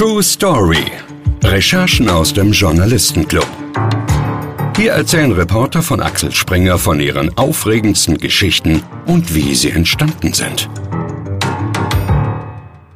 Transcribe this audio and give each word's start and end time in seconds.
True 0.00 0.22
Story. 0.22 0.86
Recherchen 1.44 2.08
aus 2.08 2.32
dem 2.32 2.52
Journalistenclub. 2.52 3.46
Hier 4.74 4.92
erzählen 4.92 5.30
Reporter 5.30 5.82
von 5.82 6.00
Axel 6.00 6.32
Springer 6.32 6.78
von 6.78 7.00
ihren 7.00 7.36
aufregendsten 7.36 8.16
Geschichten 8.16 8.82
und 9.04 9.34
wie 9.34 9.54
sie 9.54 9.68
entstanden 9.68 10.32
sind. 10.32 10.70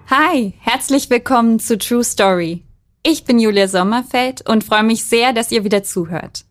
Hi, 0.09 0.55
herzlich 0.61 1.11
willkommen 1.11 1.61
zu 1.61 1.77
True 1.77 2.03
Story. 2.03 2.63
Ich 3.03 3.25
bin 3.25 3.39
Julia 3.39 3.69
Sommerfeld 3.69 4.49
und 4.49 4.65
freue 4.65 4.85
mich 4.85 5.05
sehr, 5.05 5.35
dass 5.35 5.53
ihr 5.53 5.63
wieder 5.63 5.83
zuhört. 5.83 6.47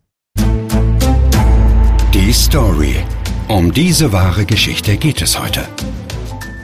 Die 2.14 2.32
Story. 2.32 2.94
Um 3.48 3.72
diese 3.72 4.12
wahre 4.12 4.44
Geschichte 4.44 4.98
geht 4.98 5.20
es 5.20 5.36
heute. 5.36 5.66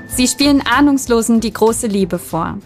Sie 0.07 0.29
spielen 0.29 0.63
Ahnungslosen 0.65 1.41
die 1.41 1.53
große 1.53 1.89
Liebe 1.89 2.21
vor. 2.21 2.59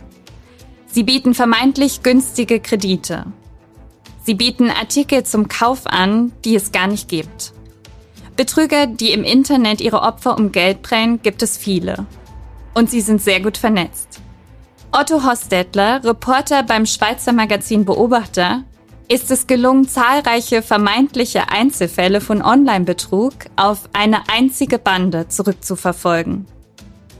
Sie 0.95 1.03
bieten 1.03 1.35
vermeintlich 1.35 2.05
günstige 2.05 2.61
Kredite. 2.61 3.27
Sie 4.23 4.35
bieten 4.35 4.71
Artikel 4.71 5.25
zum 5.25 5.49
Kauf 5.49 5.89
an, 5.89 6.31
die 6.45 6.55
es 6.55 6.71
gar 6.71 6.87
nicht 6.87 7.09
gibt. 7.09 7.53
Betrüger, 8.37 8.87
die 8.87 9.11
im 9.11 9.25
Internet 9.25 9.81
ihre 9.81 10.03
Opfer 10.03 10.39
um 10.39 10.53
Geld 10.53 10.83
prellen, 10.83 11.21
gibt 11.21 11.43
es 11.43 11.57
viele. 11.57 12.07
Und 12.75 12.93
sie 12.93 13.01
sind 13.01 13.21
sehr 13.21 13.41
gut 13.41 13.57
vernetzt. 13.57 14.21
Otto 14.93 15.25
Hostetler, 15.25 16.05
Reporter 16.05 16.63
beim 16.63 16.87
Schweizer 16.87 17.33
Magazin 17.33 17.85
Beobachter, 17.85 18.63
ist 19.09 19.33
es 19.33 19.49
gelungen, 19.49 19.89
zahlreiche 19.89 20.63
vermeintliche 20.63 21.49
Einzelfälle 21.49 22.21
von 22.21 22.41
Online-Betrug 22.41 23.33
auf 23.57 23.89
eine 23.95 24.29
einzige 24.29 24.79
Bande 24.79 25.27
zurückzuverfolgen. 25.27 26.47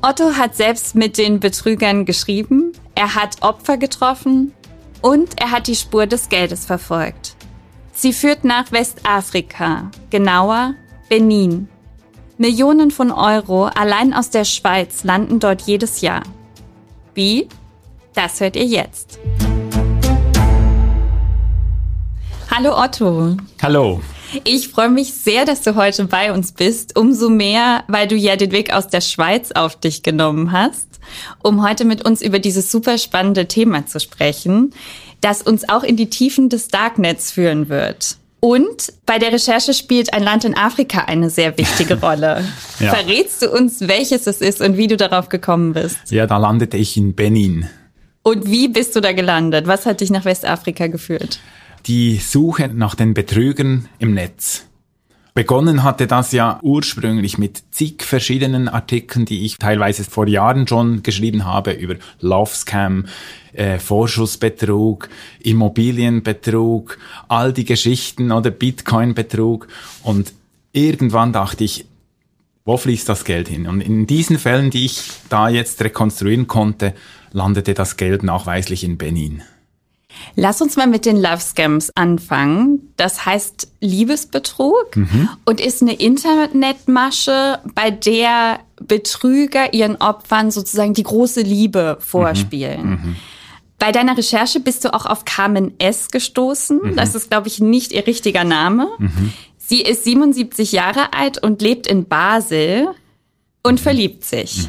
Otto 0.07 0.37
hat 0.37 0.55
selbst 0.55 0.95
mit 0.95 1.17
den 1.17 1.41
Betrügern 1.41 2.05
geschrieben, 2.05 2.73
er 2.95 3.15
hat 3.15 3.41
Opfer 3.41 3.79
getroffen 3.79 4.53
und 5.01 5.41
er 5.41 5.51
hat 5.51 5.67
die 5.67 5.75
Spur 5.75 6.05
des 6.05 6.29
Geldes 6.29 6.67
verfolgt. 6.67 7.37
Sie 7.95 8.13
führt 8.13 8.45
nach 8.45 8.71
Westafrika, 8.71 9.91
genauer 10.11 10.75
Benin. 11.09 11.69
Millionen 12.37 12.91
von 12.91 13.13
Euro 13.13 13.65
allein 13.65 14.13
aus 14.13 14.29
der 14.29 14.45
Schweiz 14.45 15.05
landen 15.05 15.41
dort 15.41 15.63
jedes 15.63 16.03
Jahr. 16.03 16.23
Wie? 17.15 17.49
Das 18.13 18.41
hört 18.41 18.57
ihr 18.57 18.67
jetzt. 18.67 19.19
Hallo 22.51 22.79
Otto. 22.79 23.39
Hallo. 23.63 24.03
Ich 24.43 24.69
freue 24.69 24.89
mich 24.89 25.15
sehr, 25.15 25.45
dass 25.45 25.63
du 25.63 25.77
heute 25.77 26.05
bei 26.07 26.33
uns 26.33 26.53
bist. 26.53 26.99
Umso 26.99 27.31
mehr, 27.31 27.85
weil 27.87 28.09
du 28.09 28.17
ja 28.17 28.35
den 28.35 28.51
Weg 28.51 28.73
aus 28.73 28.89
der 28.89 29.01
Schweiz 29.01 29.53
auf 29.53 29.79
dich 29.79 30.03
genommen 30.03 30.51
hast, 30.51 30.89
um 31.43 31.67
heute 31.67 31.85
mit 31.85 32.05
uns 32.05 32.21
über 32.21 32.41
dieses 32.41 32.71
super 32.73 32.99
spannende 32.99 33.47
Thema 33.47 33.87
zu 33.87 34.01
sprechen, 34.01 34.73
das 35.21 35.43
uns 35.43 35.69
auch 35.69 35.85
in 35.85 35.97
die 35.97 36.11
Tiefen 36.11 36.49
des 36.49 36.69
Darknets 36.69 37.31
führen 37.31 37.69
wird. 37.69 38.17
Und 38.41 38.93
bei 39.07 39.19
der 39.19 39.33
Recherche 39.33 39.73
spielt 39.73 40.13
ein 40.13 40.23
Land 40.23 40.45
in 40.45 40.57
Afrika 40.57 41.05
eine 41.07 41.31
sehr 41.31 41.57
wichtige 41.57 41.95
Rolle. 42.01 42.45
ja. 42.81 42.93
Verrätst 42.93 43.41
du 43.41 43.51
uns, 43.51 43.89
welches 43.89 44.27
es 44.27 44.41
ist 44.41 44.61
und 44.61 44.77
wie 44.77 44.89
du 44.89 44.97
darauf 44.97 45.29
gekommen 45.29 45.73
bist? 45.73 46.11
Ja, 46.11 46.27
da 46.27 46.37
landete 46.37 46.77
ich 46.77 46.97
in 46.97 47.15
Benin. 47.15 47.71
Und 48.23 48.51
wie 48.51 48.69
bist 48.69 48.97
du 48.97 49.01
da 49.01 49.13
gelandet? 49.13 49.67
Was 49.67 49.87
hat 49.87 50.01
dich 50.01 50.11
nach 50.11 50.25
Westafrika 50.25 50.89
geführt? 50.89 51.39
Die 51.87 52.17
Suche 52.19 52.69
nach 52.69 52.95
den 52.95 53.15
Betrügern 53.15 53.89
im 53.99 54.15
Netz. 54.15 54.67
Begonnen 55.35 55.83
hatte 55.83 56.07
das 56.07 56.31
ja 56.31 56.61
ursprünglich 56.63 57.39
mit 57.39 57.65
zig 57.73 58.05
verschiedenen 58.05 58.69
Artikeln, 58.69 59.25
die 59.25 59.45
ich 59.45 59.59
teilweise 59.59 60.05
vor 60.05 60.29
Jahren 60.29 60.69
schon 60.69 61.03
geschrieben 61.03 61.45
habe 61.45 61.73
über 61.73 61.97
Love 62.21 62.55
Scam, 62.55 63.07
äh, 63.53 63.81
Vorschussbetrug, 63.81 65.09
Immobilienbetrug, 65.41 66.99
all 67.27 67.53
die 67.53 67.65
Geschichten 67.65 68.31
oder 68.31 68.53
Bitcoin-Betrug. 68.53 69.67
Und 70.05 70.33
irgendwann 70.73 71.33
dachte 71.33 71.65
ich, 71.65 71.87
wo 72.65 72.77
fließt 72.77 73.09
das 73.09 73.25
Geld 73.25 73.49
hin? 73.49 73.67
Und 73.67 73.81
in 73.81 74.07
diesen 74.07 74.39
Fällen, 74.39 74.71
die 74.71 74.85
ich 74.85 75.11
da 75.29 75.49
jetzt 75.49 75.83
rekonstruieren 75.83 76.47
konnte, 76.47 76.95
landete 77.33 77.75
das 77.75 77.97
Geld 77.97 78.23
nachweislich 78.23 78.85
in 78.85 78.99
Benin. 78.99 79.43
Lass 80.37 80.61
uns 80.61 80.77
mal 80.77 80.87
mit 80.87 81.07
den 81.07 81.17
Love 81.17 81.41
Scams 81.41 81.91
anfangen. 81.95 82.93
Das 82.97 83.25
heißt 83.25 83.69
Liebesbetrug 83.81 84.97
mhm. 84.97 85.29
und 85.45 85.61
ist 85.61 85.83
eine 85.83 85.95
Internetmasche, 85.95 87.61
bei 87.75 87.91
der 87.91 88.61
Betrüger 88.81 89.73
ihren 89.73 89.97
Opfern 89.97 90.51
sozusagen 90.51 90.95
die 90.95 91.05
große 91.05 91.43
Liebe 91.43 91.99
vorspielen. 92.01 92.85
Mhm. 92.85 92.91
Mhm. 92.91 93.17
Bei 93.79 93.93
deiner 93.93 94.17
Recherche 94.17 94.61
bist 94.61 94.85
du 94.85 94.95
auch 94.95 95.07
auf 95.07 95.25
Carmen 95.25 95.79
S. 95.79 96.11
gestoßen. 96.11 96.81
Mhm. 96.83 96.97
Das 96.97 97.15
ist, 97.15 97.31
glaube 97.31 97.49
ich, 97.49 97.61
nicht 97.61 97.93
ihr 97.93 98.07
richtiger 98.07 98.45
Name. 98.45 98.89
Mhm. 98.99 99.33
Sie 99.59 99.83
ist 99.83 100.05
77 100.05 100.73
Jahre 100.73 101.13
alt 101.13 101.43
und 101.43 101.63
lebt 101.63 101.87
in 101.87 102.07
Basel 102.07 102.89
und 103.63 103.75
mhm. 103.75 103.79
verliebt 103.79 104.25
sich. 104.25 104.69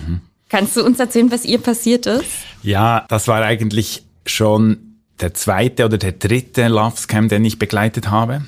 Kannst 0.50 0.78
du 0.78 0.86
uns 0.86 1.00
erzählen, 1.00 1.32
was 1.32 1.44
ihr 1.44 1.58
passiert 1.58 2.06
ist? 2.06 2.26
Ja, 2.62 3.06
das 3.10 3.28
war 3.28 3.42
eigentlich 3.42 4.04
schon 4.26 4.85
der 5.20 5.34
zweite 5.34 5.86
oder 5.86 5.98
der 5.98 6.14
dritte 6.14 6.68
Love 6.68 6.98
Scam, 6.98 7.30
den 7.30 7.46
ich 7.46 7.60
begleitet 7.60 8.10
habe. 8.10 8.46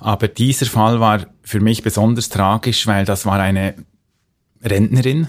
Aber 0.00 0.28
dieser 0.28 0.66
Fall 0.66 1.00
war 1.00 1.26
für 1.42 1.60
mich 1.60 1.82
besonders 1.82 2.28
tragisch, 2.28 2.86
weil 2.86 3.04
das 3.04 3.26
war 3.26 3.40
eine 3.40 3.74
Rentnerin, 4.62 5.28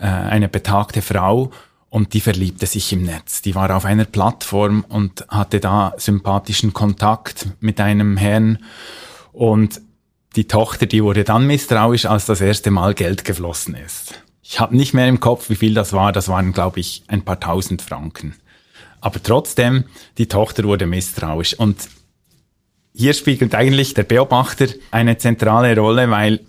äh, 0.00 0.06
eine 0.06 0.48
betagte 0.48 1.02
Frau 1.02 1.50
und 1.88 2.14
die 2.14 2.20
verliebte 2.20 2.66
sich 2.66 2.92
im 2.92 3.02
Netz. 3.02 3.42
Die 3.42 3.54
war 3.54 3.74
auf 3.74 3.84
einer 3.84 4.04
Plattform 4.04 4.84
und 4.88 5.26
hatte 5.28 5.60
da 5.60 5.94
sympathischen 5.96 6.72
Kontakt 6.72 7.48
mit 7.60 7.80
einem 7.80 8.16
Herrn 8.16 8.58
und 9.32 9.80
die 10.36 10.48
Tochter, 10.48 10.86
die 10.86 11.04
wurde 11.04 11.24
dann 11.24 11.46
misstrauisch, 11.46 12.06
als 12.06 12.26
das 12.26 12.40
erste 12.40 12.70
Mal 12.70 12.94
Geld 12.94 13.24
geflossen 13.24 13.74
ist. 13.74 14.22
Ich 14.42 14.60
habe 14.60 14.76
nicht 14.76 14.94
mehr 14.94 15.08
im 15.08 15.20
Kopf, 15.20 15.50
wie 15.50 15.56
viel 15.56 15.74
das 15.74 15.92
war. 15.92 16.12
Das 16.12 16.28
waren, 16.28 16.52
glaube 16.52 16.80
ich, 16.80 17.04
ein 17.08 17.22
paar 17.22 17.38
tausend 17.38 17.82
Franken. 17.82 18.34
Aber 19.02 19.22
trotzdem, 19.22 19.84
die 20.16 20.28
Tochter 20.28 20.64
wurde 20.64 20.86
misstrauisch. 20.86 21.54
Und 21.58 21.88
hier 22.94 23.12
spiegelt 23.12 23.54
eigentlich 23.54 23.94
der 23.94 24.04
Beobachter 24.04 24.68
eine 24.90 25.18
zentrale 25.18 25.76
Rolle, 25.76 26.08
weil 26.08 26.40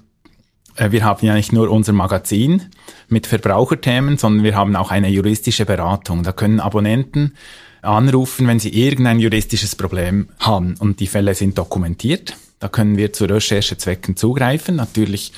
äh, 0.75 0.92
wir 0.92 1.03
haben 1.03 1.25
ja 1.25 1.34
nicht 1.34 1.52
nur 1.52 1.69
unser 1.69 1.94
Magazin 1.94 2.69
mit 3.09 3.28
Verbraucherthemen, 3.28 4.18
sondern 4.18 4.44
wir 4.44 4.56
haben 4.56 4.75
auch 4.75 4.92
eine 4.92 5.09
juristische 5.09 5.66
Beratung. 5.66 6.24
Da 6.24 6.31
können 6.31 6.59
Abonnenten 6.59 7.34
anrufen, 7.81 8.47
wenn 8.47 8.59
sie 8.59 8.69
irgendein 8.69 9.19
juristisches 9.19 9.75
Problem 9.75 10.30
haben 10.40 10.75
und 10.80 11.00
die 11.00 11.08
Fälle 11.08 11.34
sind 11.34 11.58
dokumentiert. 11.58 12.36
Da 12.63 12.69
können 12.69 12.96
wir 12.96 13.12
zu 13.12 13.25
Recherchezwecken 13.25 14.16
zugreifen, 14.16 14.78
natürlich 14.78 15.34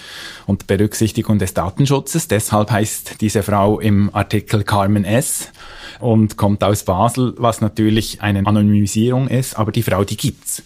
unter 0.46 0.68
Berücksichtigung 0.68 1.40
des 1.40 1.56
Datenschutzes. 1.56 2.28
Deshalb 2.28 2.70
heißt 2.70 3.20
diese 3.20 3.42
Frau 3.42 3.80
im 3.80 4.14
Artikel 4.14 4.64
Carmen 4.64 5.06
S 5.06 5.52
und 6.00 6.38
kommt 6.38 6.64
aus 6.64 6.84
Basel, 6.84 7.34
was 7.38 7.62
natürlich 7.62 8.22
eine 8.22 8.46
Anonymisierung 8.46 9.28
ist, 9.28 9.58
aber 9.58 9.72
die 9.72 9.82
Frau, 9.82 10.04
die 10.04 10.18
gibt's. 10.18 10.62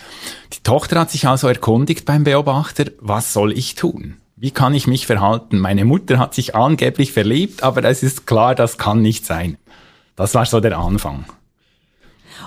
Die 0.52 0.62
Tochter 0.62 1.00
hat 1.00 1.12
sich 1.12 1.30
also 1.30 1.48
erkundigt 1.48 2.04
beim 2.04 2.26
Beobachter, 2.26 2.88
was 3.00 3.32
soll 3.32 3.58
ich 3.58 3.76
tun? 3.76 4.18
Wie 4.36 4.52
kann 4.52 4.74
ich 4.74 4.86
mich 4.86 5.08
verhalten? 5.08 5.60
Meine 5.60 5.86
Mutter 5.86 6.20
hat 6.20 6.34
sich 6.34 6.56
angeblich 6.56 7.14
verliebt, 7.14 7.64
aber 7.64 7.86
es 7.86 8.04
ist 8.04 8.28
klar, 8.28 8.54
das 8.54 8.78
kann 8.78 9.02
nicht 9.02 9.26
sein. 9.26 9.58
Das 10.18 10.36
war 10.36 10.46
so 10.46 10.60
der 10.60 10.78
Anfang. 10.78 11.24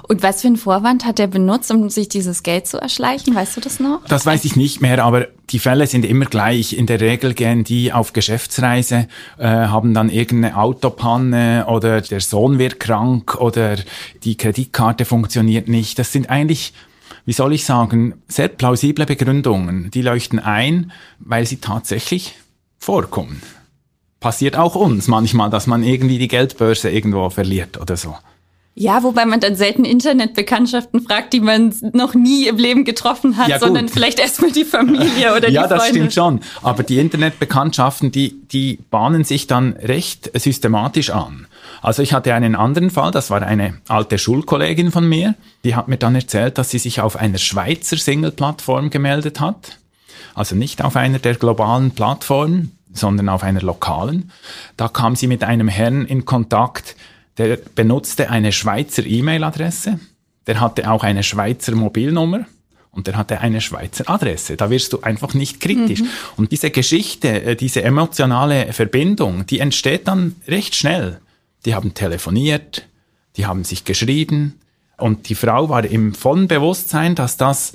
Und 0.08 0.22
was 0.22 0.40
für 0.40 0.48
einen 0.48 0.56
Vorwand 0.56 1.04
hat 1.04 1.20
er 1.20 1.26
benutzt, 1.26 1.70
um 1.70 1.90
sich 1.90 2.08
dieses 2.08 2.42
Geld 2.42 2.66
zu 2.66 2.78
erschleichen? 2.78 3.34
Weißt 3.34 3.56
du 3.56 3.60
das 3.60 3.80
noch? 3.80 4.04
Das 4.08 4.26
weiß 4.26 4.44
ich 4.44 4.56
nicht 4.56 4.80
mehr, 4.80 5.04
aber 5.04 5.28
die 5.50 5.58
Fälle 5.58 5.86
sind 5.86 6.04
immer 6.04 6.26
gleich. 6.26 6.72
In 6.76 6.86
der 6.86 7.00
Regel 7.00 7.34
gehen 7.34 7.64
die 7.64 7.92
auf 7.92 8.12
Geschäftsreise, 8.12 9.08
äh, 9.38 9.46
haben 9.46 9.94
dann 9.94 10.10
irgendeine 10.10 10.56
Autopanne 10.56 11.66
oder 11.68 12.00
der 12.00 12.20
Sohn 12.20 12.58
wird 12.58 12.80
krank 12.80 13.40
oder 13.40 13.76
die 14.24 14.36
Kreditkarte 14.36 15.04
funktioniert 15.04 15.68
nicht. 15.68 15.98
Das 15.98 16.12
sind 16.12 16.30
eigentlich 16.30 16.72
wie 17.24 17.32
soll 17.32 17.52
ich 17.52 17.64
sagen, 17.64 18.14
sehr 18.28 18.48
plausible 18.48 19.06
Begründungen. 19.06 19.90
Die 19.90 20.02
leuchten 20.02 20.38
ein, 20.38 20.92
weil 21.18 21.46
sie 21.46 21.58
tatsächlich 21.58 22.34
vorkommen. 22.78 23.42
Passiert 24.20 24.56
auch 24.56 24.74
uns 24.74 25.08
manchmal, 25.08 25.50
dass 25.50 25.66
man 25.66 25.82
irgendwie 25.82 26.18
die 26.18 26.28
Geldbörse 26.28 26.90
irgendwo 26.90 27.28
verliert 27.30 27.80
oder 27.80 27.96
so. 27.96 28.16
Ja, 28.74 29.02
wobei 29.02 29.26
man 29.26 29.38
dann 29.38 29.54
selten 29.54 29.84
Internetbekanntschaften 29.84 31.02
fragt, 31.02 31.34
die 31.34 31.40
man 31.40 31.74
noch 31.92 32.14
nie 32.14 32.46
im 32.46 32.56
Leben 32.56 32.84
getroffen 32.84 33.36
hat, 33.36 33.48
ja, 33.48 33.58
sondern 33.58 33.88
vielleicht 33.88 34.18
erstmal 34.18 34.50
die 34.50 34.64
Familie 34.64 35.36
oder 35.36 35.50
ja, 35.50 35.64
die 35.64 35.68
Freunde. 35.68 35.68
Ja, 35.68 35.68
das 35.68 35.88
stimmt 35.88 36.12
schon. 36.14 36.40
Aber 36.62 36.82
die 36.82 36.98
Internetbekanntschaften, 36.98 38.12
die, 38.12 38.40
die 38.48 38.78
bahnen 38.90 39.24
sich 39.24 39.46
dann 39.46 39.74
recht 39.74 40.30
systematisch 40.34 41.10
an. 41.10 41.46
Also 41.82 42.02
ich 42.02 42.14
hatte 42.14 42.32
einen 42.32 42.54
anderen 42.54 42.90
Fall, 42.90 43.10
das 43.10 43.30
war 43.30 43.42
eine 43.42 43.74
alte 43.88 44.16
Schulkollegin 44.16 44.90
von 44.90 45.06
mir, 45.06 45.34
die 45.64 45.74
hat 45.74 45.88
mir 45.88 45.98
dann 45.98 46.14
erzählt, 46.14 46.56
dass 46.56 46.70
sie 46.70 46.78
sich 46.78 47.02
auf 47.02 47.16
einer 47.16 47.38
Schweizer 47.38 47.98
Single-Plattform 47.98 48.88
gemeldet 48.88 49.38
hat. 49.38 49.78
Also 50.34 50.56
nicht 50.56 50.82
auf 50.82 50.96
einer 50.96 51.18
der 51.18 51.34
globalen 51.34 51.90
Plattformen, 51.90 52.72
sondern 52.94 53.28
auf 53.28 53.42
einer 53.42 53.60
lokalen. 53.60 54.30
Da 54.78 54.88
kam 54.88 55.14
sie 55.14 55.26
mit 55.26 55.44
einem 55.44 55.68
Herrn 55.68 56.06
in 56.06 56.24
Kontakt, 56.24 56.96
der 57.38 57.56
benutzte 57.56 58.30
eine 58.30 58.52
Schweizer 58.52 59.04
E-Mail-Adresse, 59.04 59.98
der 60.46 60.60
hatte 60.60 60.90
auch 60.90 61.02
eine 61.02 61.22
Schweizer 61.22 61.74
Mobilnummer 61.74 62.46
und 62.90 63.06
der 63.06 63.16
hatte 63.16 63.40
eine 63.40 63.60
Schweizer 63.60 64.08
Adresse. 64.08 64.56
Da 64.56 64.70
wirst 64.70 64.92
du 64.92 65.00
einfach 65.00 65.34
nicht 65.34 65.60
kritisch. 65.60 66.00
Mhm. 66.00 66.08
Und 66.36 66.52
diese 66.52 66.70
Geschichte, 66.70 67.42
äh, 67.42 67.56
diese 67.56 67.82
emotionale 67.82 68.72
Verbindung, 68.72 69.46
die 69.46 69.60
entsteht 69.60 70.08
dann 70.08 70.36
recht 70.46 70.74
schnell. 70.74 71.20
Die 71.64 71.74
haben 71.74 71.94
telefoniert, 71.94 72.86
die 73.36 73.46
haben 73.46 73.64
sich 73.64 73.84
geschrieben 73.84 74.58
und 74.98 75.28
die 75.28 75.34
Frau 75.34 75.68
war 75.68 75.84
im 75.84 76.14
vollen 76.14 76.48
Bewusstsein, 76.48 77.14
dass 77.14 77.36
das 77.36 77.72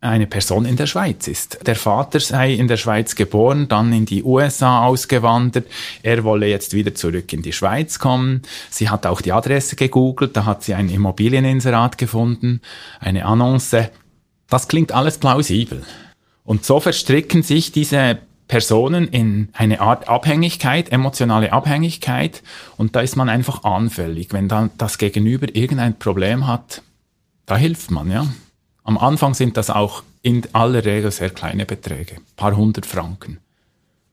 eine 0.00 0.26
Person 0.28 0.64
in 0.64 0.76
der 0.76 0.86
Schweiz 0.86 1.26
ist. 1.26 1.66
Der 1.66 1.74
Vater 1.74 2.20
sei 2.20 2.52
in 2.52 2.68
der 2.68 2.76
Schweiz 2.76 3.16
geboren, 3.16 3.66
dann 3.68 3.92
in 3.92 4.06
die 4.06 4.22
USA 4.22 4.84
ausgewandert. 4.84 5.66
Er 6.02 6.22
wolle 6.22 6.46
jetzt 6.46 6.72
wieder 6.72 6.94
zurück 6.94 7.32
in 7.32 7.42
die 7.42 7.52
Schweiz 7.52 7.98
kommen. 7.98 8.42
Sie 8.70 8.90
hat 8.90 9.06
auch 9.06 9.20
die 9.20 9.32
Adresse 9.32 9.74
gegoogelt, 9.74 10.36
da 10.36 10.44
hat 10.44 10.62
sie 10.62 10.74
ein 10.74 10.88
Immobilieninserat 10.88 11.98
gefunden, 11.98 12.60
eine 13.00 13.24
Annonce. 13.26 13.90
Das 14.48 14.68
klingt 14.68 14.92
alles 14.92 15.18
plausibel. 15.18 15.82
Und 16.44 16.64
so 16.64 16.78
verstricken 16.80 17.42
sich 17.42 17.72
diese 17.72 18.18
Personen 18.46 19.08
in 19.08 19.50
eine 19.52 19.80
Art 19.80 20.08
Abhängigkeit, 20.08 20.90
emotionale 20.90 21.52
Abhängigkeit, 21.52 22.42
und 22.78 22.96
da 22.96 23.00
ist 23.00 23.16
man 23.16 23.28
einfach 23.28 23.64
anfällig. 23.64 24.28
Wenn 24.32 24.48
dann 24.48 24.70
das 24.78 24.96
Gegenüber 24.96 25.54
irgendein 25.54 25.98
Problem 25.98 26.46
hat, 26.46 26.82
da 27.44 27.56
hilft 27.56 27.90
man, 27.90 28.10
ja. 28.10 28.26
Am 28.88 28.96
Anfang 28.96 29.34
sind 29.34 29.58
das 29.58 29.68
auch 29.68 30.02
in 30.22 30.44
aller 30.54 30.82
Regel 30.82 31.10
sehr 31.10 31.28
kleine 31.28 31.66
Beträge, 31.66 32.16
paar 32.36 32.56
hundert 32.56 32.86
Franken. 32.86 33.36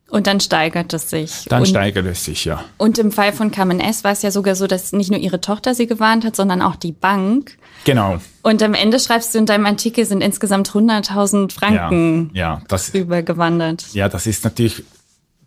Und 0.10 0.28
dann 0.28 0.42
steigert 0.42 0.92
es 0.92 1.10
sich. 1.10 1.46
Dann 1.48 1.62
und, 1.62 1.68
steigert 1.68 2.06
es 2.06 2.26
sich, 2.26 2.44
ja. 2.44 2.62
Und 2.78 2.98
im 2.98 3.14
Fall 3.14 3.32
von 3.32 3.52
Carmen 3.52 3.80
S. 3.80 4.04
war 4.04 4.12
es 4.12 4.22
ja 4.22 4.32
sogar 4.32 4.56
so, 4.56 4.68
dass 4.68 4.92
nicht 4.92 5.10
nur 5.10 5.20
ihre 5.22 5.40
Tochter 5.40 5.76
sie 5.76 5.88
gewarnt 5.88 6.26
hat, 6.26 6.36
sondern 6.36 6.62
auch 6.62 6.76
die 6.76 6.92
Bank. 6.92 7.58
Genau. 7.86 8.20
Und 8.42 8.62
am 8.62 8.74
Ende 8.74 9.00
schreibst 9.00 9.34
du 9.34 9.38
in 9.38 9.46
deinem 9.46 9.66
Artikel, 9.66 10.04
sind 10.04 10.20
insgesamt 10.20 10.72
100.000 10.72 11.54
Franken 11.54 12.32
ja, 12.34 12.56
ja, 12.56 12.62
das, 12.68 12.90
übergewandert. 12.90 13.94
Ja, 13.94 14.10
das 14.10 14.28
ist 14.28 14.44
natürlich 14.44 14.84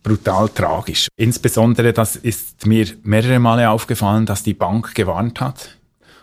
brutal 0.03 0.49
tragisch. 0.49 1.09
Insbesondere, 1.17 1.93
das 1.93 2.17
ist 2.17 2.65
mir 2.65 2.87
mehrere 3.03 3.41
Male 3.41 3.69
aufgefallen, 3.69 4.25
dass 4.25 4.43
die 4.43 4.55
Bank 4.55 4.95
gewarnt 4.95 5.43
hat 5.43 5.77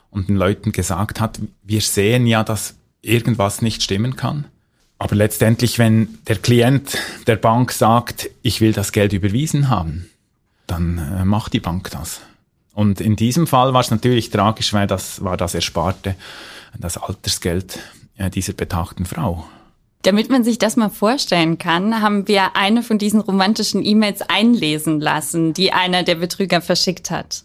und 0.09 0.27
den 0.27 0.37
Leuten 0.37 0.71
gesagt 0.71 1.21
hat, 1.21 1.39
wir 1.61 1.81
sehen 1.81 2.25
ja, 2.25 2.43
dass 2.43 2.73
irgendwas 3.05 3.61
nicht 3.61 3.83
stimmen 3.83 4.15
kann. 4.15 4.45
Aber 4.97 5.15
letztendlich, 5.15 5.77
wenn 5.77 6.17
der 6.27 6.37
Klient 6.37 6.97
der 7.27 7.35
Bank 7.35 7.71
sagt, 7.71 8.29
ich 8.41 8.61
will 8.61 8.73
das 8.73 8.91
Geld 8.91 9.13
überwiesen 9.13 9.69
haben, 9.69 10.09
dann 10.67 10.97
äh, 10.97 11.25
macht 11.25 11.53
die 11.53 11.59
Bank 11.59 11.91
das. 11.91 12.21
Und 12.73 13.01
in 13.01 13.15
diesem 13.15 13.47
Fall 13.47 13.73
war 13.73 13.81
es 13.81 13.91
natürlich 13.91 14.29
tragisch, 14.29 14.73
weil 14.73 14.87
das 14.87 15.23
war 15.23 15.37
das 15.37 15.53
Ersparte, 15.53 16.15
das 16.77 16.97
Altersgeld 16.97 17.79
äh, 18.17 18.29
dieser 18.29 18.53
betagten 18.53 19.05
Frau. 19.05 19.45
Damit 20.01 20.29
man 20.29 20.43
sich 20.43 20.59
das 20.59 20.75
mal 20.75 20.89
vorstellen 20.89 21.57
kann, 21.57 22.01
haben 22.01 22.27
wir 22.27 22.55
eine 22.55 22.83
von 22.83 22.97
diesen 22.97 23.21
romantischen 23.21 23.83
E-Mails 23.83 24.21
einlesen 24.21 24.99
lassen, 24.99 25.53
die 25.53 25.73
einer 25.73 26.03
der 26.03 26.15
Betrüger 26.15 26.61
verschickt 26.61 27.09
hat. 27.09 27.43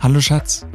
Hallo 0.00 0.20
Schatz, 0.20 0.66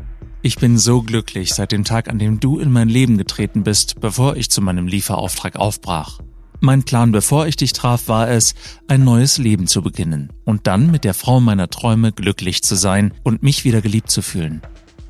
ich 0.46 0.58
bin 0.58 0.78
so 0.78 1.02
glücklich 1.02 1.56
seit 1.56 1.72
dem 1.72 1.84
Tag, 1.84 2.08
an 2.08 2.20
dem 2.20 2.40
du 2.40 2.60
in 2.60 2.72
mein 2.72 2.88
Leben 2.88 3.18
getreten 3.18 3.64
bist, 3.64 4.00
bevor 4.00 4.36
ich 4.36 4.52
zu 4.52 4.62
meinem 4.62 4.86
Lieferauftrag 4.86 5.56
aufbrach. 5.56 6.20
Mein 6.60 6.84
Plan, 6.84 7.12
bevor 7.12 7.48
ich 7.48 7.56
dich 7.56 7.74
traf, 7.74 8.08
war 8.08 8.30
es, 8.30 8.54
ein 8.88 9.04
neues 9.04 9.40
Leben 9.40 9.66
zu 9.66 9.82
beginnen 9.82 10.30
und 10.44 10.68
dann 10.68 10.92
mit 10.92 11.04
der 11.04 11.16
Frau 11.16 11.40
meiner 11.40 11.72
Träume 11.72 12.12
glücklich 12.12 12.62
zu 12.62 12.76
sein 12.76 13.12
und 13.24 13.42
mich 13.42 13.66
wieder 13.66 13.82
geliebt 13.82 14.12
zu 14.12 14.22
fühlen. 14.22 14.62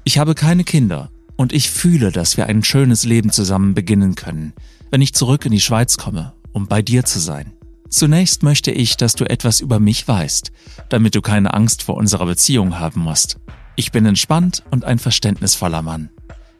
Ich 0.05 0.19
habe 0.19 0.35
keine 0.35 0.63
Kinder 0.63 1.11
und 1.35 1.51
ich 1.51 1.69
fühle, 1.69 2.13
dass 2.13 2.37
wir 2.37 2.45
ein 2.45 2.63
schönes 2.63 3.03
Leben 3.03 3.29
zusammen 3.29 3.73
beginnen 3.73 4.15
können, 4.15 4.53
wenn 4.89 5.01
ich 5.01 5.13
zurück 5.13 5.45
in 5.45 5.51
die 5.51 5.59
Schweiz 5.59 5.97
komme, 5.97 6.31
um 6.53 6.67
bei 6.67 6.81
dir 6.81 7.03
zu 7.03 7.19
sein. 7.19 7.51
Zunächst 7.89 8.41
möchte 8.41 8.71
ich, 8.71 8.95
dass 8.95 9.15
du 9.15 9.29
etwas 9.29 9.59
über 9.59 9.81
mich 9.81 10.07
weißt, 10.07 10.53
damit 10.87 11.13
du 11.13 11.21
keine 11.21 11.53
Angst 11.53 11.83
vor 11.83 11.97
unserer 11.97 12.25
Beziehung 12.25 12.79
haben 12.79 13.01
musst. 13.01 13.37
Ich 13.77 13.91
bin 13.91 14.05
entspannt 14.05 14.63
und 14.71 14.85
ein 14.85 14.99
verständnisvoller 14.99 15.81
Mann. 15.81 16.09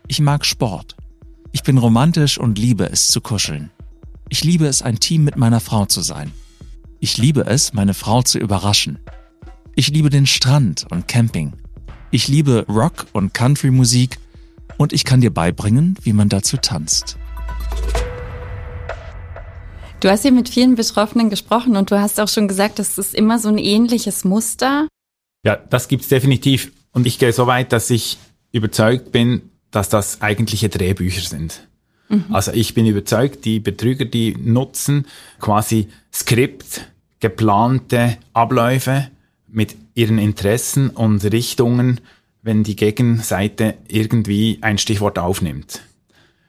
Ich 0.08 0.20
mag 0.20 0.46
Sport. 0.46 0.98
Ich 1.54 1.64
bin 1.64 1.78
romantisch 1.78 2.38
und 2.38 2.60
liebe 2.60 2.90
es 2.90 3.08
zu 3.08 3.22
kuscheln. 3.22 3.72
Ich 4.28 4.44
liebe 4.44 4.68
es, 4.68 4.82
ein 4.82 5.00
Team 5.00 5.24
mit 5.24 5.38
meiner 5.38 5.62
Frau 5.62 5.86
zu 5.86 6.02
sein. 6.02 6.34
Ich 7.00 7.18
liebe 7.18 7.46
es, 7.46 7.74
meine 7.74 7.94
Frau 7.94 8.22
zu 8.22 8.38
überraschen. 8.38 9.00
Ich 9.76 9.88
liebe 9.88 10.10
den 10.10 10.26
Strand 10.26 10.86
und 10.92 11.08
Camping. 11.08 11.54
Ich 12.12 12.28
liebe 12.28 12.66
Rock- 12.68 13.08
und 13.14 13.34
Country-Musik 13.34 14.20
und 14.78 14.92
ich 14.92 15.06
kann 15.06 15.22
dir 15.22 15.34
beibringen, 15.34 15.98
wie 16.02 16.14
man 16.14 16.28
dazu 16.28 16.58
tanzt. 16.58 17.18
Du 20.02 20.10
hast 20.10 20.24
hier 20.24 20.34
mit 20.34 20.50
vielen 20.50 20.76
Betroffenen 20.76 21.30
gesprochen 21.30 21.78
und 21.78 21.92
du 21.92 22.00
hast 22.00 22.20
auch 22.20 22.28
schon 22.28 22.50
gesagt, 22.50 22.78
das 22.78 22.98
ist 22.98 23.16
immer 23.16 23.40
so 23.40 23.48
ein 23.48 23.58
ähnliches 23.58 24.26
Muster. 24.26 24.90
Ja, 25.46 25.56
das 25.56 25.88
gibt's 25.88 26.10
definitiv. 26.10 26.72
Und 26.96 27.06
ich 27.06 27.20
gehe 27.20 27.34
so 27.34 27.46
weit, 27.46 27.74
dass 27.74 27.90
ich 27.90 28.18
überzeugt 28.54 29.12
bin, 29.12 29.42
dass 29.70 29.90
das 29.90 30.22
eigentliche 30.22 30.70
Drehbücher 30.70 31.28
sind. 31.28 31.68
Mhm. 32.08 32.24
Also 32.32 32.54
ich 32.54 32.74
bin 32.74 32.86
überzeugt, 32.86 33.44
die 33.44 33.60
Betrüger, 33.60 34.06
die 34.06 34.38
nutzen 34.42 35.06
quasi 35.42 35.90
Skript, 36.14 36.88
geplante 37.20 38.18
Abläufe 38.32 39.10
mit 39.50 39.76
ihren 39.94 40.18
Interessen 40.18 40.90
und 40.90 41.22
Richtungen, 41.26 42.00
wenn 42.42 42.64
die 42.64 42.78
Gegenseite 42.78 43.74
irgendwie 43.90 44.60
ein 44.62 44.78
Stichwort 44.78 45.20
aufnimmt. 45.20 45.82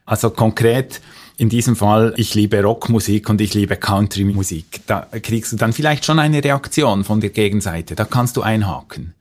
Also 0.04 0.31
konkret 0.31 1.00
in 1.38 1.48
diesem 1.48 1.75
Fall, 1.75 2.14
ich 2.16 2.37
liebe 2.37 2.62
Rockmusik 2.62 3.28
und 3.28 3.40
ich 3.40 3.52
liebe 3.52 3.76
Countrymusik. 3.76 4.82
Da 4.87 5.08
kriegst 5.20 5.52
du 5.52 5.56
dann 5.56 5.72
vielleicht 5.72 6.04
schon 6.04 6.20
eine 6.20 6.44
Reaktion 6.44 7.02
von 7.02 7.20
der 7.20 7.31
Gegenseite. 7.31 7.96
Da 7.96 8.04
kannst 8.04 8.37
du 8.37 8.43
einhaken. 8.43 9.16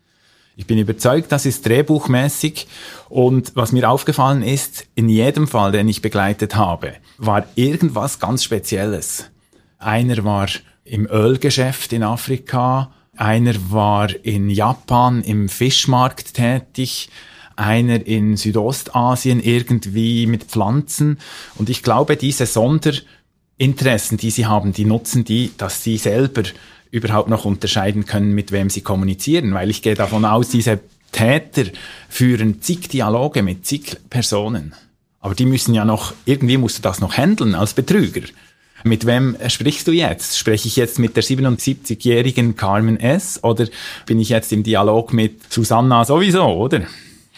Ich 0.57 0.68
bin 0.68 0.78
überzeugt, 0.78 1.34
das 1.34 1.46
ist 1.46 1.66
drehbuchmäßig 1.68 2.68
und 3.10 3.52
was 3.56 3.74
mir 3.74 3.90
aufgefallen 3.90 4.42
ist, 4.42 4.88
in 4.96 5.10
jedem 5.10 5.48
Fall, 5.48 5.74
den 5.74 5.90
ich 5.90 6.02
begleitet 6.02 6.56
habe, 6.56 6.94
war 7.18 7.46
irgendwas 7.56 8.19
ganz 8.19 8.46
Spezielles. 8.46 9.30
Einer 9.80 10.24
war 10.24 10.48
im 10.86 11.07
Ölgeschäft 11.07 11.92
in 11.92 12.04
Afrika, 12.04 12.94
einer 13.18 13.54
war 13.69 14.10
in 14.24 14.50
Japan 14.50 15.24
im 15.24 15.50
Fischmarkt 15.50 16.36
tätig, 16.36 17.10
einer 17.58 18.06
in 18.06 18.38
Südostasien 18.38 19.41
irgendwie 19.44 20.25
mit 20.25 20.46
Pflanzen 20.46 21.20
und 21.56 21.70
ich 21.70 21.84
glaube, 21.84 22.15
diese 22.15 22.46
Sonderinteressen, 22.46 24.18
die 24.18 24.32
sie 24.32 24.46
haben, 24.46 24.72
die 24.72 24.86
nutzen 24.86 25.25
die, 25.25 25.51
dass 25.58 25.84
sie 25.84 25.98
selber 25.98 26.44
überhaupt 26.96 27.30
noch 27.30 27.46
unterscheiden 27.46 28.06
können, 28.06 28.34
mit 28.34 28.52
wem 28.52 28.70
sie 28.70 28.82
kommunizieren, 28.82 29.54
weil 29.54 29.70
ich 29.70 29.82
gehe 29.82 29.96
davon 29.96 30.24
aus, 30.24 30.50
diese 30.50 30.80
Täter 31.12 31.66
führen 32.10 32.62
zig 32.62 32.88
Dialoge 32.88 33.44
mit 33.44 33.66
zig 33.66 33.98
Personen. 34.10 34.74
Aber 35.20 35.36
die 35.36 35.46
müssen 35.46 35.74
ja 35.74 35.84
noch, 35.84 36.14
irgendwie 36.25 36.58
musst 36.58 36.78
du 36.78 36.82
das 36.82 37.02
noch 37.02 37.18
handeln 37.18 37.54
als 37.54 37.74
Betrüger. 37.74 38.22
Mit 38.84 39.06
wem 39.06 39.36
sprichst 39.48 39.88
du 39.88 39.92
jetzt? 39.92 40.38
Spreche 40.38 40.68
ich 40.68 40.75
jetzt 40.75 41.00
mit 41.00 41.16
der 41.16 41.24
77-jährigen 41.24 42.56
Carmen 42.56 43.00
S. 43.00 43.44
oder 43.44 43.68
bin 44.06 44.20
ich 44.20 44.30
jetzt 44.30 44.54
im 44.54 44.64
Dialog 44.64 45.12
mit 45.12 45.52
Susanna 45.52 46.06
sowieso, 46.06 46.46
oder? 46.46 46.82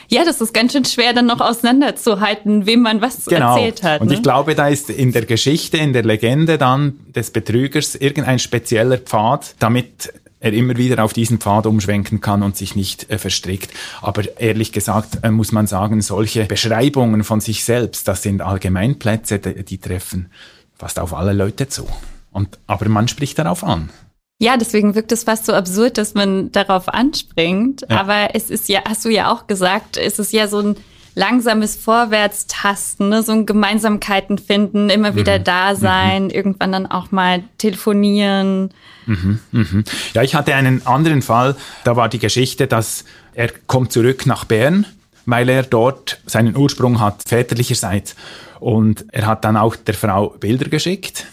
Ja, 0.10 0.24
das 0.24 0.40
ist 0.42 0.54
ganz 0.54 0.74
schön 0.74 0.86
schwer, 0.86 1.14
dann 1.14 1.26
noch 1.26 1.42
auseinanderzuhalten, 1.42 2.66
wem 2.66 2.82
man 2.82 3.02
was 3.02 3.26
genau. 3.26 3.56
erzählt 3.56 3.84
hat. 3.84 4.02
Und 4.02 4.08
ne? 4.08 4.14
ich 4.16 4.24
glaube, 4.24 4.56
da 4.56 4.68
ist 4.68 4.90
in 4.90 5.12
der 5.12 5.26
Geschichte, 5.26 5.78
in 5.78 5.94
der 5.94 6.04
Legende 6.04 6.58
dann 6.58 7.00
des 7.14 7.32
Betrügers 7.32 7.96
irgendein 7.96 8.40
spezieller 8.40 8.98
Pfad, 8.98 9.56
damit 9.60 10.14
er 10.40 10.54
immer 10.54 10.78
wieder 10.78 11.04
auf 11.04 11.14
diesen 11.14 11.40
Pfad 11.40 11.66
umschwenken 11.66 12.22
kann 12.22 12.44
und 12.44 12.56
sich 12.56 12.76
nicht 12.76 13.10
äh, 13.10 13.18
verstrickt. 13.18 13.72
Aber 14.02 14.24
ehrlich 14.40 14.72
gesagt 14.72 15.20
äh, 15.24 15.32
muss 15.32 15.52
man 15.52 15.68
sagen, 15.68 16.02
solche 16.02 16.46
Beschreibungen 16.46 17.24
von 17.24 17.42
sich 17.42 17.64
selbst, 17.64 18.08
das 18.08 18.22
sind 18.22 18.42
Allgemeinplätze, 18.42 19.40
die, 19.40 19.64
die 19.64 19.78
treffen 19.80 20.30
fast 20.78 21.00
auf 21.00 21.14
alle 21.14 21.34
Leute 21.34 21.68
zu. 21.68 21.88
Und, 22.32 22.60
aber 22.68 22.88
man 22.88 23.08
spricht 23.08 23.40
darauf 23.40 23.64
an. 23.64 23.90
Ja, 24.40 24.56
deswegen 24.56 24.94
wirkt 24.94 25.12
es 25.12 25.24
fast 25.24 25.46
so 25.46 25.54
absurd, 25.54 25.98
dass 25.98 26.14
man 26.14 26.52
darauf 26.52 26.90
anspringt. 26.90 27.86
Ja. 27.90 28.02
Aber 28.02 28.36
es 28.36 28.50
ist 28.50 28.70
ja, 28.70 28.82
hast 28.88 29.04
du 29.04 29.10
ja 29.10 29.32
auch 29.32 29.48
gesagt, 29.48 29.98
es 29.98 30.20
ist 30.20 30.32
ja 30.32 30.48
so 30.48 30.60
ein 30.60 30.76
langsames 31.16 31.76
Vorwärtstasten, 31.76 33.10
ne? 33.10 33.24
so 33.24 33.32
ein 33.32 33.48
Gemeinsamkeiten 33.48 34.38
finden, 34.38 34.92
immer 34.92 35.16
wieder 35.16 35.40
mhm. 35.40 35.44
da 35.44 35.76
sein, 35.76 36.26
mhm. 36.26 36.30
irgendwann 36.30 36.72
dann 36.72 36.86
auch 36.86 37.12
mal 37.12 37.44
telefonieren. 37.58 38.70
Mhm. 39.08 39.40
Mhm. 39.52 39.84
Ja, 40.14 40.22
ich 40.22 40.36
hatte 40.36 40.54
einen 40.54 40.86
anderen 40.86 41.24
Fall, 41.24 41.56
da 41.84 41.96
war 41.96 42.08
die 42.08 42.20
Geschichte, 42.20 42.68
dass 42.68 43.04
er 43.34 43.50
kommt 43.66 43.92
zurück 43.92 44.28
nach 44.28 44.46
Bern, 44.46 44.86
weil 45.26 45.50
er 45.50 45.64
dort 45.64 46.20
seinen 46.28 46.56
Ursprung 46.56 47.00
hat, 47.00 47.24
väterlicherseits. 47.28 48.16
Und 48.60 49.06
er 49.12 49.26
hat 49.26 49.44
dann 49.44 49.58
auch 49.58 49.76
der 49.76 49.96
Frau 49.96 50.30
Bilder 50.40 50.70
geschickt 50.70 51.26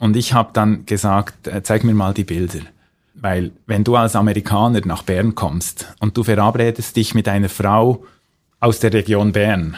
und 0.00 0.16
ich 0.16 0.32
habe 0.32 0.50
dann 0.52 0.86
gesagt, 0.86 1.46
äh, 1.46 1.62
zeig 1.62 1.84
mir 1.84 1.94
mal 1.94 2.12
die 2.12 2.24
Bilder. 2.24 2.60
Weil 3.14 3.52
wenn 3.66 3.84
du 3.84 3.96
als 3.96 4.16
Amerikaner 4.16 4.80
nach 4.84 5.02
Bern 5.02 5.34
kommst 5.34 5.94
und 6.00 6.16
du 6.16 6.24
verabredest 6.24 6.96
dich 6.96 7.14
mit 7.14 7.28
einer 7.28 7.50
Frau 7.50 8.04
aus 8.60 8.80
der 8.80 8.92
Region 8.92 9.32
Bern, 9.32 9.76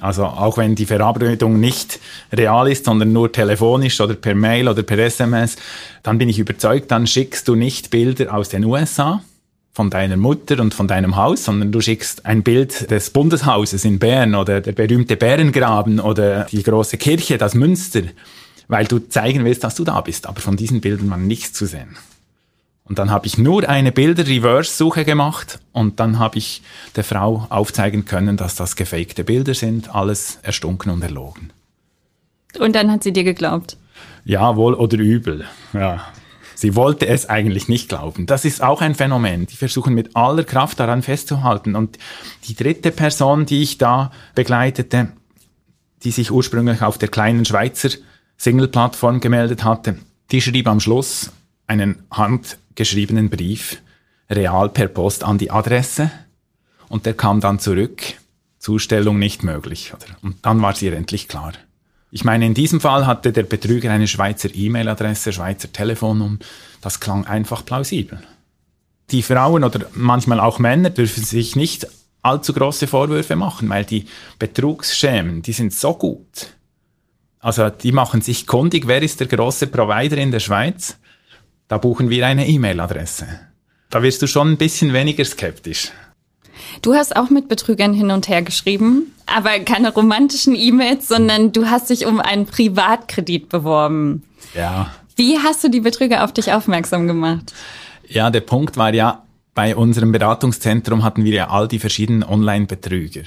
also 0.00 0.24
auch 0.24 0.56
wenn 0.56 0.76
die 0.76 0.86
Verabredung 0.86 1.60
nicht 1.60 2.00
real 2.32 2.70
ist, 2.70 2.86
sondern 2.86 3.12
nur 3.12 3.30
telefonisch 3.30 4.00
oder 4.00 4.14
per 4.14 4.34
Mail 4.34 4.66
oder 4.66 4.82
per 4.82 4.98
SMS, 4.98 5.56
dann 6.02 6.16
bin 6.16 6.30
ich 6.30 6.38
überzeugt, 6.38 6.90
dann 6.90 7.06
schickst 7.06 7.46
du 7.46 7.54
nicht 7.54 7.90
Bilder 7.90 8.34
aus 8.34 8.48
den 8.48 8.64
USA 8.64 9.22
von 9.72 9.90
deiner 9.90 10.16
Mutter 10.16 10.58
und 10.60 10.72
von 10.72 10.88
deinem 10.88 11.16
Haus, 11.16 11.44
sondern 11.44 11.70
du 11.70 11.82
schickst 11.82 12.24
ein 12.24 12.42
Bild 12.42 12.90
des 12.90 13.10
Bundeshauses 13.10 13.84
in 13.84 13.98
Bern 13.98 14.34
oder 14.34 14.62
der 14.62 14.72
berühmte 14.72 15.16
Bärengraben 15.16 16.00
oder 16.00 16.44
die 16.44 16.62
große 16.62 16.96
Kirche, 16.96 17.36
das 17.36 17.54
Münster, 17.54 18.02
weil 18.70 18.86
du 18.86 19.00
zeigen 19.00 19.44
willst, 19.44 19.64
dass 19.64 19.74
du 19.74 19.84
da 19.84 20.00
bist. 20.00 20.26
Aber 20.26 20.40
von 20.40 20.56
diesen 20.56 20.80
Bildern 20.80 21.10
war 21.10 21.18
nichts 21.18 21.52
zu 21.52 21.66
sehen. 21.66 21.96
Und 22.84 22.98
dann 22.98 23.10
habe 23.10 23.26
ich 23.26 23.36
nur 23.36 23.68
eine 23.68 23.92
Bilder-Reverse-Suche 23.92 25.04
gemacht 25.04 25.60
und 25.72 26.00
dann 26.00 26.18
habe 26.18 26.38
ich 26.38 26.62
der 26.96 27.04
Frau 27.04 27.46
aufzeigen 27.50 28.04
können, 28.04 28.36
dass 28.36 28.54
das 28.54 28.74
gefakte 28.74 29.22
Bilder 29.22 29.54
sind, 29.54 29.94
alles 29.94 30.38
erstunken 30.42 30.90
und 30.90 31.02
erlogen. 31.02 31.52
Und 32.58 32.74
dann 32.74 32.90
hat 32.90 33.04
sie 33.04 33.12
dir 33.12 33.22
geglaubt. 33.22 33.76
Ja, 34.24 34.56
wohl 34.56 34.74
oder 34.74 34.98
übel. 34.98 35.44
Ja. 35.72 36.04
Sie 36.54 36.74
wollte 36.74 37.06
es 37.06 37.28
eigentlich 37.28 37.68
nicht 37.68 37.88
glauben. 37.88 38.26
Das 38.26 38.44
ist 38.44 38.62
auch 38.62 38.82
ein 38.82 38.94
Phänomen. 38.94 39.46
Die 39.46 39.56
versuchen 39.56 39.94
mit 39.94 40.14
aller 40.14 40.44
Kraft 40.44 40.78
daran 40.80 41.02
festzuhalten. 41.02 41.74
Und 41.74 41.98
die 42.44 42.54
dritte 42.54 42.90
Person, 42.90 43.46
die 43.46 43.62
ich 43.62 43.78
da 43.78 44.10
begleitete, 44.34 45.08
die 46.02 46.10
sich 46.10 46.30
ursprünglich 46.30 46.82
auf 46.82 46.98
der 46.98 47.08
kleinen 47.08 47.44
Schweizer 47.44 47.90
Single-Plattform 48.40 49.20
gemeldet 49.20 49.64
hatte, 49.64 49.98
die 50.30 50.40
schrieb 50.40 50.66
am 50.66 50.80
Schluss 50.80 51.30
einen 51.66 52.02
handgeschriebenen 52.10 53.28
Brief 53.28 53.82
real 54.30 54.70
per 54.70 54.88
Post 54.88 55.24
an 55.24 55.36
die 55.36 55.50
Adresse 55.50 56.10
und 56.88 57.04
der 57.04 57.12
kam 57.12 57.42
dann 57.42 57.58
zurück, 57.58 58.02
Zustellung 58.58 59.18
nicht 59.18 59.42
möglich. 59.42 59.92
Und 60.22 60.36
dann 60.40 60.62
war 60.62 60.72
es 60.72 60.80
ihr 60.80 60.94
endlich 60.94 61.28
klar. 61.28 61.52
Ich 62.10 62.24
meine, 62.24 62.46
in 62.46 62.54
diesem 62.54 62.80
Fall 62.80 63.06
hatte 63.06 63.30
der 63.30 63.42
Betrüger 63.42 63.92
eine 63.92 64.08
Schweizer 64.08 64.48
E-Mail-Adresse, 64.54 65.34
Schweizer 65.34 65.70
Telefonnummer. 65.70 66.38
Das 66.80 66.98
klang 66.98 67.26
einfach 67.26 67.62
plausibel. 67.62 68.22
Die 69.10 69.22
Frauen 69.22 69.64
oder 69.64 69.86
manchmal 69.92 70.40
auch 70.40 70.58
Männer 70.58 70.88
dürfen 70.88 71.24
sich 71.24 71.56
nicht 71.56 71.86
allzu 72.22 72.54
große 72.54 72.86
Vorwürfe 72.86 73.36
machen, 73.36 73.68
weil 73.68 73.84
die 73.84 74.06
Betrugsschemen, 74.38 75.42
die 75.42 75.52
sind 75.52 75.74
so 75.74 75.92
gut. 75.92 76.54
Also 77.40 77.70
die 77.70 77.92
machen 77.92 78.20
sich 78.20 78.46
kundig, 78.46 78.86
wer 78.86 79.02
ist 79.02 79.20
der 79.20 79.26
große 79.26 79.66
Provider 79.66 80.18
in 80.18 80.30
der 80.30 80.40
Schweiz? 80.40 80.96
Da 81.68 81.78
buchen 81.78 82.10
wir 82.10 82.26
eine 82.26 82.46
E-Mail-Adresse. 82.46 83.26
Da 83.88 84.02
wirst 84.02 84.22
du 84.22 84.26
schon 84.26 84.52
ein 84.52 84.56
bisschen 84.56 84.92
weniger 84.92 85.24
skeptisch. 85.24 85.90
Du 86.82 86.94
hast 86.94 87.16
auch 87.16 87.30
mit 87.30 87.48
Betrügern 87.48 87.94
hin 87.94 88.10
und 88.10 88.28
her 88.28 88.42
geschrieben, 88.42 89.12
aber 89.26 89.58
keine 89.60 89.92
romantischen 89.92 90.54
E-Mails, 90.54 91.08
sondern 91.08 91.52
du 91.52 91.70
hast 91.70 91.90
dich 91.90 92.06
um 92.06 92.20
einen 92.20 92.46
Privatkredit 92.46 93.48
beworben. 93.48 94.22
Ja. 94.54 94.94
Wie 95.16 95.38
hast 95.38 95.64
du 95.64 95.68
die 95.68 95.80
Betrüger 95.80 96.24
auf 96.24 96.32
dich 96.32 96.52
aufmerksam 96.52 97.06
gemacht? 97.06 97.52
Ja, 98.06 98.30
der 98.30 98.40
Punkt 98.40 98.76
war 98.76 98.92
ja, 98.92 99.24
bei 99.54 99.74
unserem 99.74 100.12
Beratungszentrum 100.12 101.02
hatten 101.02 101.24
wir 101.24 101.32
ja 101.32 101.48
all 101.48 101.68
die 101.68 101.78
verschiedenen 101.78 102.22
Online-Betrüger. 102.22 103.22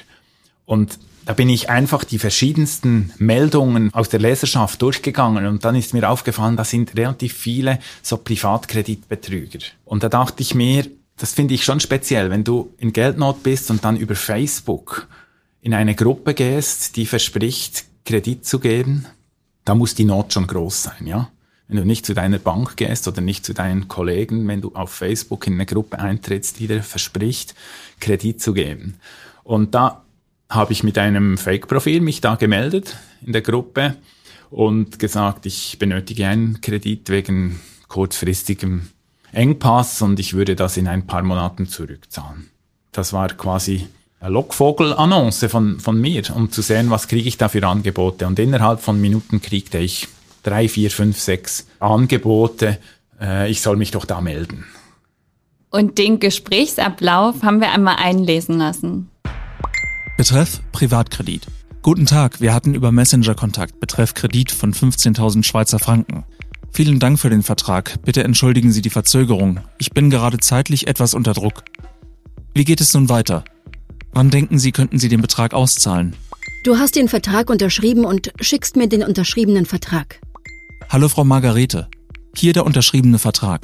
Und 0.66 0.98
da 1.26 1.34
bin 1.34 1.50
ich 1.50 1.70
einfach 1.70 2.04
die 2.04 2.20
verschiedensten 2.20 3.14
Meldungen 3.18 3.94
aus 3.94 4.10
der 4.10 4.20
Leserschaft 4.20 4.82
durchgegangen 4.82 5.46
und 5.46 5.64
dann 5.64 5.76
ist 5.76 5.94
mir 5.94 6.10
aufgefallen, 6.10 6.58
da 6.58 6.64
sind 6.64 6.98
relativ 6.98 7.34
viele 7.34 7.80
so 8.02 8.18
Privatkreditbetrüger. 8.18 9.60
Und 9.86 10.04
da 10.04 10.10
dachte 10.10 10.42
ich 10.42 10.56
mir, 10.56 10.86
das 11.18 11.34
finde 11.34 11.54
ich 11.54 11.64
schon 11.64 11.80
speziell, 11.80 12.30
wenn 12.30 12.44
du 12.44 12.74
in 12.78 12.92
Geldnot 12.92 13.44
bist 13.44 13.70
und 13.72 13.86
dann 13.86 13.98
über 13.98 14.16
Facebook 14.16 15.08
in 15.62 15.74
eine 15.74 15.96
Gruppe 15.96 16.34
gehst, 16.34 16.98
die 16.98 17.06
verspricht, 17.06 17.86
Kredit 18.06 18.46
zu 18.46 18.60
geben, 18.60 19.06
da 19.64 19.76
muss 19.76 19.96
die 19.96 20.04
Not 20.04 20.34
schon 20.34 20.48
groß 20.48 20.84
sein, 20.84 21.08
ja? 21.08 21.30
Wenn 21.70 21.78
du 21.78 21.86
nicht 21.86 22.06
zu 22.06 22.14
deiner 22.14 22.40
Bank 22.40 22.76
gehst 22.76 23.08
oder 23.08 23.22
nicht 23.22 23.46
zu 23.46 23.54
deinen 23.54 23.88
Kollegen, 23.88 24.46
wenn 24.50 24.60
du 24.60 24.76
auf 24.76 24.92
Facebook 24.92 25.48
in 25.48 25.54
eine 25.54 25.66
Gruppe 25.66 25.98
eintrittst, 25.98 26.60
die 26.60 26.68
dir 26.68 26.84
verspricht, 26.84 27.56
Kredit 28.02 28.42
zu 28.42 28.54
geben. 28.54 28.96
Und 29.44 29.74
da 29.74 30.03
habe 30.54 30.74
ich 30.74 30.84
mit 30.84 30.98
einem 30.98 31.38
Fake-Profil 31.38 32.02
mich 32.02 32.22
da 32.22 32.36
gemeldet 32.36 32.96
in 33.26 33.34
der 33.34 33.42
Gruppe 33.42 33.96
und 34.50 35.00
gesagt, 35.00 35.46
ich 35.46 35.78
benötige 35.80 36.28
einen 36.28 36.62
Kredit 36.62 37.10
wegen 37.10 37.60
kurzfristigem 37.88 38.90
Engpass 39.32 40.02
und 40.02 40.20
ich 40.20 40.34
würde 40.34 40.56
das 40.56 40.78
in 40.78 40.88
ein 40.88 41.08
paar 41.08 41.24
Monaten 41.24 41.68
zurückzahlen. 41.68 42.50
Das 42.92 43.14
war 43.14 43.30
quasi 43.30 43.88
eine 44.20 44.32
Lockvogel-Annonce 44.32 45.46
von, 45.50 45.80
von 45.80 46.00
mir, 46.00 46.24
um 46.36 46.52
zu 46.52 46.62
sehen, 46.62 46.90
was 46.92 47.08
kriege 47.08 47.28
ich 47.28 47.38
da 47.38 47.50
für 47.50 47.66
Angebote. 47.66 48.28
Und 48.28 48.40
innerhalb 48.40 48.80
von 48.80 49.02
Minuten 49.02 49.42
kriegte 49.42 49.80
ich 49.80 50.08
drei, 50.44 50.70
vier, 50.70 50.92
fünf, 50.92 51.20
sechs 51.20 51.68
Angebote. 51.80 52.78
Äh, 53.20 53.50
ich 53.50 53.62
soll 53.62 53.76
mich 53.76 53.92
doch 53.92 54.06
da 54.06 54.22
melden. 54.22 54.66
Und 55.72 55.98
den 55.98 56.20
Gesprächsablauf 56.20 57.42
haben 57.42 57.60
wir 57.60 57.72
einmal 57.72 57.96
einlesen 57.98 58.60
lassen. 58.60 59.10
Betreff 60.16 60.62
Privatkredit. 60.72 61.48
Guten 61.82 62.06
Tag, 62.06 62.40
wir 62.40 62.54
hatten 62.54 62.76
über 62.76 62.92
Messenger 62.92 63.34
Kontakt 63.34 63.80
betreff 63.80 64.14
Kredit 64.14 64.52
von 64.52 64.72
15.000 64.72 65.44
Schweizer 65.44 65.80
Franken. 65.80 66.24
Vielen 66.72 67.00
Dank 67.00 67.20
für 67.20 67.32
den 67.32 67.42
Vertrag. 67.42 68.00
Bitte 68.04 68.24
entschuldigen 68.24 68.72
Sie 68.72 68.84
die 68.84 68.92
Verzögerung. 68.92 69.62
Ich 69.80 69.90
bin 69.90 70.12
gerade 70.12 70.38
zeitlich 70.38 70.86
etwas 70.86 71.16
unter 71.16 71.34
Druck. 71.34 71.64
Wie 72.54 72.64
geht 72.64 72.80
es 72.80 72.94
nun 72.94 73.10
weiter? 73.10 73.44
Wann 74.12 74.30
denken 74.30 74.60
Sie, 74.60 74.72
könnten 74.72 75.00
Sie 75.00 75.10
den 75.10 75.22
Betrag 75.22 75.56
auszahlen? 75.56 76.16
Du 76.64 76.78
hast 76.78 76.96
den 76.96 77.08
Vertrag 77.10 77.50
unterschrieben 77.50 78.06
und 78.06 78.32
schickst 78.40 78.76
mir 78.76 78.88
den 78.88 79.02
unterschriebenen 79.02 79.66
Vertrag. 79.66 80.22
Hallo 80.90 81.10
Frau 81.10 81.24
Margarete. 81.24 81.88
Hier 82.36 82.54
der 82.54 82.68
unterschriebene 82.68 83.18
Vertrag. 83.18 83.62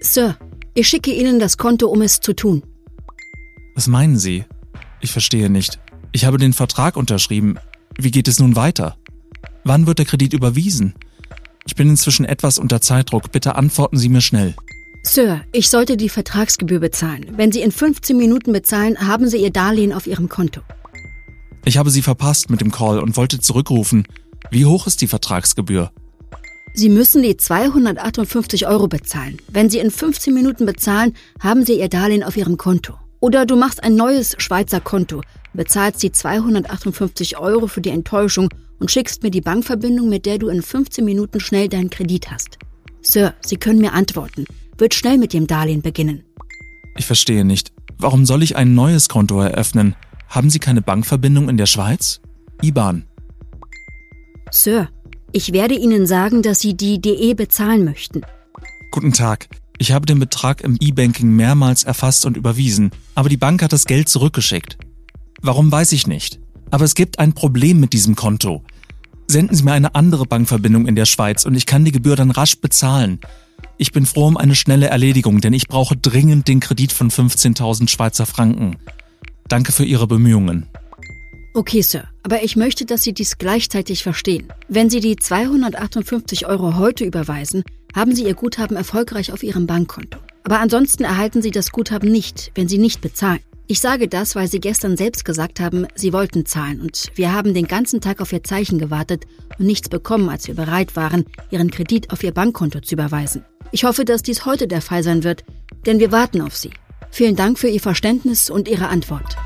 Sir, 0.00 0.36
ich 0.74 0.86
schicke 0.86 1.12
Ihnen 1.12 1.40
das 1.40 1.58
Konto, 1.58 1.88
um 1.88 2.00
es 2.00 2.20
zu 2.20 2.32
tun. 2.32 2.62
Was 3.74 3.88
meinen 3.88 4.16
Sie? 4.16 4.44
Ich 5.04 5.12
verstehe 5.12 5.50
nicht. 5.50 5.80
Ich 6.12 6.24
habe 6.24 6.38
den 6.38 6.54
Vertrag 6.54 6.96
unterschrieben. 6.96 7.58
Wie 7.98 8.10
geht 8.10 8.26
es 8.26 8.40
nun 8.40 8.56
weiter? 8.56 8.96
Wann 9.62 9.86
wird 9.86 9.98
der 9.98 10.06
Kredit 10.06 10.32
überwiesen? 10.32 10.94
Ich 11.66 11.74
bin 11.74 11.90
inzwischen 11.90 12.24
etwas 12.24 12.58
unter 12.58 12.80
Zeitdruck. 12.80 13.30
Bitte 13.30 13.56
antworten 13.56 13.98
Sie 13.98 14.08
mir 14.08 14.22
schnell. 14.22 14.54
Sir, 15.02 15.42
ich 15.52 15.68
sollte 15.68 15.98
die 15.98 16.08
Vertragsgebühr 16.08 16.80
bezahlen. 16.80 17.26
Wenn 17.36 17.52
Sie 17.52 17.60
in 17.60 17.70
15 17.70 18.16
Minuten 18.16 18.54
bezahlen, 18.54 18.96
haben 18.96 19.28
Sie 19.28 19.36
Ihr 19.36 19.50
Darlehen 19.50 19.92
auf 19.92 20.06
Ihrem 20.06 20.30
Konto. 20.30 20.62
Ich 21.66 21.76
habe 21.76 21.90
Sie 21.90 22.00
verpasst 22.00 22.48
mit 22.48 22.62
dem 22.62 22.72
Call 22.72 22.98
und 22.98 23.18
wollte 23.18 23.40
zurückrufen. 23.40 24.08
Wie 24.50 24.64
hoch 24.64 24.86
ist 24.86 25.02
die 25.02 25.06
Vertragsgebühr? 25.06 25.92
Sie 26.72 26.88
müssen 26.88 27.22
die 27.22 27.36
258 27.36 28.66
Euro 28.66 28.88
bezahlen. 28.88 29.36
Wenn 29.48 29.68
Sie 29.68 29.80
in 29.80 29.90
15 29.90 30.32
Minuten 30.32 30.64
bezahlen, 30.64 31.14
haben 31.40 31.66
Sie 31.66 31.78
Ihr 31.78 31.90
Darlehen 31.90 32.22
auf 32.22 32.38
Ihrem 32.38 32.56
Konto. 32.56 32.94
Oder 33.24 33.46
du 33.46 33.56
machst 33.56 33.82
ein 33.82 33.94
neues 33.94 34.34
Schweizer 34.36 34.80
Konto, 34.80 35.22
bezahlst 35.54 36.02
die 36.02 36.12
258 36.12 37.38
Euro 37.38 37.68
für 37.68 37.80
die 37.80 37.88
Enttäuschung 37.88 38.50
und 38.78 38.90
schickst 38.90 39.22
mir 39.22 39.30
die 39.30 39.40
Bankverbindung, 39.40 40.10
mit 40.10 40.26
der 40.26 40.36
du 40.36 40.48
in 40.48 40.60
15 40.60 41.02
Minuten 41.02 41.40
schnell 41.40 41.70
deinen 41.70 41.88
Kredit 41.88 42.30
hast. 42.30 42.58
Sir, 43.00 43.32
Sie 43.40 43.56
können 43.56 43.78
mir 43.78 43.94
antworten. 43.94 44.44
Wird 44.76 44.92
schnell 44.92 45.16
mit 45.16 45.32
dem 45.32 45.46
Darlehen 45.46 45.80
beginnen. 45.80 46.22
Ich 46.98 47.06
verstehe 47.06 47.46
nicht. 47.46 47.72
Warum 47.96 48.26
soll 48.26 48.42
ich 48.42 48.56
ein 48.56 48.74
neues 48.74 49.08
Konto 49.08 49.40
eröffnen? 49.40 49.96
Haben 50.28 50.50
Sie 50.50 50.58
keine 50.58 50.82
Bankverbindung 50.82 51.48
in 51.48 51.56
der 51.56 51.64
Schweiz? 51.64 52.20
IBAN. 52.60 53.06
Sir, 54.50 54.90
ich 55.32 55.54
werde 55.54 55.76
Ihnen 55.76 56.06
sagen, 56.06 56.42
dass 56.42 56.60
Sie 56.60 56.76
die 56.76 57.00
DE 57.00 57.32
bezahlen 57.32 57.86
möchten. 57.86 58.20
Guten 58.90 59.14
Tag. 59.14 59.48
Ich 59.78 59.92
habe 59.92 60.06
den 60.06 60.20
Betrag 60.20 60.60
im 60.60 60.76
E-Banking 60.80 61.30
mehrmals 61.30 61.82
erfasst 61.82 62.26
und 62.26 62.36
überwiesen, 62.36 62.90
aber 63.14 63.28
die 63.28 63.36
Bank 63.36 63.62
hat 63.62 63.72
das 63.72 63.86
Geld 63.86 64.08
zurückgeschickt. 64.08 64.78
Warum 65.42 65.70
weiß 65.70 65.92
ich 65.92 66.06
nicht. 66.06 66.40
Aber 66.70 66.84
es 66.84 66.94
gibt 66.94 67.18
ein 67.18 67.34
Problem 67.34 67.80
mit 67.80 67.92
diesem 67.92 68.14
Konto. 68.14 68.64
Senden 69.26 69.56
Sie 69.56 69.62
mir 69.62 69.72
eine 69.72 69.94
andere 69.94 70.26
Bankverbindung 70.26 70.86
in 70.86 70.96
der 70.96 71.06
Schweiz 71.06 71.44
und 71.44 71.54
ich 71.54 71.66
kann 71.66 71.84
die 71.84 71.92
Gebühr 71.92 72.16
dann 72.16 72.30
rasch 72.30 72.60
bezahlen. 72.60 73.20
Ich 73.76 73.92
bin 73.92 74.06
froh 74.06 74.26
um 74.26 74.36
eine 74.36 74.54
schnelle 74.54 74.86
Erledigung, 74.86 75.40
denn 75.40 75.52
ich 75.52 75.66
brauche 75.66 75.96
dringend 75.96 76.48
den 76.48 76.60
Kredit 76.60 76.92
von 76.92 77.10
15.000 77.10 77.88
Schweizer 77.88 78.26
Franken. 78.26 78.76
Danke 79.48 79.72
für 79.72 79.84
Ihre 79.84 80.06
Bemühungen. 80.06 80.66
Okay, 81.54 81.82
Sir, 81.82 82.04
aber 82.22 82.42
ich 82.42 82.56
möchte, 82.56 82.84
dass 82.84 83.02
Sie 83.02 83.12
dies 83.12 83.38
gleichzeitig 83.38 84.02
verstehen. 84.02 84.52
Wenn 84.68 84.90
Sie 84.90 85.00
die 85.00 85.16
258 85.16 86.46
Euro 86.46 86.76
heute 86.76 87.04
überweisen, 87.04 87.64
haben 87.94 88.14
Sie 88.14 88.24
Ihr 88.24 88.34
Guthaben 88.34 88.76
erfolgreich 88.76 89.32
auf 89.32 89.42
Ihrem 89.42 89.66
Bankkonto. 89.66 90.18
Aber 90.42 90.60
ansonsten 90.60 91.04
erhalten 91.04 91.40
Sie 91.40 91.50
das 91.50 91.72
Guthaben 91.72 92.10
nicht, 92.10 92.52
wenn 92.54 92.68
Sie 92.68 92.78
nicht 92.78 93.00
bezahlen. 93.00 93.40
Ich 93.66 93.80
sage 93.80 94.08
das, 94.08 94.34
weil 94.36 94.46
Sie 94.46 94.60
gestern 94.60 94.98
selbst 94.98 95.24
gesagt 95.24 95.58
haben, 95.58 95.86
Sie 95.94 96.12
wollten 96.12 96.44
zahlen 96.44 96.82
und 96.82 97.10
wir 97.14 97.32
haben 97.32 97.54
den 97.54 97.66
ganzen 97.66 98.02
Tag 98.02 98.20
auf 98.20 98.32
Ihr 98.32 98.44
Zeichen 98.44 98.78
gewartet 98.78 99.24
und 99.58 99.64
nichts 99.64 99.88
bekommen, 99.88 100.28
als 100.28 100.46
wir 100.48 100.54
bereit 100.54 100.96
waren, 100.96 101.24
Ihren 101.50 101.70
Kredit 101.70 102.12
auf 102.12 102.22
Ihr 102.22 102.32
Bankkonto 102.32 102.80
zu 102.80 102.94
überweisen. 102.94 103.42
Ich 103.72 103.84
hoffe, 103.84 104.04
dass 104.04 104.22
dies 104.22 104.44
heute 104.44 104.68
der 104.68 104.82
Fall 104.82 105.02
sein 105.02 105.24
wird, 105.24 105.44
denn 105.86 105.98
wir 105.98 106.12
warten 106.12 106.42
auf 106.42 106.54
Sie. 106.56 106.70
Vielen 107.10 107.36
Dank 107.36 107.58
für 107.58 107.68
Ihr 107.68 107.80
Verständnis 107.80 108.50
und 108.50 108.68
Ihre 108.68 108.88
Antwort. 108.88 109.36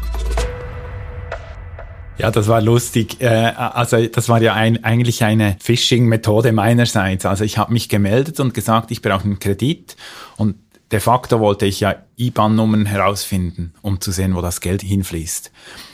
Ja, 2.19 2.33
das 2.33 2.49
war 2.49 2.61
lustig. 2.61 3.21
Äh, 3.21 3.27
also 3.29 4.05
das 4.07 4.29
war 4.29 4.43
ja 4.43 4.55
ein, 4.55 4.83
eigentlich 4.83 5.23
eine 5.23 5.57
Phishing-Methode 5.61 6.53
meinerseits. 6.53 7.25
Also 7.25 7.45
ich 7.45 7.59
habe 7.59 7.73
mich 7.73 7.89
gemeldet 7.89 8.41
und 8.41 8.55
gesagt, 8.55 8.91
ich 8.91 9.03
brauche 9.03 9.25
einen 9.25 9.39
Kredit 9.39 9.97
und 10.37 10.57
de 10.91 10.99
facto 10.99 11.39
wollte 11.39 11.67
ich 11.67 11.81
ja 11.81 11.95
IBAN-Nummern 12.17 12.87
herausfinden, 12.87 13.73
um 13.83 14.01
zu 14.01 14.11
sehen, 14.11 14.35
wo 14.35 14.41
das 14.41 14.61
Geld 14.61 14.83
hinfließt. 14.83 15.53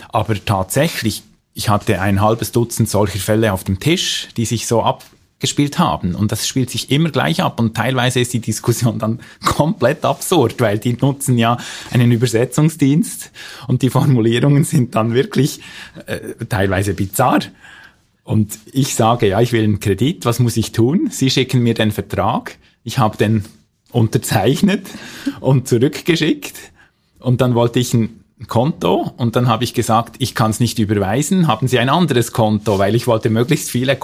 Aber 0.09 0.43
tatsächlich, 0.43 1.25
ich 1.52 1.69
hatte 1.69 2.00
ein 2.00 2.23
halbes 2.23 2.52
Dutzend 2.52 2.88
solcher 2.88 3.19
Fälle 3.19 3.52
auf 3.52 3.64
dem 3.64 3.78
Tisch, 3.78 4.28
die 4.37 4.47
sich 4.47 4.66
so 4.66 4.83
ab 4.83 5.04
gespielt 5.41 5.79
haben. 5.79 6.14
Und 6.14 6.33
das 6.33 6.47
spielt 6.47 6.71
sich 6.71 6.91
immer 6.91 7.11
gleich 7.11 7.43
ab. 7.43 7.61
Und 7.61 7.76
teilweise 7.76 8.21
ist 8.21 8.33
die 8.33 8.41
Diskussion 8.41 8.99
dann 8.99 9.21
komplett 9.45 10.05
absurd, 10.05 10.61
weil 10.61 10.79
die 10.79 10.95
nutzen 10.95 11.38
ja 11.38 11.59
einen 11.91 12.12
Übersetzungsdienst 12.12 13.31
und 13.69 13.83
die 13.83 13.91
Formulierungen 13.91 14.64
sind 14.64 14.95
dann 14.95 15.14
wirklich 15.14 15.61
äh, 16.07 16.45
teilweise 16.49 16.95
bizarr. 16.95 17.41
Und 18.23 18.59
ich 18.73 18.95
sage, 18.95 19.29
ja, 19.29 19.41
ich 19.41 19.53
will 19.53 19.64
einen 19.64 19.81
Kredit, 19.81 20.25
was 20.25 20.38
muss 20.38 20.57
ich 20.57 20.73
tun? 20.73 21.09
Sie 21.11 21.31
schicken 21.31 21.62
mir 21.62 21.75
den 21.75 21.93
Vertrag, 21.93 22.57
ich 22.83 22.99
habe 22.99 23.19
den 23.19 23.45
unterzeichnet 23.93 24.87
und 25.41 25.69
zurückgeschickt. 25.69 26.55
Und 27.21 27.41
dann 27.41 27.55
wollte 27.55 27.81
ich 27.81 27.93
ein 27.93 28.21
Konto 28.49 29.12
und 29.17 29.37
dann 29.37 29.49
habe 29.49 29.64
ich 29.64 29.75
gesagt, 29.75 30.17
ich 30.19 30.35
kann 30.35 30.50
es 30.50 30.61
nicht 30.61 30.79
überweisen, 30.79 31.47
haben 31.47 31.69
Sie 31.69 31.79
ein 31.79 31.88
anderes 31.88 32.33
Konto, 32.33 32.79
weil 32.79 32.95
ich 32.95 33.07
wollte 33.07 33.31
möglichst 33.31 33.71
viele 33.71 33.97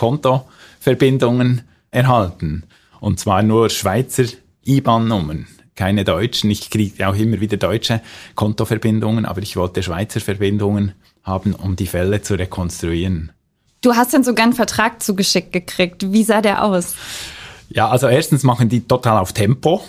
Kontoverbindungen 0.81 1.63
erhalten. 1.91 2.65
Und 3.01 3.21
zwar 3.21 3.43
nur 3.43 3.69
Schweizer 3.69 4.25
IBAN-Nummern, 4.65 5.47
keine 5.75 6.05
deutschen. 6.05 6.51
Ich 6.51 6.71
kriege 6.71 7.07
auch 7.07 7.15
immer 7.15 7.41
wieder 7.41 7.59
deutsche 7.59 8.01
Kontoverbindungen, 8.35 9.27
aber 9.27 9.43
ich 9.43 9.57
wollte 9.57 9.83
Schweizer 9.83 10.21
Verbindungen 10.21 10.93
haben, 11.23 11.55
um 11.55 11.77
die 11.77 11.87
Fälle 11.87 12.23
zu 12.23 12.35
rekonstruieren. 12.35 13.31
Du 13.83 13.95
hast 13.95 14.15
dann 14.15 14.25
sogar 14.25 14.45
einen 14.45 14.55
Vertrag 14.55 15.03
zugeschickt 15.03 15.53
gekriegt. 15.53 16.13
Wie 16.13 16.25
sah 16.25 16.41
der 16.41 16.65
aus? 16.65 16.95
Ja, 17.69 17.89
also 17.89 18.09
erstens 18.09 18.43
machen 18.43 18.69
die 18.69 18.81
total 18.81 19.19
auf 19.19 19.33
Tempo. 19.33 19.83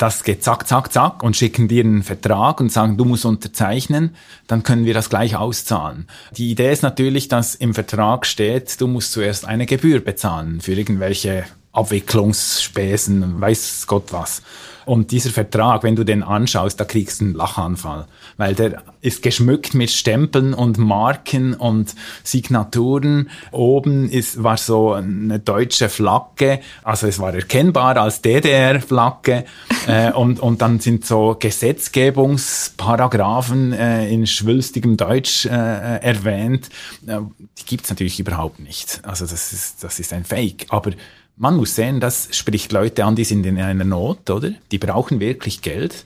Das 0.00 0.24
geht 0.24 0.42
zack, 0.42 0.66
zack, 0.66 0.90
zack 0.94 1.22
und 1.22 1.36
schicken 1.36 1.68
dir 1.68 1.84
einen 1.84 2.02
Vertrag 2.02 2.58
und 2.62 2.72
sagen, 2.72 2.96
du 2.96 3.04
musst 3.04 3.26
unterzeichnen, 3.26 4.16
dann 4.46 4.62
können 4.62 4.86
wir 4.86 4.94
das 4.94 5.10
gleich 5.10 5.36
auszahlen. 5.36 6.06
Die 6.38 6.50
Idee 6.50 6.72
ist 6.72 6.82
natürlich, 6.82 7.28
dass 7.28 7.54
im 7.54 7.74
Vertrag 7.74 8.24
steht, 8.24 8.80
du 8.80 8.86
musst 8.86 9.12
zuerst 9.12 9.44
eine 9.44 9.66
Gebühr 9.66 10.00
bezahlen 10.00 10.62
für 10.62 10.72
irgendwelche 10.72 11.44
Abwicklungsspesen, 11.72 13.42
weiß 13.42 13.84
Gott 13.88 14.10
was. 14.10 14.40
Und 14.86 15.10
dieser 15.10 15.30
Vertrag, 15.30 15.82
wenn 15.82 15.96
du 15.96 16.04
den 16.04 16.22
anschaust, 16.22 16.80
da 16.80 16.84
kriegst 16.84 17.20
du 17.20 17.26
einen 17.26 17.34
Lachanfall, 17.34 18.06
weil 18.36 18.54
der 18.54 18.82
ist 19.00 19.22
geschmückt 19.22 19.74
mit 19.74 19.90
Stempeln 19.90 20.54
und 20.54 20.78
Marken 20.78 21.54
und 21.54 21.96
Signaturen. 22.22 23.30
Oben 23.50 24.08
ist, 24.08 24.40
war 24.42 24.56
so 24.56 24.92
eine 24.92 25.38
deutsche 25.38 25.88
Flagge, 25.88 26.60
also 26.82 27.06
es 27.06 27.18
war 27.18 27.34
erkennbar 27.34 27.96
als 27.96 28.20
DDR-Flagge 28.22 29.44
äh, 29.86 30.12
und, 30.12 30.40
und 30.40 30.62
dann 30.62 30.80
sind 30.80 31.06
so 31.06 31.36
Gesetzgebungsparagraphen 31.38 33.72
äh, 33.72 34.10
in 34.10 34.26
schwülstigem 34.26 34.96
Deutsch 34.96 35.46
äh, 35.46 35.50
erwähnt. 35.50 36.70
Äh, 37.06 37.18
die 37.58 37.64
gibt's 37.64 37.90
natürlich 37.90 38.18
überhaupt 38.20 38.60
nicht. 38.60 39.00
Also 39.04 39.26
das 39.26 39.52
ist, 39.52 39.82
das 39.82 39.98
ist 39.98 40.12
ein 40.12 40.24
Fake. 40.24 40.66
Aber 40.68 40.92
man 41.40 41.56
muss 41.56 41.74
sehen, 41.74 42.00
das 42.00 42.28
spricht 42.32 42.70
Leute 42.70 43.06
an, 43.06 43.16
die 43.16 43.24
sind 43.24 43.46
in 43.46 43.58
einer 43.58 43.84
Not, 43.84 44.28
oder? 44.28 44.50
Die 44.70 44.76
brauchen 44.76 45.20
wirklich 45.20 45.62
Geld, 45.62 46.04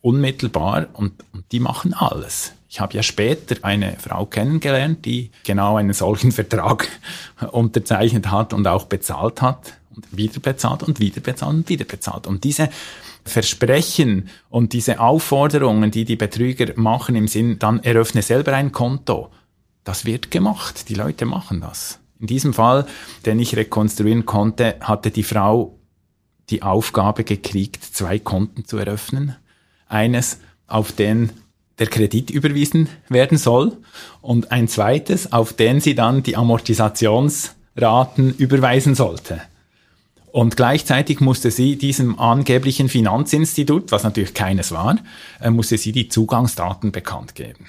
unmittelbar, 0.00 0.88
und, 0.94 1.12
und 1.32 1.44
die 1.52 1.60
machen 1.60 1.94
alles. 1.94 2.52
Ich 2.68 2.80
habe 2.80 2.96
ja 2.96 3.04
später 3.04 3.54
eine 3.62 3.96
Frau 4.00 4.26
kennengelernt, 4.26 5.04
die 5.04 5.30
genau 5.44 5.76
einen 5.76 5.92
solchen 5.92 6.32
Vertrag 6.32 6.88
unterzeichnet 7.52 8.32
hat 8.32 8.52
und 8.52 8.66
auch 8.66 8.86
bezahlt 8.86 9.40
hat 9.40 9.74
und 9.94 10.04
wieder 10.16 10.40
bezahlt 10.40 10.82
und 10.82 10.98
wieder 10.98 11.20
bezahlt 11.20 11.54
und 11.54 11.68
wieder 11.68 11.84
bezahlt. 11.84 12.26
Und 12.26 12.42
diese 12.42 12.68
Versprechen 13.24 14.30
und 14.50 14.72
diese 14.72 14.98
Aufforderungen, 14.98 15.92
die 15.92 16.04
die 16.04 16.16
Betrüger 16.16 16.72
machen 16.74 17.14
im 17.14 17.28
Sinn, 17.28 17.60
dann 17.60 17.78
eröffne 17.84 18.22
selber 18.22 18.52
ein 18.54 18.72
Konto, 18.72 19.30
das 19.84 20.06
wird 20.06 20.32
gemacht. 20.32 20.88
Die 20.88 20.94
Leute 20.94 21.24
machen 21.24 21.60
das. 21.60 22.00
In 22.22 22.28
diesem 22.28 22.54
Fall, 22.54 22.86
den 23.26 23.40
ich 23.40 23.56
rekonstruieren 23.56 24.24
konnte, 24.26 24.76
hatte 24.80 25.10
die 25.10 25.24
Frau 25.24 25.76
die 26.50 26.62
Aufgabe 26.62 27.24
gekriegt, 27.24 27.84
zwei 27.84 28.20
Konten 28.20 28.64
zu 28.64 28.78
eröffnen. 28.78 29.34
Eines, 29.88 30.38
auf 30.68 30.92
den 30.92 31.30
der 31.80 31.88
Kredit 31.88 32.30
überwiesen 32.30 32.88
werden 33.08 33.38
soll 33.38 33.76
und 34.20 34.52
ein 34.52 34.68
zweites, 34.68 35.32
auf 35.32 35.52
den 35.52 35.80
sie 35.80 35.96
dann 35.96 36.22
die 36.22 36.36
Amortisationsraten 36.36 38.36
überweisen 38.36 38.94
sollte. 38.94 39.40
Und 40.26 40.56
gleichzeitig 40.56 41.18
musste 41.18 41.50
sie 41.50 41.74
diesem 41.74 42.20
angeblichen 42.20 42.88
Finanzinstitut, 42.88 43.90
was 43.90 44.04
natürlich 44.04 44.32
keines 44.32 44.70
war, 44.70 44.96
äh, 45.40 45.50
musste 45.50 45.76
sie 45.76 45.90
die 45.90 46.08
Zugangsdaten 46.08 46.92
bekannt 46.92 47.34
geben. 47.34 47.66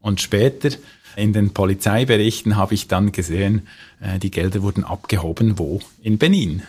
Und 0.00 0.20
später 0.20 0.70
in 1.18 1.32
den 1.32 1.52
Polizeiberichten 1.52 2.56
habe 2.56 2.74
ich 2.74 2.88
dann 2.88 3.12
gesehen, 3.12 3.66
äh, 4.00 4.18
die 4.18 4.30
Gelder 4.30 4.62
wurden 4.62 4.84
abgehoben, 4.84 5.58
wo? 5.58 5.80
In 6.02 6.18
Benin. 6.18 6.62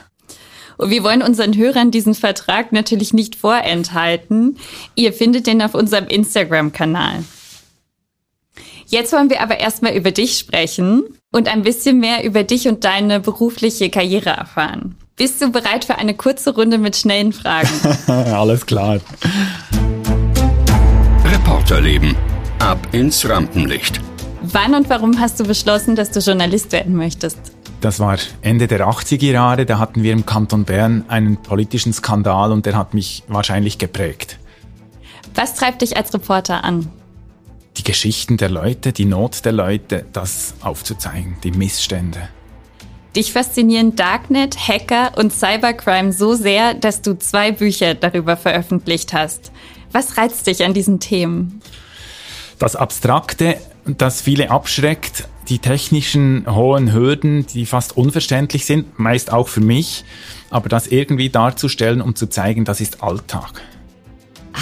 Und 0.77 0.89
wir 0.89 1.03
wollen 1.03 1.21
unseren 1.21 1.55
Hörern 1.55 1.91
diesen 1.91 2.15
Vertrag 2.15 2.71
natürlich 2.71 3.13
nicht 3.13 3.35
vorenthalten. 3.35 4.57
Ihr 4.95 5.13
findet 5.13 5.45
den 5.45 5.61
auf 5.61 5.75
unserem 5.75 6.07
Instagram-Kanal. 6.07 7.23
Jetzt 8.87 9.13
wollen 9.13 9.29
wir 9.29 9.41
aber 9.41 9.59
erstmal 9.59 9.95
über 9.95 10.11
dich 10.11 10.37
sprechen 10.37 11.03
und 11.31 11.47
ein 11.47 11.61
bisschen 11.61 11.99
mehr 11.99 12.23
über 12.23 12.43
dich 12.43 12.67
und 12.67 12.85
deine 12.85 13.19
berufliche 13.19 13.89
Karriere 13.89 14.31
erfahren. 14.31 14.95
Bist 15.15 15.41
du 15.41 15.51
bereit 15.51 15.85
für 15.85 15.95
eine 15.95 16.15
kurze 16.15 16.55
Runde 16.55 16.77
mit 16.77 16.95
schnellen 16.95 17.33
Fragen? 17.33 17.69
Alles 18.07 18.65
klar. 18.65 19.01
Reporterleben. 21.25 22.15
Ab 22.59 22.79
ins 22.93 23.27
Rampenlicht. 23.27 23.99
Wann 24.51 24.73
und 24.73 24.89
warum 24.89 25.19
hast 25.19 25.39
du 25.39 25.43
beschlossen, 25.43 25.95
dass 25.95 26.09
du 26.09 26.21
Journalist 26.21 26.71
werden 26.71 26.95
möchtest? 26.95 27.37
Das 27.81 27.99
war 27.99 28.17
Ende 28.41 28.67
der 28.67 28.87
80er 28.87 29.31
Jahre, 29.31 29.65
da 29.65 29.77
hatten 29.77 30.01
wir 30.01 30.11
im 30.11 30.25
Kanton 30.25 30.65
Bern 30.65 31.05
einen 31.07 31.37
politischen 31.37 31.93
Skandal 31.93 32.51
und 32.51 32.65
der 32.65 32.75
hat 32.75 32.93
mich 32.95 33.23
wahrscheinlich 33.27 33.77
geprägt. 33.77 34.39
Was 35.35 35.53
treibt 35.53 35.83
dich 35.83 35.95
als 35.95 36.13
Reporter 36.13 36.63
an? 36.63 36.87
Die 37.77 37.83
Geschichten 37.83 38.37
der 38.37 38.49
Leute, 38.49 38.91
die 38.91 39.05
Not 39.05 39.45
der 39.45 39.51
Leute, 39.51 40.05
das 40.13 40.55
aufzuzeigen, 40.61 41.37
die 41.43 41.51
Missstände. 41.51 42.27
Dich 43.15 43.31
faszinieren 43.31 43.95
Darknet, 43.95 44.57
Hacker 44.67 45.11
und 45.17 45.31
Cybercrime 45.31 46.11
so 46.11 46.33
sehr, 46.33 46.73
dass 46.73 47.01
du 47.01 47.17
zwei 47.17 47.51
Bücher 47.51 47.93
darüber 47.93 48.35
veröffentlicht 48.35 49.13
hast. 49.13 49.51
Was 49.91 50.17
reizt 50.17 50.47
dich 50.47 50.63
an 50.63 50.73
diesen 50.73 50.99
Themen? 50.99 51.61
Das 52.57 52.75
Abstrakte, 52.75 53.57
das 53.97 54.21
viele 54.21 54.51
abschreckt, 54.51 55.27
die 55.47 55.59
technischen 55.59 56.45
hohen 56.47 56.93
Hürden, 56.93 57.45
die 57.47 57.65
fast 57.65 57.97
unverständlich 57.97 58.65
sind, 58.65 58.99
meist 58.99 59.31
auch 59.33 59.47
für 59.47 59.61
mich, 59.61 60.05
aber 60.49 60.69
das 60.69 60.87
irgendwie 60.87 61.29
darzustellen, 61.29 62.01
um 62.01 62.15
zu 62.15 62.27
zeigen, 62.27 62.65
das 62.65 62.81
ist 62.81 63.01
Alltag. 63.03 63.61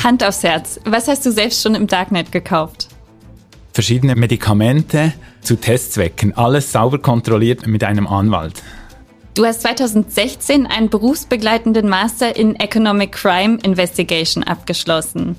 Hand 0.03 0.23
aufs 0.23 0.43
Herz, 0.43 0.79
was 0.85 1.07
hast 1.07 1.25
du 1.25 1.31
selbst 1.31 1.61
schon 1.61 1.75
im 1.75 1.87
Darknet 1.87 2.31
gekauft? 2.31 2.87
Verschiedene 3.73 4.15
Medikamente 4.15 5.13
zu 5.41 5.55
Testzwecken, 5.55 6.35
alles 6.35 6.71
sauber 6.71 6.99
kontrolliert 6.99 7.67
mit 7.67 7.83
einem 7.83 8.07
Anwalt. 8.07 8.63
Du 9.33 9.45
hast 9.45 9.61
2016 9.61 10.65
einen 10.65 10.89
berufsbegleitenden 10.89 11.87
Master 11.87 12.35
in 12.35 12.55
Economic 12.55 13.11
Crime 13.11 13.59
Investigation 13.61 14.43
abgeschlossen. 14.43 15.35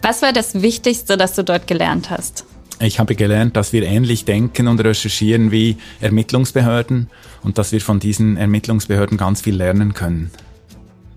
Was 0.00 0.22
war 0.22 0.32
das 0.32 0.62
Wichtigste, 0.62 1.16
das 1.16 1.34
du 1.34 1.44
dort 1.44 1.66
gelernt 1.66 2.08
hast? 2.08 2.46
Ich 2.80 2.98
habe 2.98 3.14
gelernt, 3.14 3.56
dass 3.56 3.72
wir 3.72 3.82
ähnlich 3.84 4.24
denken 4.24 4.66
und 4.68 4.80
recherchieren 4.80 5.50
wie 5.50 5.76
Ermittlungsbehörden 6.00 7.08
und 7.42 7.58
dass 7.58 7.72
wir 7.72 7.80
von 7.80 8.00
diesen 8.00 8.36
Ermittlungsbehörden 8.36 9.18
ganz 9.18 9.42
viel 9.42 9.56
lernen 9.56 9.94
können. 9.94 10.30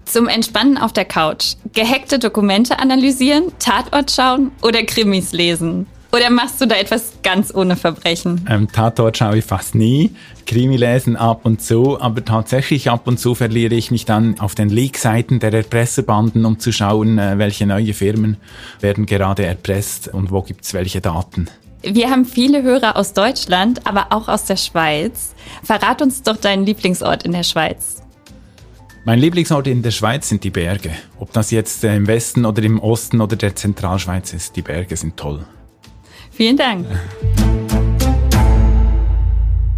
Zum 0.06 0.28
Entspannen 0.28 0.78
auf 0.78 0.94
der 0.94 1.06
Couch. 1.06 1.56
Gehackte 1.74 2.20
Dokumente 2.20 2.78
analysieren, 2.80 3.52
Tatort 3.58 4.12
schauen 4.12 4.52
oder 4.62 4.84
Krimis 4.84 5.32
lesen. 5.32 5.88
Oder 6.16 6.30
machst 6.30 6.62
du 6.62 6.66
da 6.66 6.76
etwas 6.76 7.12
ganz 7.24 7.54
ohne 7.54 7.76
Verbrechen? 7.76 8.48
Ähm, 8.50 8.72
Tatort 8.72 9.18
schaue 9.18 9.40
ich 9.40 9.44
fast 9.44 9.76
nie. 9.76 10.12
Krimi 10.46 10.78
lesen 10.78 11.18
ab 11.18 11.42
und 11.44 11.62
zu, 11.62 12.00
aber 12.00 12.24
tatsächlich 12.24 12.90
ab 12.90 13.06
und 13.06 13.20
zu 13.20 13.36
verliere 13.36 13.76
ich 13.76 13.92
mich 13.92 14.06
dann 14.06 14.40
auf 14.40 14.56
den 14.56 14.70
Leak-Seiten 14.70 15.42
der 15.42 15.52
Erpresserbanden, 15.52 16.46
um 16.46 16.58
zu 16.58 16.72
schauen, 16.72 17.20
äh, 17.20 17.38
welche 17.38 17.66
neue 17.66 17.94
Firmen 17.94 18.38
werden 18.80 19.06
gerade 19.06 19.46
erpresst 19.46 20.08
und 20.08 20.32
wo 20.32 20.42
gibt's 20.42 20.74
welche 20.74 21.02
Daten. 21.02 21.50
Wir 21.84 22.10
haben 22.10 22.24
viele 22.24 22.64
Hörer 22.64 22.96
aus 22.96 23.12
Deutschland, 23.12 23.86
aber 23.86 24.08
auch 24.12 24.30
aus 24.30 24.46
der 24.46 24.56
Schweiz. 24.56 25.36
Verrat 25.64 26.02
uns 26.02 26.24
doch 26.24 26.38
deinen 26.38 26.66
Lieblingsort 26.66 27.24
in 27.24 27.34
der 27.34 27.44
Schweiz. 27.44 28.02
Mein 29.04 29.20
Lieblingsort 29.20 29.68
in 29.68 29.82
der 29.82 29.92
Schweiz 29.92 30.30
sind 30.30 30.46
die 30.46 30.50
Berge. 30.50 30.92
Ob 31.20 31.34
das 31.34 31.52
jetzt 31.52 31.84
äh, 31.84 31.94
im 31.94 32.08
Westen 32.08 32.46
oder 32.46 32.64
im 32.64 32.80
Osten 32.80 33.20
oder 33.20 33.36
der 33.36 33.54
Zentralschweiz 33.54 34.32
ist, 34.32 34.56
die 34.56 34.62
Berge 34.62 34.96
sind 34.96 35.18
toll. 35.18 35.46
Vielen 36.36 36.58
Dank. 36.58 36.86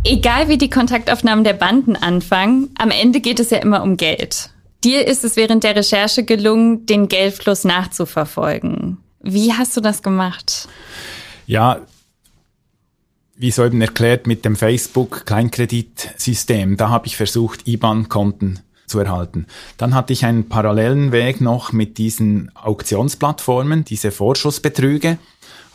Egal 0.04 0.50
wie 0.50 0.58
die 0.58 0.72
Kontaktaufnahmen 0.72 1.44
der 1.44 1.54
Banden 1.54 1.96
anfangen, 1.96 2.72
am 2.80 2.90
Ende 2.90 3.22
geht 3.22 3.40
es 3.40 3.52
ja 3.52 3.60
immer 3.60 3.84
um 3.84 3.96
Geld. 3.96 4.50
Dir 4.84 5.06
ist 5.06 5.24
es 5.24 5.36
während 5.36 5.64
der 5.64 5.76
Recherche 5.76 6.24
gelungen, 6.24 6.88
den 6.88 7.10
Geldfluss 7.10 7.64
nachzuverfolgen. 7.64 8.98
Wie 9.22 9.54
hast 9.54 9.78
du 9.78 9.82
das 9.82 10.02
gemacht? 10.02 10.68
Ja, 11.46 11.82
wie 13.36 13.52
soeben 13.52 13.82
erklärt, 13.82 14.26
mit 14.26 14.44
dem 14.44 14.56
Facebook-Kleinkreditsystem, 14.56 16.76
da 16.76 16.90
habe 16.90 17.06
ich 17.06 17.18
versucht, 17.18 17.68
IBAN-Konten 17.68 18.62
zu 18.88 19.00
erhalten. 19.00 19.46
Dann 19.78 19.94
hatte 19.94 20.14
ich 20.14 20.26
einen 20.26 20.50
parallelen 20.50 21.12
Weg 21.12 21.40
noch 21.40 21.72
mit 21.72 22.00
diesen 22.00 22.50
Auktionsplattformen, 22.56 23.84
diese 23.84 24.12
Vorschussbetrüge. 24.12 25.20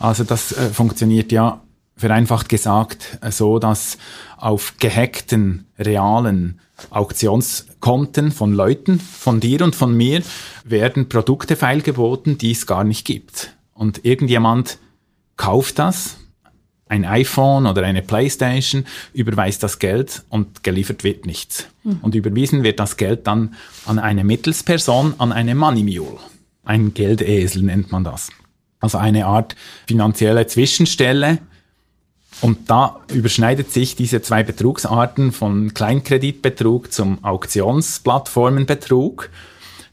Also 0.03 0.25
das 0.25 0.51
äh, 0.51 0.69
funktioniert 0.69 1.31
ja 1.31 1.61
vereinfacht 1.95 2.49
gesagt 2.49 3.19
so, 3.29 3.57
dass 3.57 3.97
auf 4.35 4.73
gehackten, 4.77 5.65
realen 5.79 6.59
Auktionskonten 6.89 8.33
von 8.33 8.51
Leuten, 8.51 8.99
von 8.99 9.39
dir 9.39 9.61
und 9.61 9.75
von 9.75 9.95
mir, 9.95 10.21
werden 10.65 11.07
Produkte 11.07 11.55
feilgeboten, 11.55 12.37
die 12.37 12.51
es 12.51 12.67
gar 12.67 12.83
nicht 12.83 13.05
gibt. 13.05 13.55
Und 13.73 14.03
irgendjemand 14.03 14.77
kauft 15.37 15.79
das, 15.79 16.17
ein 16.89 17.05
iPhone 17.05 17.65
oder 17.65 17.83
eine 17.83 18.01
Playstation, 18.01 18.85
überweist 19.13 19.63
das 19.63 19.79
Geld 19.79 20.23
und 20.27 20.63
geliefert 20.63 21.05
wird 21.05 21.25
nichts. 21.25 21.67
Mhm. 21.85 21.99
Und 22.01 22.13
überwiesen 22.13 22.63
wird 22.63 22.81
das 22.81 22.97
Geld 22.97 23.25
dann 23.25 23.55
an 23.85 23.99
eine 23.99 24.25
Mittelsperson, 24.25 25.13
an 25.17 25.31
eine 25.31 25.55
Money 25.55 25.83
Mule. 25.83 26.19
Ein 26.65 26.93
Geldesel 26.93 27.63
nennt 27.63 27.93
man 27.93 28.03
das. 28.03 28.31
Also 28.83 28.97
eine 28.97 29.27
Art 29.27 29.55
finanzielle 29.87 30.45
Zwischenstelle. 30.45 31.37
Und 32.41 32.69
da 32.69 32.99
überschneidet 33.13 33.71
sich 33.71 33.95
diese 33.95 34.21
zwei 34.21 34.43
Betrugsarten 34.43 35.31
von 35.31 35.73
Kleinkreditbetrug 35.73 36.91
zum 36.91 37.23
Auktionsplattformenbetrug. 37.23 39.29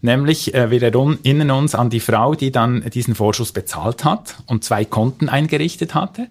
Nämlich, 0.02 0.54
äh, 0.54 0.72
wir 0.72 0.82
erinnern 0.82 1.52
uns 1.52 1.76
an 1.76 1.88
die 1.88 2.00
Frau, 2.00 2.34
die 2.34 2.50
dann 2.50 2.82
diesen 2.90 3.14
Vorschuss 3.14 3.52
bezahlt 3.52 4.04
hat 4.04 4.42
und 4.46 4.64
zwei 4.64 4.84
Konten 4.84 5.28
eingerichtet 5.28 5.94
hatte. 5.94 6.26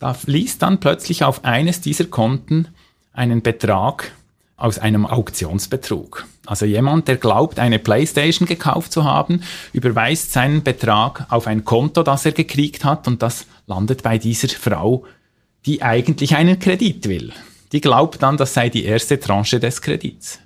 Da 0.00 0.12
fließt 0.12 0.60
dann 0.60 0.80
plötzlich 0.80 1.22
auf 1.22 1.44
eines 1.44 1.82
dieser 1.82 2.06
Konten 2.06 2.66
einen 3.12 3.42
Betrag 3.42 4.10
aus 4.56 4.78
einem 4.78 5.04
Auktionsbetrug. 5.06 6.26
Also 6.46 6.64
jemand, 6.64 7.08
der 7.08 7.16
glaubt, 7.16 7.58
eine 7.58 7.78
Playstation 7.78 8.46
gekauft 8.46 8.92
zu 8.92 9.04
haben, 9.04 9.42
überweist 9.72 10.32
seinen 10.32 10.62
Betrag 10.62 11.26
auf 11.28 11.46
ein 11.46 11.64
Konto, 11.64 12.02
das 12.02 12.24
er 12.24 12.32
gekriegt 12.32 12.84
hat 12.84 13.06
und 13.06 13.22
das 13.22 13.46
landet 13.66 14.02
bei 14.02 14.18
dieser 14.18 14.48
Frau, 14.48 15.04
die 15.66 15.82
eigentlich 15.82 16.36
einen 16.36 16.58
Kredit 16.58 17.08
will. 17.08 17.32
Die 17.72 17.80
glaubt 17.80 18.22
dann, 18.22 18.36
das 18.36 18.54
sei 18.54 18.68
die 18.68 18.84
erste 18.84 19.18
Tranche 19.20 19.60
des 19.60 19.82
Kredits 19.82 20.38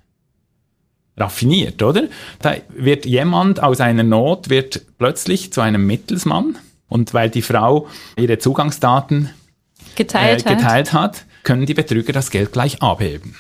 raffiniert, 1.17 1.83
oder? 1.83 2.05
Da 2.41 2.57
wird 2.71 3.05
jemand 3.05 3.63
aus 3.63 3.81
einer 3.81 4.03
Not 4.03 4.49
wird 4.49 4.83
plötzlich 4.99 5.53
zu 5.53 5.61
einem 5.61 5.87
Mittelsmann 5.87 6.57
und 6.89 7.15
weil 7.15 7.31
die 7.31 7.43
Frau 7.43 7.89
ihre 8.17 8.39
Zugangsdaten 8.39 9.31
geteilt, 9.97 10.47
äh, 10.47 10.55
geteilt 10.55 10.93
hat. 10.93 11.19
hat, 11.19 11.25
können 11.43 11.67
die 11.67 11.75
Betrüger 11.75 12.13
das 12.13 12.31
Geld 12.31 12.53
gleich 12.53 12.83
abheben. 12.83 13.37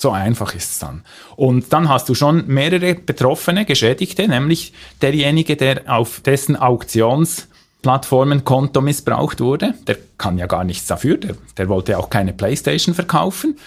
So 0.00 0.10
einfach 0.12 0.54
ist 0.54 0.70
es 0.70 0.78
dann. 0.78 1.02
Und 1.36 1.74
dann 1.74 1.90
hast 1.90 2.08
du 2.08 2.14
schon 2.14 2.46
mehrere 2.46 2.94
Betroffene, 2.94 3.66
Geschädigte, 3.66 4.26
nämlich 4.28 4.72
derjenige, 5.02 5.56
der 5.56 5.82
auf 5.88 6.20
dessen 6.20 6.56
Auktionsplattformenkonto 6.56 8.80
missbraucht 8.80 9.40
wurde. 9.40 9.74
Der 9.86 9.98
kann 10.16 10.38
ja 10.38 10.46
gar 10.46 10.64
nichts 10.64 10.86
dafür, 10.86 11.18
der, 11.18 11.34
der 11.58 11.68
wollte 11.68 11.98
auch 11.98 12.08
keine 12.08 12.32
Playstation 12.32 12.94
verkaufen. 12.94 13.58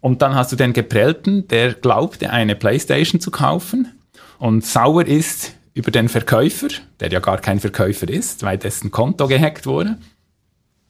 Und 0.00 0.20
dann 0.20 0.34
hast 0.34 0.50
du 0.50 0.56
den 0.56 0.72
Geprellten, 0.72 1.46
der 1.46 1.74
glaubte, 1.74 2.30
eine 2.30 2.56
Playstation 2.56 3.20
zu 3.20 3.30
kaufen 3.30 3.86
und 4.40 4.66
sauer 4.66 5.06
ist 5.06 5.54
über 5.74 5.92
den 5.92 6.08
Verkäufer, 6.08 6.66
der 6.98 7.12
ja 7.12 7.20
gar 7.20 7.38
kein 7.38 7.60
Verkäufer 7.60 8.08
ist, 8.08 8.42
weil 8.42 8.58
dessen 8.58 8.90
Konto 8.90 9.28
gehackt 9.28 9.64
wurde. 9.64 9.96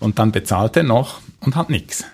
Und 0.00 0.18
dann 0.18 0.32
bezahlt 0.32 0.78
er 0.78 0.84
noch 0.84 1.20
und 1.40 1.56
hat 1.56 1.68
nichts. 1.68 2.06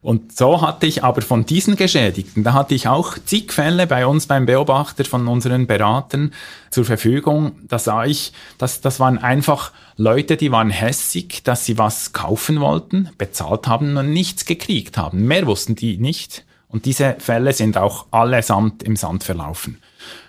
Und 0.00 0.36
so 0.36 0.62
hatte 0.62 0.86
ich 0.86 1.02
aber 1.02 1.22
von 1.22 1.44
diesen 1.44 1.74
Geschädigten, 1.74 2.44
da 2.44 2.52
hatte 2.52 2.74
ich 2.74 2.86
auch 2.86 3.18
zig 3.24 3.52
Fälle 3.52 3.88
bei 3.88 4.06
uns 4.06 4.28
beim 4.28 4.46
Beobachter 4.46 5.04
von 5.04 5.26
unseren 5.26 5.66
Beratern 5.66 6.32
zur 6.70 6.84
Verfügung. 6.84 7.56
Da 7.66 7.80
sah 7.80 8.04
ich, 8.04 8.32
dass 8.58 8.80
das 8.80 9.00
waren 9.00 9.18
einfach 9.18 9.72
Leute, 9.96 10.36
die 10.36 10.52
waren 10.52 10.70
hässig, 10.70 11.42
dass 11.42 11.64
sie 11.64 11.78
was 11.78 12.12
kaufen 12.12 12.60
wollten, 12.60 13.10
bezahlt 13.18 13.66
haben 13.66 13.96
und 13.96 14.12
nichts 14.12 14.44
gekriegt 14.44 14.96
haben. 14.96 15.26
Mehr 15.26 15.46
wussten 15.48 15.74
die 15.74 15.98
nicht. 15.98 16.44
Und 16.68 16.84
diese 16.84 17.16
Fälle 17.18 17.52
sind 17.52 17.76
auch 17.76 18.06
allesamt 18.12 18.84
im 18.84 18.94
Sand 18.94 19.24
verlaufen. 19.24 19.78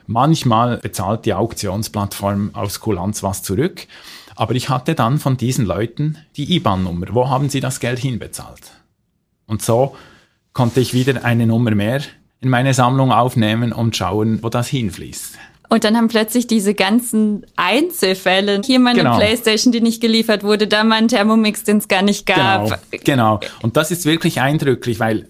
Manchmal 0.08 0.78
bezahlt 0.78 1.26
die 1.26 1.36
Auktionsplattform 1.36 2.56
aus 2.56 2.80
Kulanz 2.80 3.22
was 3.22 3.44
zurück. 3.44 3.86
Aber 4.36 4.56
ich 4.56 4.70
hatte 4.70 4.96
dann 4.96 5.20
von 5.20 5.38
diesen 5.38 5.66
Leuten 5.66 6.18
die 6.38 6.56
IBAN-Nummer. 6.56 7.08
Wo 7.12 7.30
haben 7.30 7.50
sie 7.50 7.60
das 7.60 7.80
Geld 7.80 8.00
hinbezahlt? 8.00 8.79
Und 9.50 9.62
so 9.62 9.96
konnte 10.54 10.80
ich 10.80 10.94
wieder 10.94 11.26
eine 11.26 11.46
Nummer 11.46 11.72
mehr 11.72 12.02
in 12.40 12.50
meine 12.50 12.74
Sammlung 12.74 13.12
aufnehmen 13.12 13.74
und 13.74 13.98
schauen, 13.98 14.42
wo 14.42 14.50
das 14.50 14.68
hinfließt. 14.70 15.38
Und 15.68 15.84
dann 15.84 15.98
haben 15.98 16.08
plötzlich 16.08 16.48
diese 16.48 16.74
ganzen 16.74 17.46
Einzelfälle, 17.56 18.62
hier 18.66 18.80
mal 18.80 18.92
eine 18.92 19.00
genau. 19.00 19.18
Playstation, 19.18 19.72
die 19.72 19.82
nicht 19.82 20.02
geliefert 20.02 20.44
wurde, 20.44 20.68
da 20.68 20.84
mal 20.84 20.96
ein 20.96 21.08
Thermomix, 21.08 21.64
den 21.64 21.78
es 21.78 21.88
gar 21.88 22.02
nicht 22.02 22.26
gab. 22.26 22.80
Genau, 22.92 23.38
genau. 23.38 23.40
Und 23.62 23.78
das 23.78 23.92
ist 23.92 24.06
wirklich 24.06 24.42
eindrücklich, 24.42 25.00
weil 25.00 25.28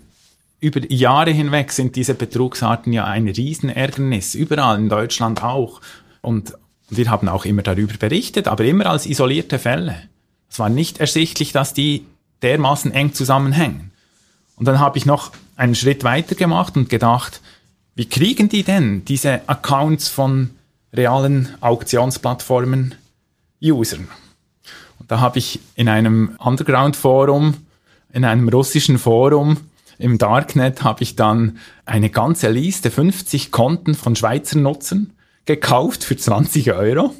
über 0.61 0.79
Jahre 0.91 1.31
hinweg 1.31 1.71
sind 1.71 1.95
diese 1.95 2.13
Betrugsarten 2.13 2.93
ja 2.93 3.05
ein 3.05 3.27
Riesenärgernis, 3.27 4.35
überall 4.35 4.77
in 4.77 4.87
Deutschland 4.87 5.43
auch. 5.43 5.81
Und 6.21 6.53
wir 6.89 7.09
haben 7.09 7.27
auch 7.27 7.45
immer 7.45 7.61
darüber 7.61 7.95
berichtet, 7.97 8.47
aber 8.47 8.63
immer 8.63 8.85
als 8.85 9.05
isolierte 9.05 9.59
Fälle. 9.59 9.95
Es 10.49 10.59
war 10.59 10.69
nicht 10.69 10.99
ersichtlich, 10.99 11.51
dass 11.51 11.73
die 11.73 12.05
dermaßen 12.41 12.91
eng 12.91 13.13
zusammenhängen. 13.13 13.91
Und 14.59 14.67
dann 14.67 14.79
habe 14.79 14.97
ich 14.97 15.05
noch 15.05 15.31
einen 15.55 15.73
Schritt 15.73 16.03
weiter 16.03 16.35
gemacht 16.35 16.77
und 16.77 16.89
gedacht, 16.89 17.41
wie 17.95 18.05
kriegen 18.05 18.49
die 18.49 18.63
denn 18.63 19.03
diese 19.05 19.41
Accounts 19.47 20.09
von 20.09 20.51
realen 20.93 21.49
Auktionsplattformen 21.61 22.95
Usern? 23.61 24.09
Und 24.99 25.09
da 25.09 25.21
habe 25.21 25.39
ich 25.39 25.59
in 25.75 25.87
einem 25.87 26.35
Underground-Forum, 26.39 27.55
in 28.11 28.25
einem 28.25 28.49
russischen 28.49 28.99
Forum 28.99 29.57
im 29.97 30.17
Darknet, 30.17 30.83
habe 30.83 31.03
ich 31.03 31.15
dann 31.15 31.57
eine 31.85 32.09
ganze 32.09 32.49
Liste, 32.49 32.91
50 32.91 33.51
Konten 33.51 33.95
von 33.95 34.15
Schweizer 34.15 34.57
Nutzern 34.57 35.11
gekauft 35.45 36.03
für 36.03 36.17
20 36.17 36.73
Euro. 36.73 37.13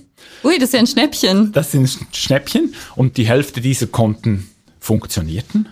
Ui, 0.44 0.60
das 0.60 0.74
ein 0.76 0.88
Schnäppchen. 0.88 1.52
Das 1.54 1.72
sind 1.72 1.90
Schnäppchen 2.14 2.74
und 2.96 3.18
die 3.18 3.28
Hälfte 3.28 3.62
dieser 3.62 3.88
Konten 3.88 4.50
funktionierten. 4.80 5.70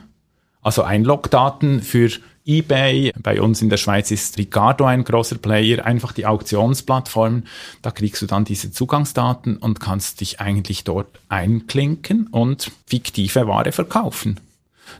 Also 0.68 0.84
Einlogdaten 0.84 1.82
für 1.82 2.10
eBay, 2.46 3.14
bei 3.24 3.42
uns 3.42 3.62
in 3.62 3.70
der 3.70 3.78
Schweiz 3.78 4.12
ist 4.12 4.38
Ricardo 4.38 4.84
ein 4.84 5.06
großer 5.06 5.38
Player, 5.38 5.86
einfach 5.86 6.12
die 6.12 6.26
Auktionsplattform. 6.26 7.44
Da 7.82 7.92
kriegst 7.92 8.22
du 8.22 8.26
dann 8.26 8.44
diese 8.44 8.74
Zugangsdaten 8.74 9.56
und 9.56 9.80
kannst 9.80 10.20
dich 10.20 10.42
eigentlich 10.42 10.84
dort 10.84 11.08
einklinken 11.30 12.28
und 12.28 12.70
fiktive 12.86 13.48
Ware 13.48 13.72
verkaufen. 13.72 14.42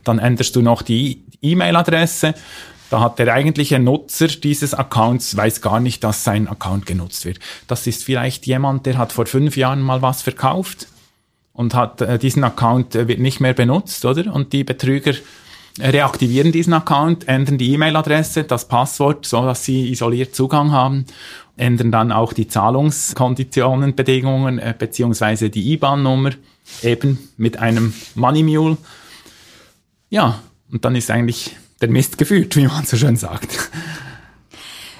Dann 0.04 0.18
änderst 0.18 0.56
du 0.56 0.62
noch 0.62 0.80
die 0.80 1.20
E-Mail-Adresse. 1.42 2.32
Da 2.88 3.00
hat 3.00 3.18
der 3.18 3.34
eigentliche 3.34 3.78
Nutzer 3.78 4.28
dieses 4.28 4.72
Accounts 4.72 5.36
weiß 5.36 5.60
gar 5.60 5.80
nicht, 5.80 6.02
dass 6.02 6.24
sein 6.24 6.48
Account 6.48 6.86
genutzt 6.86 7.26
wird. 7.26 7.40
Das 7.66 7.86
ist 7.86 8.04
vielleicht 8.04 8.46
jemand, 8.46 8.86
der 8.86 8.96
hat 8.96 9.12
vor 9.12 9.26
fünf 9.26 9.54
Jahren 9.58 9.82
mal 9.82 10.00
was 10.00 10.22
verkauft 10.22 10.88
und 11.52 11.74
hat 11.74 12.00
äh, 12.00 12.18
diesen 12.18 12.42
Account 12.42 12.94
äh, 12.94 13.06
wird 13.06 13.18
nicht 13.18 13.40
mehr 13.40 13.52
benutzt, 13.52 14.06
oder? 14.06 14.32
Und 14.32 14.54
die 14.54 14.64
Betrüger 14.64 15.12
reaktivieren 15.80 16.52
diesen 16.52 16.72
Account, 16.72 17.28
ändern 17.28 17.58
die 17.58 17.72
E-Mail-Adresse, 17.74 18.44
das 18.44 18.68
Passwort, 18.68 19.26
so 19.26 19.42
dass 19.42 19.64
sie 19.64 19.90
isoliert 19.90 20.34
Zugang 20.34 20.72
haben, 20.72 21.04
ändern 21.56 21.90
dann 21.90 22.12
auch 22.12 22.32
die 22.32 22.48
Zahlungskonditionen, 22.48 23.94
Bedingungen 23.94 24.58
äh, 24.58 24.74
beziehungsweise 24.78 25.50
die 25.50 25.72
IBAN-Nummer 25.72 26.30
eben 26.82 27.18
mit 27.36 27.58
einem 27.58 27.94
Money 28.14 28.42
Mule. 28.42 28.76
Ja, 30.10 30.40
und 30.70 30.84
dann 30.84 30.96
ist 30.96 31.10
eigentlich 31.10 31.56
der 31.80 31.88
Mist 31.88 32.18
geführt, 32.18 32.56
wie 32.56 32.66
man 32.66 32.84
so 32.84 32.96
schön 32.96 33.16
sagt. 33.16 33.70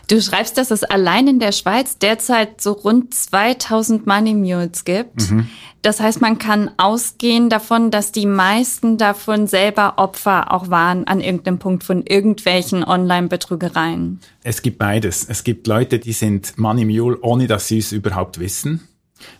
Du 0.08 0.22
schreibst, 0.22 0.56
dass 0.56 0.70
es 0.70 0.84
allein 0.84 1.28
in 1.28 1.38
der 1.38 1.52
Schweiz 1.52 1.98
derzeit 1.98 2.62
so 2.62 2.72
rund 2.72 3.12
2000 3.12 4.06
Money 4.06 4.34
Mules 4.34 4.84
gibt. 4.84 5.30
Mhm. 5.30 5.48
Das 5.82 6.00
heißt, 6.00 6.22
man 6.22 6.38
kann 6.38 6.70
ausgehen 6.78 7.50
davon, 7.50 7.90
dass 7.90 8.10
die 8.10 8.26
meisten 8.26 8.96
davon 8.96 9.46
selber 9.46 9.94
Opfer 9.98 10.52
auch 10.52 10.70
waren 10.70 11.06
an 11.06 11.20
irgendeinem 11.20 11.58
Punkt 11.58 11.84
von 11.84 12.04
irgendwelchen 12.04 12.84
Online-Betrügereien. 12.84 14.20
Es 14.42 14.62
gibt 14.62 14.78
beides. 14.78 15.26
Es 15.28 15.44
gibt 15.44 15.66
Leute, 15.66 15.98
die 15.98 16.14
sind 16.14 16.58
Money 16.58 16.86
Mule, 16.86 17.18
ohne 17.20 17.46
dass 17.46 17.68
sie 17.68 17.78
es 17.78 17.92
überhaupt 17.92 18.40
wissen, 18.40 18.88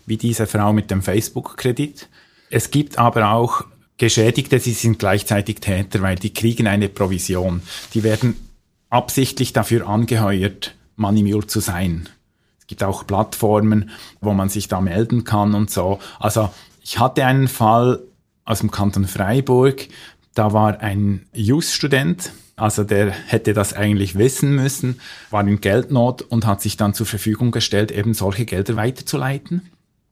wie 0.05 0.17
diese 0.17 0.45
Frau 0.45 0.71
mit 0.71 0.91
dem 0.91 1.01
Facebook-Kredit. 1.01 2.07
Es 2.51 2.69
gibt 2.69 2.99
aber 2.99 3.31
auch 3.31 3.65
Geschädigte, 3.97 4.59
sie 4.59 4.73
sind 4.73 4.99
gleichzeitig 4.99 5.59
Täter, 5.59 6.01
weil 6.01 6.15
die 6.15 6.33
kriegen 6.33 6.67
eine 6.67 6.89
Provision. 6.89 7.61
Die 7.93 8.03
werden 8.03 8.48
absichtlich 8.89 9.53
dafür 9.53 9.87
angeheuert, 9.87 10.75
Money 10.95 11.39
zu 11.47 11.59
sein. 11.59 12.09
Es 12.59 12.67
gibt 12.67 12.83
auch 12.83 13.05
Plattformen, 13.07 13.89
wo 14.21 14.33
man 14.33 14.49
sich 14.49 14.67
da 14.67 14.81
melden 14.81 15.23
kann 15.23 15.55
und 15.55 15.71
so. 15.71 15.99
Also 16.19 16.49
ich 16.83 16.99
hatte 16.99 17.25
einen 17.25 17.47
Fall 17.47 18.01
aus 18.45 18.59
dem 18.59 18.71
Kanton 18.71 19.05
Freiburg, 19.05 19.87
da 20.35 20.53
war 20.53 20.79
ein 20.81 21.25
Jus-Student, 21.33 22.31
also 22.55 22.83
der 22.83 23.11
hätte 23.11 23.53
das 23.53 23.73
eigentlich 23.73 24.17
wissen 24.17 24.55
müssen, 24.55 24.99
war 25.29 25.47
in 25.47 25.61
Geldnot 25.61 26.21
und 26.21 26.45
hat 26.45 26.61
sich 26.61 26.77
dann 26.77 26.93
zur 26.93 27.05
Verfügung 27.05 27.51
gestellt, 27.51 27.91
eben 27.91 28.13
solche 28.13 28.45
Gelder 28.45 28.75
weiterzuleiten 28.75 29.69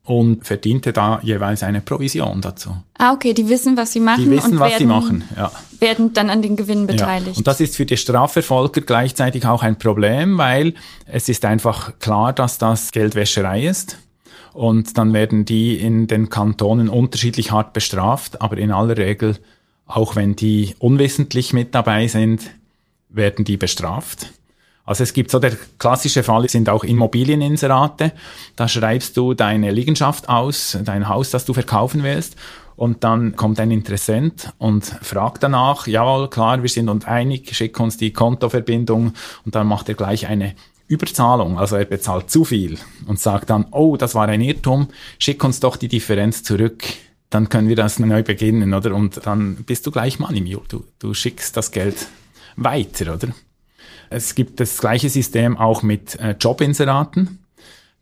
und 0.08 0.46
verdiente 0.46 0.94
da 0.94 1.20
jeweils 1.22 1.64
eine 1.64 1.82
Provision 1.82 2.40
dazu. 2.40 2.72
Ah, 2.98 3.12
okay, 3.12 3.34
die 3.34 3.50
wissen, 3.50 3.76
was 3.76 3.92
sie 3.92 4.00
machen. 4.00 4.24
Die 4.24 4.32
wissen, 4.32 4.58
was 4.58 4.72
werden, 4.72 4.80
sie 4.80 4.86
machen, 4.86 5.24
ja. 5.36 5.52
Werden 5.80 6.14
dann 6.14 6.30
an 6.30 6.42
den 6.42 6.56
Gewinnen 6.56 6.88
beteiligt. 6.88 7.36
Ja. 7.36 7.38
Und 7.38 7.46
das 7.46 7.60
ist 7.60 7.76
für 7.76 7.86
die 7.86 7.98
Strafverfolger 7.98 8.80
gleichzeitig 8.82 9.46
auch 9.46 9.64
ein 9.64 9.78
Problem, 9.78 10.38
weil 10.38 10.76
es 11.08 11.28
ist 11.28 11.44
einfach 11.44 12.00
klar, 12.00 12.32
dass 12.32 12.58
das 12.58 12.92
Geldwäscherei 12.92 13.68
ist. 13.68 13.98
Und 14.54 14.98
dann 14.98 15.12
werden 15.12 15.44
die 15.44 15.76
in 15.76 16.08
den 16.08 16.30
Kantonen 16.30 16.88
unterschiedlich 16.88 17.52
hart 17.52 17.74
bestraft, 17.74 18.42
aber 18.42 18.58
in 18.58 18.72
aller 18.72 18.98
Regel, 18.98 19.36
auch 19.88 20.16
wenn 20.16 20.38
die 20.38 20.74
unwissentlich 20.80 21.52
mit 21.52 21.76
dabei 21.76 22.08
sind, 22.08 22.44
werden 23.10 23.44
die 23.44 23.58
bestraft. 23.58 24.32
Also 24.88 25.04
es 25.04 25.14
gibt 25.14 25.30
so 25.30 25.38
der 25.38 25.56
klassische 25.78 26.24
Fall 26.24 26.50
sind 26.50 26.70
auch 26.70 26.84
Immobilieninserate. 26.86 28.14
Da 28.56 28.68
schreibst 28.68 29.18
du 29.18 29.34
deine 29.34 29.70
Liegenschaft 29.70 30.30
aus, 30.30 30.78
dein 30.84 31.10
Haus, 31.10 31.30
das 31.30 31.46
du 31.46 31.54
verkaufen 31.54 32.04
willst. 32.04 32.38
Und 32.78 33.04
dann 33.04 33.36
kommt 33.36 33.60
ein 33.60 33.72
Interessent 33.72 34.54
und 34.60 34.86
fragt 34.86 35.44
danach, 35.44 35.88
jawohl, 35.88 36.30
klar, 36.30 36.62
wir 36.62 36.70
sind 36.70 36.90
uns 36.90 37.06
einig, 37.06 37.54
schick 37.54 37.80
uns 37.80 37.98
die 37.98 38.14
Kontoverbindung 38.14 39.14
und 39.46 39.56
dann 39.56 39.68
macht 39.68 39.90
er 39.90 39.96
gleich 39.96 40.28
eine 40.28 40.56
Überzahlung, 40.88 41.58
also 41.58 41.76
er 41.76 41.86
bezahlt 41.86 42.30
zu 42.30 42.46
viel 42.46 42.78
und 43.08 43.20
sagt 43.20 43.50
dann, 43.50 43.66
oh, 43.72 43.98
das 43.98 44.16
war 44.16 44.30
ein 44.30 44.42
Irrtum, 44.42 44.88
schick 45.20 45.44
uns 45.44 45.60
doch 45.60 45.76
die 45.76 45.90
Differenz 45.90 46.44
zurück, 46.44 46.84
dann 47.30 47.50
können 47.50 47.68
wir 47.68 47.76
das 47.76 48.00
neu 48.00 48.24
beginnen, 48.24 48.74
oder? 48.74 48.96
Und 48.96 49.26
dann 49.26 49.56
bist 49.66 49.86
du 49.86 49.92
gleich 49.92 50.20
Money 50.20 50.42
Mule, 50.42 50.62
du, 50.70 50.86
du 51.00 51.14
schickst 51.14 51.58
das 51.58 51.72
Geld 51.72 52.08
weiter, 52.56 53.16
oder? 53.16 53.30
Es 54.10 54.36
gibt 54.36 54.60
das 54.60 54.78
gleiche 54.78 55.10
System 55.10 55.58
auch 55.58 55.84
mit 55.84 56.20
äh, 56.20 56.36
Jobinseraten. 56.40 57.40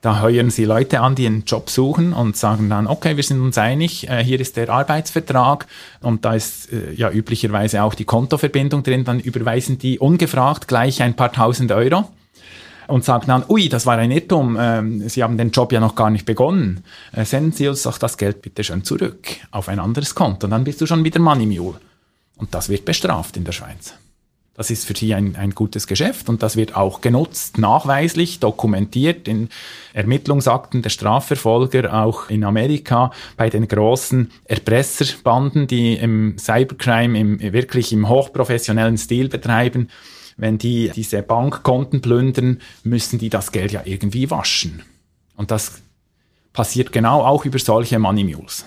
Da 0.02 0.22
heuern 0.22 0.52
sie 0.52 0.66
Leute 0.66 1.02
an, 1.02 1.16
die 1.16 1.26
einen 1.26 1.46
Job 1.46 1.70
suchen 1.70 2.14
und 2.14 2.38
sagen 2.38 2.70
dann, 2.70 2.86
okay, 2.86 3.18
wir 3.18 3.24
sind 3.24 3.42
uns 3.42 3.58
einig, 3.58 4.08
äh, 4.08 4.24
hier 4.24 4.40
ist 4.40 4.56
der 4.56 4.70
Arbeitsvertrag 4.70 5.66
und 6.02 6.26
da 6.26 6.36
ist 6.36 6.72
äh, 6.72 6.94
ja 6.94 7.10
üblicherweise 7.10 7.82
auch 7.82 7.96
die 7.96 8.06
Kontoverbindung 8.06 8.84
drin, 8.84 9.04
dann 9.04 9.20
überweisen 9.20 9.80
die 9.80 9.98
ungefragt 9.98 10.68
gleich 10.68 11.02
ein 11.02 11.16
paar 11.16 11.32
tausend 11.32 11.72
Euro 11.72 12.08
und 12.88 13.04
sagen 13.04 13.26
dann, 13.26 13.46
ui, 13.50 13.68
das 13.68 13.88
war 13.88 13.98
ein 13.98 14.12
Irrtum, 14.12 14.58
ähm, 14.60 15.10
Sie 15.10 15.24
haben 15.24 15.40
den 15.40 15.50
Job 15.50 15.72
ja 15.72 15.80
noch 15.80 15.96
gar 15.96 16.12
nicht 16.12 16.28
begonnen, 16.28 16.84
äh, 17.12 17.26
senden 17.26 17.52
Sie 17.52 17.68
uns 17.68 17.82
doch 17.82 17.98
das 17.98 18.18
Geld 18.18 18.44
bitte 18.44 18.64
schön 18.64 18.84
zurück 18.84 19.26
auf 19.50 19.70
ein 19.70 19.80
anderes 19.80 20.14
Konto 20.14 20.46
und 20.46 20.52
dann 20.52 20.66
bist 20.66 20.82
du 20.82 20.86
schon 20.86 21.04
wieder 21.04 21.20
Money 21.20 21.48
Mule. 21.48 21.80
Und 22.38 22.54
das 22.54 22.70
wird 22.70 22.86
bestraft 22.86 23.38
in 23.38 23.44
der 23.44 23.54
Schweiz. 23.54 23.96
Das 24.58 24.70
ist 24.70 24.86
für 24.86 24.96
sie 24.96 25.14
ein, 25.14 25.36
ein 25.36 25.52
gutes 25.52 25.86
Geschäft 25.86 26.30
und 26.30 26.42
das 26.42 26.56
wird 26.56 26.78
auch 26.78 27.02
genutzt, 27.02 27.58
nachweislich, 27.58 28.40
dokumentiert 28.40 29.28
in 29.28 29.50
Ermittlungsakten 29.94 30.82
der 30.82 30.90
Strafverfolger, 30.90 31.94
auch 31.94 32.30
in 32.30 32.46
Amerika 32.46 33.12
bei 33.36 33.50
den 33.50 33.68
großen 33.68 34.32
Erpresserbanden, 34.46 35.68
die 35.68 35.96
im 35.96 36.38
Cybercrime 36.38 37.20
im, 37.20 37.40
wirklich 37.42 37.92
im 37.92 38.08
hochprofessionellen 38.08 38.98
Stil 38.98 39.28
betreiben. 39.28 39.90
Wenn 40.38 40.58
die 40.58 40.90
diese 40.96 41.22
Bankkonten 41.22 42.00
plündern, 42.00 42.62
müssen 42.84 43.20
die 43.20 43.30
das 43.30 43.52
Geld 43.52 43.74
ja 43.74 43.82
irgendwie 43.84 44.32
waschen. 44.32 44.84
Und 45.36 45.52
das 45.52 45.82
passiert 46.54 46.94
genau 46.94 47.24
auch 47.24 47.44
über 47.44 47.60
solche 47.60 48.00
Money 48.00 48.24
Mules. 48.24 48.66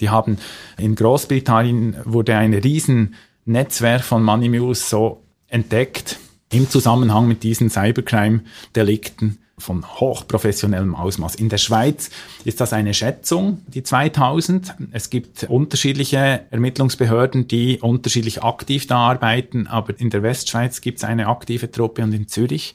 Die 0.00 0.10
haben 0.10 0.36
in 0.76 0.94
Großbritannien 0.94 1.96
wurde 2.04 2.36
ein 2.36 2.52
riesen 2.52 3.14
Netzwerk 3.46 4.02
von 4.02 4.22
Money 4.22 4.50
Mules 4.50 4.88
so 4.88 5.22
entdeckt 5.50 6.18
im 6.52 6.68
Zusammenhang 6.68 7.28
mit 7.28 7.42
diesen 7.42 7.70
Cybercrime-Delikten 7.70 9.38
von 9.60 9.84
hochprofessionellem 9.86 10.94
Ausmaß. 10.94 11.34
In 11.36 11.48
der 11.48 11.58
Schweiz 11.58 12.10
ist 12.44 12.60
das 12.60 12.72
eine 12.72 12.94
Schätzung, 12.94 13.62
die 13.68 13.82
2000. 13.82 14.74
Es 14.90 15.10
gibt 15.10 15.44
unterschiedliche 15.44 16.46
Ermittlungsbehörden, 16.50 17.46
die 17.46 17.78
unterschiedlich 17.80 18.42
aktiv 18.42 18.86
da 18.86 18.96
arbeiten, 18.96 19.66
aber 19.66 19.98
in 19.98 20.10
der 20.10 20.22
Westschweiz 20.22 20.80
gibt 20.80 20.98
es 20.98 21.04
eine 21.04 21.28
aktive 21.28 21.70
Truppe 21.70 22.02
und 22.02 22.12
in 22.12 22.26
Zürich. 22.26 22.74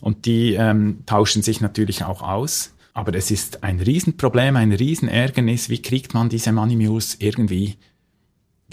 Und 0.00 0.26
die 0.26 0.54
ähm, 0.54 1.00
tauschen 1.06 1.42
sich 1.42 1.60
natürlich 1.60 2.04
auch 2.04 2.22
aus. 2.22 2.72
Aber 2.94 3.14
es 3.14 3.30
ist 3.30 3.62
ein 3.62 3.80
Riesenproblem, 3.80 4.56
ein 4.56 4.72
Riesenärgernis. 4.72 5.70
Wie 5.70 5.80
kriegt 5.80 6.12
man 6.12 6.28
diese 6.28 6.52
Money 6.52 6.76
Mules 6.76 7.16
irgendwie 7.20 7.76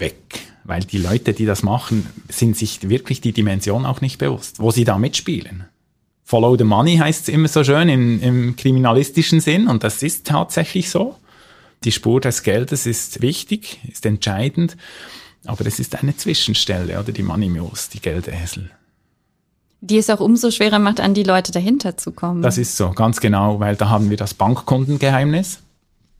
weg? 0.00 0.50
weil 0.64 0.80
die 0.80 0.98
Leute, 0.98 1.32
die 1.32 1.46
das 1.46 1.62
machen, 1.62 2.06
sind 2.28 2.56
sich 2.56 2.88
wirklich 2.88 3.20
die 3.20 3.32
Dimension 3.32 3.84
auch 3.86 4.00
nicht 4.00 4.18
bewusst, 4.18 4.60
wo 4.60 4.70
sie 4.70 4.84
da 4.84 4.98
mitspielen. 4.98 5.64
Follow 6.22 6.56
the 6.56 6.64
money 6.64 6.96
heißt 6.96 7.22
es 7.22 7.34
immer 7.34 7.48
so 7.48 7.64
schön 7.64 7.88
im, 7.88 8.22
im 8.22 8.56
kriminalistischen 8.56 9.40
Sinn 9.40 9.66
und 9.66 9.82
das 9.82 10.02
ist 10.02 10.26
tatsächlich 10.26 10.90
so. 10.90 11.16
Die 11.82 11.92
Spur 11.92 12.20
des 12.20 12.42
Geldes 12.42 12.86
ist 12.86 13.20
wichtig, 13.20 13.80
ist 13.90 14.06
entscheidend, 14.06 14.76
aber 15.44 15.66
es 15.66 15.80
ist 15.80 16.00
eine 16.00 16.16
Zwischenstelle 16.16 17.00
oder 17.00 17.10
die 17.10 17.22
Money 17.22 17.48
Mules, 17.48 17.88
die 17.88 18.00
Geldesel. 18.00 18.70
Die 19.80 19.96
es 19.96 20.10
auch 20.10 20.20
umso 20.20 20.50
schwerer 20.50 20.78
macht, 20.78 21.00
an 21.00 21.14
die 21.14 21.22
Leute 21.22 21.52
dahinter 21.52 21.96
zu 21.96 22.12
kommen. 22.12 22.42
Das 22.42 22.58
ist 22.58 22.76
so, 22.76 22.90
ganz 22.90 23.18
genau, 23.18 23.58
weil 23.58 23.76
da 23.76 23.88
haben 23.88 24.10
wir 24.10 24.18
das 24.18 24.34
Bankkundengeheimnis. 24.34 25.62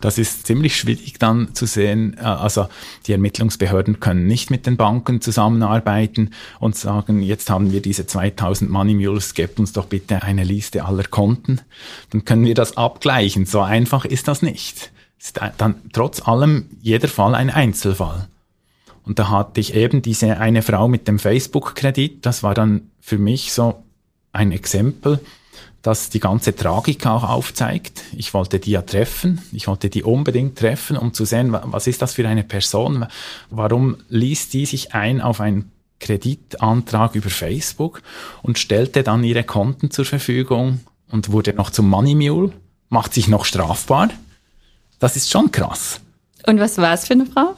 Das 0.00 0.18
ist 0.18 0.46
ziemlich 0.46 0.76
schwierig 0.76 1.18
dann 1.18 1.54
zu 1.54 1.66
sehen. 1.66 2.16
Äh, 2.18 2.22
also 2.22 2.68
die 3.06 3.12
Ermittlungsbehörden 3.12 4.00
können 4.00 4.26
nicht 4.26 4.50
mit 4.50 4.66
den 4.66 4.76
Banken 4.76 5.20
zusammenarbeiten 5.20 6.30
und 6.58 6.76
sagen, 6.76 7.22
jetzt 7.22 7.50
haben 7.50 7.72
wir 7.72 7.82
diese 7.82 8.06
2000 8.06 8.70
Money 8.70 8.94
Mules, 8.94 9.34
gebt 9.34 9.60
uns 9.60 9.72
doch 9.72 9.86
bitte 9.86 10.22
eine 10.22 10.44
Liste 10.44 10.84
aller 10.84 11.04
Konten. 11.04 11.60
Dann 12.10 12.24
können 12.24 12.44
wir 12.44 12.54
das 12.54 12.76
abgleichen. 12.76 13.46
So 13.46 13.60
einfach 13.60 14.04
ist 14.04 14.28
das 14.28 14.42
nicht. 14.42 14.92
Ist 15.18 15.38
dann 15.58 15.74
trotz 15.92 16.26
allem 16.26 16.66
jeder 16.80 17.08
Fall 17.08 17.34
ein 17.34 17.50
Einzelfall. 17.50 18.28
Und 19.04 19.18
da 19.18 19.28
hatte 19.28 19.60
ich 19.60 19.74
eben 19.74 20.02
diese 20.02 20.38
eine 20.38 20.62
Frau 20.62 20.88
mit 20.88 21.08
dem 21.08 21.18
Facebook-Kredit. 21.18 22.24
Das 22.24 22.42
war 22.42 22.54
dann 22.54 22.90
für 23.00 23.18
mich 23.18 23.52
so 23.52 23.82
ein 24.32 24.52
Exempel 24.52 25.20
das 25.82 26.10
die 26.10 26.20
ganze 26.20 26.54
Tragik 26.54 27.06
auch 27.06 27.24
aufzeigt. 27.24 28.02
Ich 28.12 28.34
wollte 28.34 28.58
die 28.58 28.72
ja 28.72 28.82
treffen, 28.82 29.40
ich 29.52 29.66
wollte 29.66 29.88
die 29.88 30.02
unbedingt 30.02 30.58
treffen, 30.58 30.96
um 30.96 31.14
zu 31.14 31.24
sehen, 31.24 31.52
was 31.52 31.86
ist 31.86 32.02
das 32.02 32.14
für 32.14 32.28
eine 32.28 32.44
Person, 32.44 33.06
warum 33.48 33.96
liest 34.08 34.52
die 34.52 34.66
sich 34.66 34.94
ein 34.94 35.20
auf 35.20 35.40
einen 35.40 35.72
Kreditantrag 36.00 37.14
über 37.14 37.30
Facebook 37.30 38.02
und 38.42 38.58
stellte 38.58 39.02
dann 39.02 39.24
ihre 39.24 39.44
Konten 39.44 39.90
zur 39.90 40.04
Verfügung 40.04 40.80
und 41.10 41.30
wurde 41.32 41.54
noch 41.54 41.70
zum 41.70 41.88
Money 41.88 42.14
Mule, 42.14 42.52
macht 42.88 43.14
sich 43.14 43.28
noch 43.28 43.44
strafbar. 43.44 44.10
Das 44.98 45.16
ist 45.16 45.30
schon 45.30 45.50
krass. 45.50 46.00
Und 46.46 46.58
was 46.58 46.78
war 46.78 46.92
es 46.94 47.06
für 47.06 47.14
eine 47.14 47.26
Frau? 47.26 47.54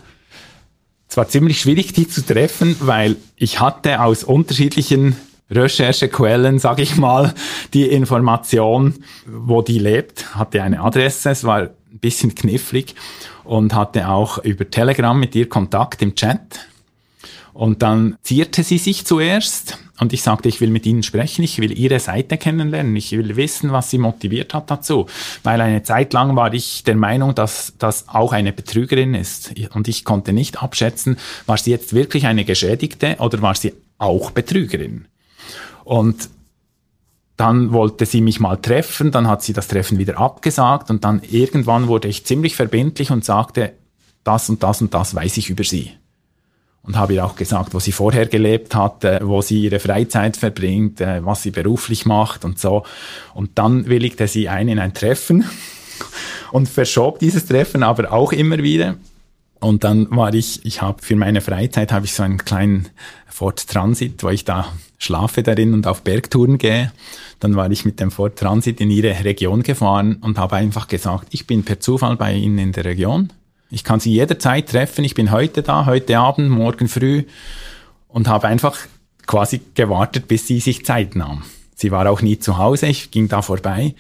Es 1.09 1.17
war 1.17 1.29
ziemlich 1.29 1.61
schwierig, 1.61 1.93
die 1.93 2.09
zu 2.09 2.25
treffen, 2.25 2.77
weil 2.81 3.17
ich 3.37 3.61
hatte 3.61 4.01
aus 4.01 4.25
unterschiedlichen 4.25 5.17
Recherchequellen, 5.53 6.59
sag 6.59 6.81
ich 6.81 6.97
mal, 6.97 7.35
die 7.75 7.87
Information, 7.87 8.95
wo 9.27 9.63
die 9.63 9.79
lebt, 9.79 10.35
hatte 10.35 10.63
eine 10.63 10.81
Adresse, 10.81 11.31
es 11.31 11.45
war 11.45 11.61
ein 11.61 11.99
bisschen 12.01 12.35
knifflig 12.35 12.95
und 13.45 13.75
hatte 13.75 14.09
auch 14.09 14.39
über 14.39 14.69
Telegram 14.69 15.19
mit 15.19 15.35
ihr 15.35 15.49
Kontakt 15.49 16.03
im 16.03 16.15
Chat. 16.15 16.41
Und 17.53 17.83
dann 17.83 18.17
zierte 18.23 18.63
sie 18.63 18.79
sich 18.79 19.05
zuerst 19.05 19.79
Und 20.01 20.13
ich 20.13 20.23
sagte, 20.23 20.49
ich 20.49 20.61
will 20.61 20.71
mit 20.71 20.85
Ihnen 20.87 21.03
sprechen, 21.05 21.45
ich 21.45 21.59
will 21.59 21.79
Ihre 21.79 22.01
Seite 22.01 22.37
kennenlernen, 22.37 22.97
ich 22.97 23.13
will 23.13 23.37
wissen, 23.37 23.71
was 23.71 23.91
Sie 23.91 23.99
motiviert 23.99 24.53
hat 24.53 24.71
dazu. 24.71 25.07
Weil 25.45 25.61
eine 25.61 25.83
Zeit 25.85 26.13
lang 26.13 26.35
war 26.35 26.53
ich 26.55 26.83
der 26.83 26.97
Meinung, 26.97 27.35
dass 27.35 27.75
das 27.79 28.09
auch 28.09 28.33
eine 28.33 28.53
Betrügerin 28.53 29.15
ist. 29.15 29.53
Und 29.75 29.87
ich 29.87 30.05
konnte 30.05 30.33
nicht 30.33 30.63
abschätzen, 30.63 31.19
war 31.47 31.57
sie 31.57 31.71
jetzt 31.71 31.93
wirklich 31.93 32.27
eine 32.27 32.45
Geschädigte 32.45 33.17
oder 33.19 33.43
war 33.43 33.55
sie 33.55 33.75
auch 33.99 34.33
Betrügerin. 34.33 35.07
Und 35.85 36.29
dann 37.37 37.73
wollte 37.73 38.07
sie 38.07 38.21
mich 38.21 38.41
mal 38.41 38.57
treffen, 38.57 39.11
dann 39.11 39.27
hat 39.27 39.43
sie 39.43 39.53
das 39.53 39.69
Treffen 39.69 39.99
wieder 39.99 40.19
abgesagt 40.19 40.91
und 40.91 41.05
dann 41.05 41.23
irgendwann 41.29 41.89
wurde 41.89 42.09
ich 42.09 42.25
ziemlich 42.25 42.57
verbindlich 42.57 43.11
und 43.11 43.25
sagte, 43.25 43.73
das 44.23 44.49
und 44.49 44.63
das 44.63 44.81
und 44.81 44.95
das 44.95 45.15
weiß 45.15 45.39
ich 45.39 45.51
über 45.51 45.65
sie 45.65 45.93
und 46.83 46.97
habe 46.97 47.15
ihr 47.15 47.25
auch 47.25 47.37
gesagt, 47.37 47.75
wo 47.75 47.81
sie 47.81 47.93
vorher 47.93 48.27
gelebt 48.27 48.75
hat, 48.75 49.05
äh, 49.05 49.21
wo 49.23 49.41
sie 49.41 49.63
ihre 49.63 49.79
Freizeit 49.79 50.37
verbringt, 50.37 51.01
äh, 51.01 51.25
was 51.25 51.43
sie 51.43 51.51
beruflich 51.51 52.07
macht 52.07 52.45
und 52.45 52.59
so. 52.59 52.85
Und 53.35 53.59
dann 53.59 53.87
willigte 53.87 54.27
sie 54.27 54.49
ein 54.49 54.69
in 54.69 54.79
ein 54.79 54.93
Treffen 54.93 55.45
und 56.53 56.69
verschob 56.69 57.19
dieses 57.21 57.47
Treffen 57.47 57.83
aber 57.83 58.13
auch 58.13 58.33
immer 58.33 58.59
wieder. 58.59 58.97
Und 59.63 59.85
dann 59.85 60.11
war 60.11 60.35
ich, 60.35 60.65
ich 60.67 60.83
habe 60.83 61.03
für 61.03 61.17
meine 61.17 61.41
Freizeit 61.41 61.93
habe 61.93 62.05
ich 62.05 62.13
so 62.13 62.23
einen 62.23 62.39
kleinen 62.39 62.89
Ford 63.29 63.67
Transit, 63.67 64.23
wo 64.23 64.29
ich 64.29 64.45
da 64.45 64.67
schlafe 64.99 65.43
darin 65.43 65.73
und 65.73 65.87
auf 65.87 66.03
Bergtouren 66.03 66.59
gehe. 66.59 66.93
Dann 67.41 67.57
war 67.57 67.71
ich 67.71 67.85
mit 67.85 68.01
dem 68.01 68.11
Ford 68.11 68.39
Transit 68.39 68.81
in 68.81 68.91
ihre 68.91 69.25
Region 69.25 69.63
gefahren 69.63 70.17
und 70.21 70.39
habe 70.39 70.57
einfach 70.57 70.89
gesagt, 70.89 71.29
ich 71.31 71.47
bin 71.47 71.65
per 71.65 71.81
Zufall 71.81 72.17
bei 72.17 72.35
Ihnen 72.35 72.59
in 72.59 72.73
der 72.73 72.85
Region 72.85 73.33
ich 73.73 73.85
kann 73.85 74.01
sie 74.01 74.13
jederzeit 74.13 74.69
treffen. 74.69 75.03
Ich 75.03 75.15
bin 75.15 75.31
heute 75.31 75.63
da, 75.63 75.87
heute 75.87 76.19
Abend, 76.19 76.51
morgen 76.51 76.89
früh 76.89 77.25
und 78.07 78.29
habe 78.29 78.47
einfach 78.47 78.79
quasi 79.27 79.63
gewartet, 79.75 80.29
bis 80.29 80.47
sie 80.47 80.61
sich 80.61 80.85
Zeit 80.85 81.17
nahm. 81.17 81.43
Sie 81.75 81.91
war 81.91 82.09
auch 82.11 82.21
nie 82.21 82.39
zu 82.39 82.59
Hause, 82.59 82.87
ich 82.87 83.11
ging 83.11 83.29
da 83.29 83.41
vorbei. 83.41 83.95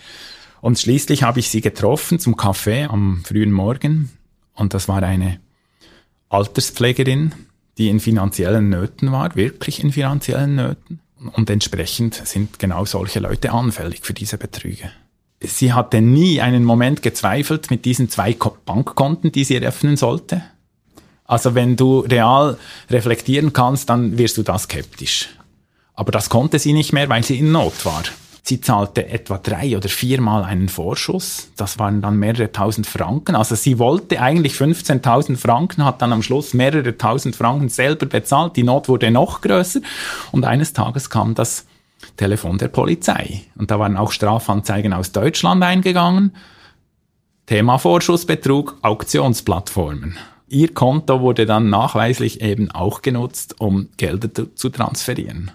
Und 0.60 0.78
schließlich 0.78 1.22
habe 1.22 1.40
ich 1.40 1.48
sie 1.48 1.62
getroffen 1.62 2.18
zum 2.18 2.36
Kaffee 2.36 2.84
am 2.84 3.22
frühen 3.24 3.50
Morgen. 3.50 4.10
Und 4.54 4.74
das 4.74 4.88
war 4.88 5.02
eine 5.02 5.40
Alterspflegerin, 6.32 7.32
die 7.78 7.88
in 7.88 8.00
finanziellen 8.00 8.68
Nöten 8.68 9.12
war, 9.12 9.34
wirklich 9.36 9.82
in 9.82 9.92
finanziellen 9.92 10.54
Nöten. 10.56 11.00
Und 11.34 11.50
entsprechend 11.50 12.14
sind 12.14 12.58
genau 12.58 12.84
solche 12.84 13.20
Leute 13.20 13.52
anfällig 13.52 14.00
für 14.02 14.12
diese 14.12 14.38
Betrüge 14.38 14.90
sie 15.44 15.72
hatte 15.72 16.00
nie 16.00 16.40
einen 16.40 16.64
Moment 16.64 17.02
gezweifelt 17.02 17.70
mit 17.70 17.84
diesen 17.84 18.08
zwei 18.08 18.36
Bankkonten, 18.64 19.32
die 19.32 19.44
sie 19.44 19.56
eröffnen 19.56 19.96
sollte. 19.96 20.42
Also 21.24 21.54
wenn 21.54 21.76
du 21.76 22.00
real 22.00 22.58
reflektieren 22.90 23.52
kannst, 23.52 23.88
dann 23.88 24.18
wirst 24.18 24.36
du 24.36 24.42
da 24.42 24.58
skeptisch. 24.58 25.30
Aber 25.94 26.12
das 26.12 26.28
konnte 26.28 26.58
sie 26.58 26.72
nicht 26.72 26.92
mehr, 26.92 27.08
weil 27.08 27.22
sie 27.22 27.38
in 27.38 27.52
Not 27.52 27.84
war. 27.84 28.02
Sie 28.44 28.60
zahlte 28.60 29.08
etwa 29.08 29.38
drei 29.38 29.76
oder 29.76 29.88
viermal 29.88 30.42
einen 30.42 30.68
Vorschuss. 30.68 31.50
Das 31.56 31.78
waren 31.78 32.02
dann 32.02 32.16
mehrere 32.18 32.50
tausend 32.50 32.88
Franken. 32.88 33.36
Also 33.36 33.54
sie 33.54 33.78
wollte 33.78 34.20
eigentlich 34.20 34.54
15.000 34.54 35.36
Franken, 35.36 35.84
hat 35.84 36.02
dann 36.02 36.12
am 36.12 36.24
Schluss 36.24 36.52
mehrere 36.52 36.98
tausend 36.98 37.36
Franken 37.36 37.68
selber 37.68 38.06
bezahlt. 38.06 38.56
Die 38.56 38.64
Not 38.64 38.88
wurde 38.88 39.12
noch 39.12 39.42
größer. 39.42 39.80
Und 40.32 40.44
eines 40.44 40.72
Tages 40.72 41.08
kam 41.08 41.36
das 41.36 41.66
Telefon 42.16 42.58
der 42.58 42.68
Polizei. 42.68 43.42
Und 43.56 43.70
da 43.70 43.78
waren 43.78 43.96
auch 43.96 44.10
Strafanzeigen 44.10 44.92
aus 44.92 45.12
Deutschland 45.12 45.62
eingegangen. 45.62 46.34
Thema 47.46 47.78
Vorschussbetrug, 47.78 48.76
Auktionsplattformen. 48.82 50.16
Ihr 50.48 50.74
Konto 50.74 51.20
wurde 51.20 51.46
dann 51.46 51.70
nachweislich 51.70 52.40
eben 52.40 52.70
auch 52.72 53.02
genutzt, 53.02 53.60
um 53.60 53.88
Gelder 53.96 54.28
zu 54.54 54.68
transferieren. 54.68 55.52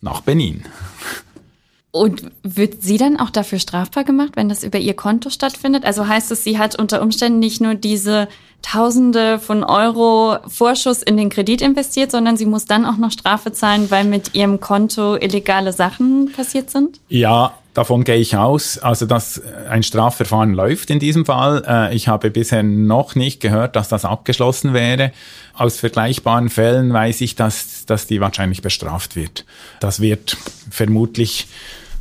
Nach 0.00 0.22
Benin. 0.22 0.64
Und 1.92 2.30
wird 2.44 2.82
sie 2.82 2.98
dann 2.98 3.18
auch 3.18 3.30
dafür 3.30 3.58
strafbar 3.58 4.04
gemacht, 4.04 4.32
wenn 4.34 4.48
das 4.48 4.62
über 4.62 4.78
ihr 4.78 4.94
Konto 4.94 5.28
stattfindet? 5.28 5.84
Also 5.84 6.06
heißt 6.06 6.30
es, 6.30 6.44
sie 6.44 6.58
hat 6.58 6.78
unter 6.78 7.02
Umständen 7.02 7.40
nicht 7.40 7.60
nur 7.60 7.74
diese 7.74 8.28
Tausende 8.62 9.38
von 9.38 9.64
Euro 9.64 10.38
Vorschuss 10.46 11.02
in 11.02 11.16
den 11.16 11.30
Kredit 11.30 11.62
investiert, 11.62 12.10
sondern 12.10 12.36
sie 12.36 12.46
muss 12.46 12.66
dann 12.66 12.84
auch 12.84 12.98
noch 12.98 13.10
Strafe 13.10 13.52
zahlen, 13.52 13.90
weil 13.90 14.04
mit 14.04 14.34
ihrem 14.34 14.60
Konto 14.60 15.16
illegale 15.16 15.72
Sachen 15.72 16.30
passiert 16.30 16.70
sind? 16.70 17.00
Ja, 17.08 17.54
davon 17.74 18.04
gehe 18.04 18.16
ich 18.16 18.36
aus. 18.36 18.78
Also, 18.78 19.06
dass 19.06 19.40
ein 19.68 19.82
Strafverfahren 19.82 20.52
läuft 20.52 20.90
in 20.90 20.98
diesem 20.98 21.24
Fall. 21.24 21.64
Äh, 21.66 21.96
ich 21.96 22.06
habe 22.06 22.30
bisher 22.30 22.62
noch 22.62 23.14
nicht 23.14 23.40
gehört, 23.40 23.76
dass 23.76 23.88
das 23.88 24.04
abgeschlossen 24.04 24.74
wäre. 24.74 25.12
Aus 25.54 25.78
vergleichbaren 25.78 26.50
Fällen 26.50 26.92
weiß 26.92 27.22
ich, 27.22 27.36
dass, 27.36 27.86
dass 27.86 28.06
die 28.06 28.20
wahrscheinlich 28.20 28.60
bestraft 28.62 29.16
wird. 29.16 29.46
Das 29.80 30.00
wird 30.00 30.36
vermutlich 30.70 31.48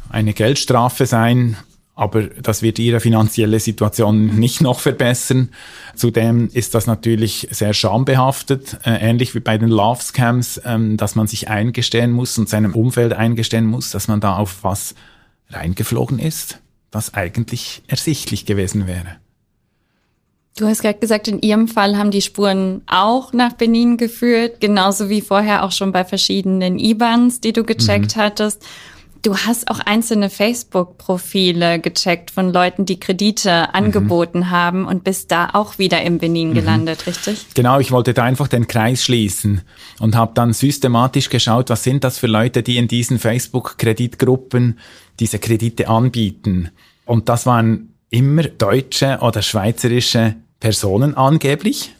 eine 0.09 0.33
Geldstrafe 0.33 1.05
sein, 1.05 1.57
aber 1.99 2.23
das 2.23 2.61
wird 2.61 2.79
ihre 2.79 3.01
finanzielle 3.01 3.59
Situation 3.59 4.27
nicht 4.39 4.61
noch 4.61 4.79
verbessern. 4.79 5.49
Zudem 5.95 6.49
ist 6.53 6.73
das 6.73 6.87
natürlich 6.87 7.49
sehr 7.51 7.73
schambehaftet, 7.73 8.77
äh, 8.85 9.09
ähnlich 9.09 9.35
wie 9.35 9.41
bei 9.41 9.57
den 9.57 9.67
Love 9.67 10.01
Scams, 10.01 10.61
ähm, 10.63 10.95
dass 10.95 11.15
man 11.15 11.27
sich 11.27 11.49
eingestehen 11.49 12.11
muss 12.11 12.37
und 12.37 12.47
seinem 12.47 12.73
Umfeld 12.73 13.11
eingestehen 13.11 13.65
muss, 13.65 13.91
dass 13.91 14.07
man 14.07 14.21
da 14.21 14.37
auf 14.37 14.63
was 14.63 14.95
reingeflogen 15.49 16.19
ist, 16.19 16.59
was 16.93 17.13
eigentlich 17.15 17.81
ersichtlich 17.87 18.45
gewesen 18.45 18.87
wäre. 18.87 19.17
Du 20.55 20.67
hast 20.67 20.81
gerade 20.81 20.99
gesagt, 20.99 21.27
in 21.27 21.41
Ihrem 21.41 21.67
Fall 21.67 21.97
haben 21.97 22.11
die 22.11 22.21
Spuren 22.21 22.81
auch 22.85 23.31
nach 23.33 23.53
Benin 23.53 23.97
geführt, 23.97 24.59
genauso 24.59 25.09
wie 25.09 25.21
vorher 25.21 25.63
auch 25.63 25.71
schon 25.71 25.91
bei 25.91 26.03
verschiedenen 26.03 26.79
IBANs, 26.79 27.39
die 27.39 27.53
du 27.53 27.63
gecheckt 27.63 28.15
mhm. 28.15 28.21
hattest. 28.21 28.65
Du 29.21 29.35
hast 29.35 29.69
auch 29.69 29.79
einzelne 29.79 30.29
Facebook-Profile 30.29 31.79
gecheckt 31.79 32.31
von 32.31 32.53
Leuten, 32.53 32.85
die 32.85 32.99
Kredite 32.99 33.67
mhm. 33.67 33.75
angeboten 33.75 34.39
mhm. 34.39 34.49
haben 34.49 34.85
und 34.85 35.03
bist 35.03 35.31
da 35.31 35.49
auch 35.53 35.77
wieder 35.77 36.01
im 36.03 36.19
Benin 36.19 36.51
mhm. 36.51 36.53
gelandet, 36.53 37.05
richtig? 37.05 37.45
Genau, 37.53 37.79
ich 37.79 37.91
wollte 37.91 38.13
da 38.13 38.23
einfach 38.23 38.47
den 38.47 38.67
Kreis 38.67 39.03
schließen 39.03 39.61
und 39.99 40.15
habe 40.15 40.31
dann 40.35 40.53
systematisch 40.53 41.29
geschaut, 41.29 41.69
was 41.69 41.83
sind 41.83 42.03
das 42.03 42.17
für 42.17 42.27
Leute, 42.27 42.63
die 42.63 42.77
in 42.77 42.87
diesen 42.87 43.19
Facebook-Kreditgruppen 43.19 44.79
diese 45.19 45.39
Kredite 45.39 45.89
anbieten. 45.89 46.69
Und 47.05 47.27
das 47.27 47.45
waren 47.45 47.93
immer 48.09 48.43
deutsche 48.43 49.19
oder 49.21 49.41
schweizerische 49.41 50.35
Personen 50.61 51.15
angeblich. 51.15 51.93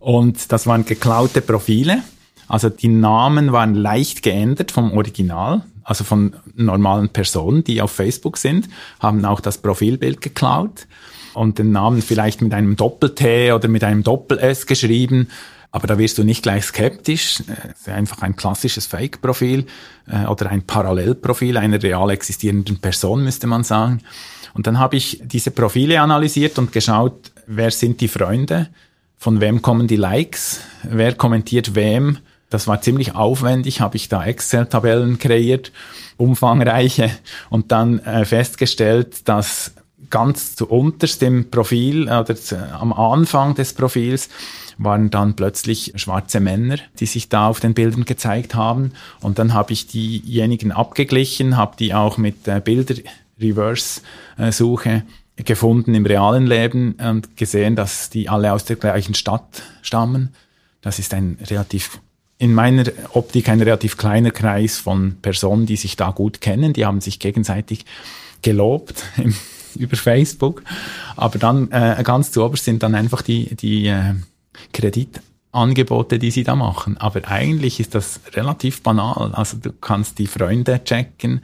Und 0.00 0.52
das 0.52 0.66
waren 0.66 0.84
geklaute 0.84 1.40
Profile. 1.40 2.02
Also 2.46 2.68
die 2.68 2.88
Namen 2.88 3.52
waren 3.52 3.74
leicht 3.74 4.22
geändert 4.22 4.70
vom 4.70 4.92
Original 4.92 5.62
also 5.86 6.02
von 6.02 6.34
normalen 6.56 7.08
Personen, 7.08 7.62
die 7.62 7.80
auf 7.80 7.92
Facebook 7.92 8.38
sind, 8.38 8.68
haben 8.98 9.24
auch 9.24 9.40
das 9.40 9.58
Profilbild 9.58 10.20
geklaut 10.20 10.88
und 11.32 11.60
den 11.60 11.70
Namen 11.70 12.02
vielleicht 12.02 12.42
mit 12.42 12.52
einem 12.52 12.74
Doppel-T 12.74 13.52
oder 13.52 13.68
mit 13.68 13.84
einem 13.84 14.02
Doppel-S 14.02 14.66
geschrieben. 14.66 15.28
Aber 15.70 15.86
da 15.86 15.96
wirst 15.96 16.18
du 16.18 16.24
nicht 16.24 16.42
gleich 16.42 16.64
skeptisch. 16.64 17.40
Es 17.72 17.82
ist 17.82 17.88
einfach 17.88 18.22
ein 18.22 18.34
klassisches 18.34 18.86
Fake-Profil 18.86 19.66
äh, 20.08 20.26
oder 20.26 20.50
ein 20.50 20.62
Parallelprofil 20.62 21.56
einer 21.56 21.80
real 21.80 22.10
existierenden 22.10 22.78
Person, 22.78 23.22
müsste 23.22 23.46
man 23.46 23.62
sagen. 23.62 24.00
Und 24.54 24.66
dann 24.66 24.80
habe 24.80 24.96
ich 24.96 25.20
diese 25.22 25.52
Profile 25.52 26.00
analysiert 26.00 26.58
und 26.58 26.72
geschaut, 26.72 27.30
wer 27.46 27.70
sind 27.70 28.00
die 28.00 28.08
Freunde, 28.08 28.70
von 29.18 29.40
wem 29.40 29.62
kommen 29.62 29.86
die 29.86 29.96
Likes, 29.96 30.60
wer 30.82 31.14
kommentiert 31.14 31.76
wem 31.76 32.18
das 32.50 32.66
war 32.66 32.80
ziemlich 32.80 33.14
aufwendig, 33.14 33.80
habe 33.80 33.96
ich 33.96 34.08
da 34.08 34.24
Excel-Tabellen 34.24 35.18
kreiert, 35.18 35.72
umfangreiche, 36.16 37.10
und 37.50 37.72
dann 37.72 37.98
äh, 38.00 38.24
festgestellt, 38.24 39.28
dass 39.28 39.72
ganz 40.10 40.56
zu 40.56 40.68
unterst 40.68 41.22
im 41.22 41.50
Profil 41.50 42.04
oder 42.04 42.36
zu, 42.36 42.56
am 42.56 42.92
Anfang 42.92 43.54
des 43.54 43.72
Profils 43.72 44.28
waren 44.78 45.08
dann 45.10 45.36
plötzlich 45.36 45.94
schwarze 45.96 46.38
Männer, 46.38 46.76
die 47.00 47.06
sich 47.06 47.30
da 47.30 47.48
auf 47.48 47.60
den 47.60 47.72
Bildern 47.74 48.04
gezeigt 48.04 48.54
haben. 48.54 48.92
Und 49.20 49.38
dann 49.38 49.54
habe 49.54 49.72
ich 49.72 49.86
diejenigen 49.86 50.70
abgeglichen, 50.70 51.56
habe 51.56 51.76
die 51.78 51.94
auch 51.94 52.18
mit 52.18 52.46
äh, 52.46 52.60
Bilder-Reverse-Suche 52.62 55.04
gefunden 55.36 55.94
im 55.94 56.04
realen 56.06 56.46
Leben 56.46 56.92
und 56.94 57.36
gesehen, 57.36 57.76
dass 57.76 58.10
die 58.10 58.28
alle 58.28 58.52
aus 58.52 58.64
der 58.64 58.74
gleichen 58.76 59.14
Stadt 59.14 59.62
stammen. 59.82 60.34
Das 60.82 60.98
ist 60.98 61.14
ein 61.14 61.38
relativ 61.48 62.00
in 62.38 62.52
meiner 62.52 62.84
Optik 63.12 63.48
ein 63.48 63.62
relativ 63.62 63.96
kleiner 63.96 64.30
Kreis 64.30 64.78
von 64.78 65.16
Personen, 65.22 65.66
die 65.66 65.76
sich 65.76 65.96
da 65.96 66.10
gut 66.10 66.40
kennen. 66.40 66.72
Die 66.72 66.84
haben 66.84 67.00
sich 67.00 67.18
gegenseitig 67.18 67.86
gelobt 68.42 69.04
über 69.74 69.96
Facebook. 69.96 70.62
Aber 71.16 71.38
dann 71.38 71.70
äh, 71.72 72.00
ganz 72.04 72.32
zu 72.32 72.44
oberst 72.44 72.64
sind 72.64 72.82
dann 72.82 72.94
einfach 72.94 73.22
die, 73.22 73.54
die 73.56 73.86
äh, 73.86 74.14
Kreditangebote, 74.72 76.18
die 76.18 76.30
sie 76.30 76.44
da 76.44 76.56
machen. 76.56 76.98
Aber 76.98 77.26
eigentlich 77.28 77.80
ist 77.80 77.94
das 77.94 78.20
relativ 78.34 78.82
banal. 78.82 79.32
Also 79.34 79.56
du 79.56 79.72
kannst 79.72 80.18
die 80.18 80.26
Freunde 80.26 80.84
checken, 80.84 81.40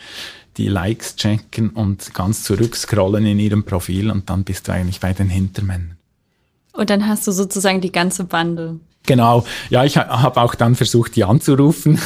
die 0.59 0.69
Likes 0.69 1.17
checken 1.17 1.71
und 1.71 2.13
ganz 2.13 2.45
zurückscrollen 2.45 3.25
in 3.25 3.39
ihrem 3.39 3.65
Profil 3.65 4.11
und 4.11 4.29
dann 4.29 4.45
bist 4.45 4.69
du 4.69 4.73
eigentlich 4.73 5.01
bei 5.01 5.15
den 5.15 5.31
Hintermännern. 5.31 5.97
Und 6.75 6.91
dann 6.91 7.07
hast 7.07 7.27
du 7.27 7.33
sozusagen 7.33 7.81
die 7.81 7.93
ganze 7.93 8.25
Bande. 8.25 8.81
Genau, 9.05 9.45
ja, 9.69 9.85
ich 9.85 9.97
habe 9.97 10.41
auch 10.41 10.55
dann 10.55 10.77
versucht, 10.77 11.17
die 11.17 11.25
anzurufen. 11.25 12.01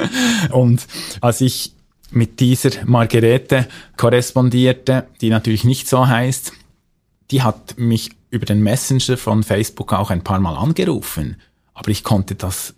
und 0.50 0.86
als 1.20 1.40
ich 1.40 1.72
mit 2.10 2.40
dieser 2.40 2.70
Margarete 2.86 3.68
korrespondierte, 3.96 5.06
die 5.20 5.30
natürlich 5.30 5.64
nicht 5.64 5.88
so 5.88 6.06
heißt, 6.06 6.52
die 7.30 7.42
hat 7.42 7.78
mich 7.78 8.10
über 8.30 8.46
den 8.46 8.62
Messenger 8.62 9.16
von 9.16 9.42
Facebook 9.42 9.92
auch 9.92 10.10
ein 10.10 10.24
paar 10.24 10.40
Mal 10.40 10.56
angerufen, 10.56 11.36
aber 11.74 11.90
ich 11.90 12.04
konnte 12.04 12.34
das 12.34 12.74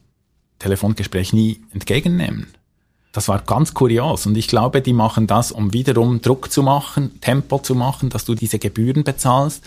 Telefongespräch 0.58 1.32
nie 1.32 1.62
entgegennehmen. 1.72 2.48
Das 3.12 3.28
war 3.28 3.40
ganz 3.40 3.74
kurios 3.74 4.26
und 4.26 4.36
ich 4.36 4.46
glaube, 4.46 4.82
die 4.82 4.92
machen 4.92 5.26
das, 5.26 5.50
um 5.50 5.72
wiederum 5.72 6.20
Druck 6.20 6.52
zu 6.52 6.62
machen, 6.62 7.20
Tempo 7.20 7.58
zu 7.58 7.74
machen, 7.74 8.08
dass 8.08 8.24
du 8.24 8.34
diese 8.34 8.60
Gebühren 8.60 9.02
bezahlst. 9.02 9.64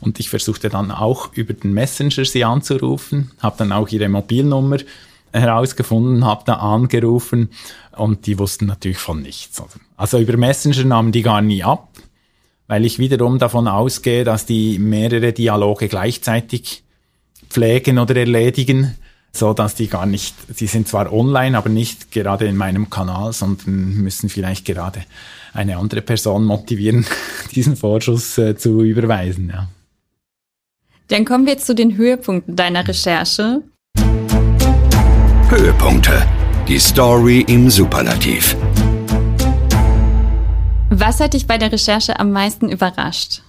Und 0.00 0.20
ich 0.20 0.28
versuchte 0.28 0.68
dann 0.68 0.90
auch 0.90 1.32
über 1.34 1.54
den 1.54 1.72
Messenger 1.72 2.24
sie 2.24 2.44
anzurufen, 2.44 3.30
habe 3.40 3.56
dann 3.58 3.72
auch 3.72 3.88
ihre 3.88 4.08
Mobilnummer 4.08 4.78
herausgefunden, 5.32 6.24
habe 6.24 6.42
da 6.46 6.54
angerufen 6.54 7.50
und 7.96 8.26
die 8.26 8.38
wussten 8.38 8.66
natürlich 8.66 8.98
von 8.98 9.22
nichts. 9.22 9.62
Also 9.96 10.18
über 10.18 10.36
Messenger 10.36 10.84
nahmen 10.84 11.12
die 11.12 11.22
gar 11.22 11.42
nie 11.42 11.62
ab, 11.62 11.88
weil 12.66 12.84
ich 12.84 12.98
wiederum 12.98 13.38
davon 13.38 13.68
ausgehe, 13.68 14.24
dass 14.24 14.46
die 14.46 14.78
mehrere 14.78 15.32
Dialoge 15.32 15.88
gleichzeitig 15.88 16.82
pflegen 17.48 17.98
oder 17.98 18.16
erledigen, 18.16 18.96
so 19.32 19.52
dass 19.52 19.74
die 19.74 19.88
gar 19.88 20.06
nicht, 20.06 20.34
sie 20.54 20.66
sind 20.66 20.88
zwar 20.88 21.12
online, 21.12 21.56
aber 21.56 21.68
nicht 21.68 22.10
gerade 22.10 22.46
in 22.46 22.56
meinem 22.56 22.90
Kanal, 22.90 23.32
sondern 23.32 23.94
müssen 23.94 24.28
vielleicht 24.28 24.64
gerade 24.64 25.04
eine 25.52 25.76
andere 25.76 26.02
Person 26.02 26.44
motivieren, 26.44 27.06
diesen 27.54 27.76
Vorschuss 27.76 28.36
äh, 28.38 28.56
zu 28.56 28.82
überweisen. 28.82 29.50
Ja. 29.50 29.68
Dann 31.08 31.24
kommen 31.24 31.46
wir 31.46 31.56
zu 31.58 31.74
den 31.74 31.96
Höhepunkten 31.96 32.56
deiner 32.56 32.86
Recherche. 32.86 33.62
Höhepunkte. 35.48 36.26
Die 36.66 36.80
Story 36.80 37.44
im 37.46 37.70
Superlativ. 37.70 38.56
Was 40.90 41.20
hat 41.20 41.34
dich 41.34 41.46
bei 41.46 41.58
der 41.58 41.70
Recherche 41.70 42.18
am 42.18 42.32
meisten 42.32 42.68
überrascht? 42.68 43.42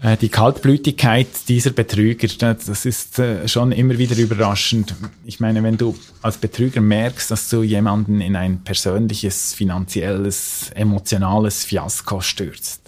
Äh, 0.00 0.16
die 0.16 0.28
Kaltblütigkeit 0.28 1.26
dieser 1.48 1.70
Betrüger, 1.70 2.28
das 2.28 2.84
ist 2.84 3.18
äh, 3.18 3.48
schon 3.48 3.72
immer 3.72 3.98
wieder 3.98 4.16
überraschend. 4.16 4.94
Ich 5.24 5.40
meine, 5.40 5.62
wenn 5.64 5.76
du 5.76 5.96
als 6.22 6.36
Betrüger 6.36 6.82
merkst, 6.82 7.32
dass 7.32 7.48
du 7.48 7.64
jemanden 7.64 8.20
in 8.20 8.36
ein 8.36 8.62
persönliches, 8.62 9.54
finanzielles, 9.54 10.70
emotionales 10.74 11.64
Fiasko 11.64 12.20
stürzt, 12.20 12.83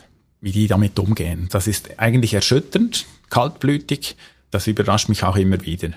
wie 0.47 0.53
die 0.53 0.69
damit 0.69 0.97
umgehen, 1.01 1.49
das 1.51 1.67
ist 1.67 1.99
eigentlich 1.99 2.33
erschütternd, 2.33 3.05
kaltblütig, 3.31 4.15
das 4.53 4.69
überrascht 4.69 5.09
mich 5.09 5.25
auch 5.25 5.35
immer 5.35 5.61
wieder. 5.63 5.89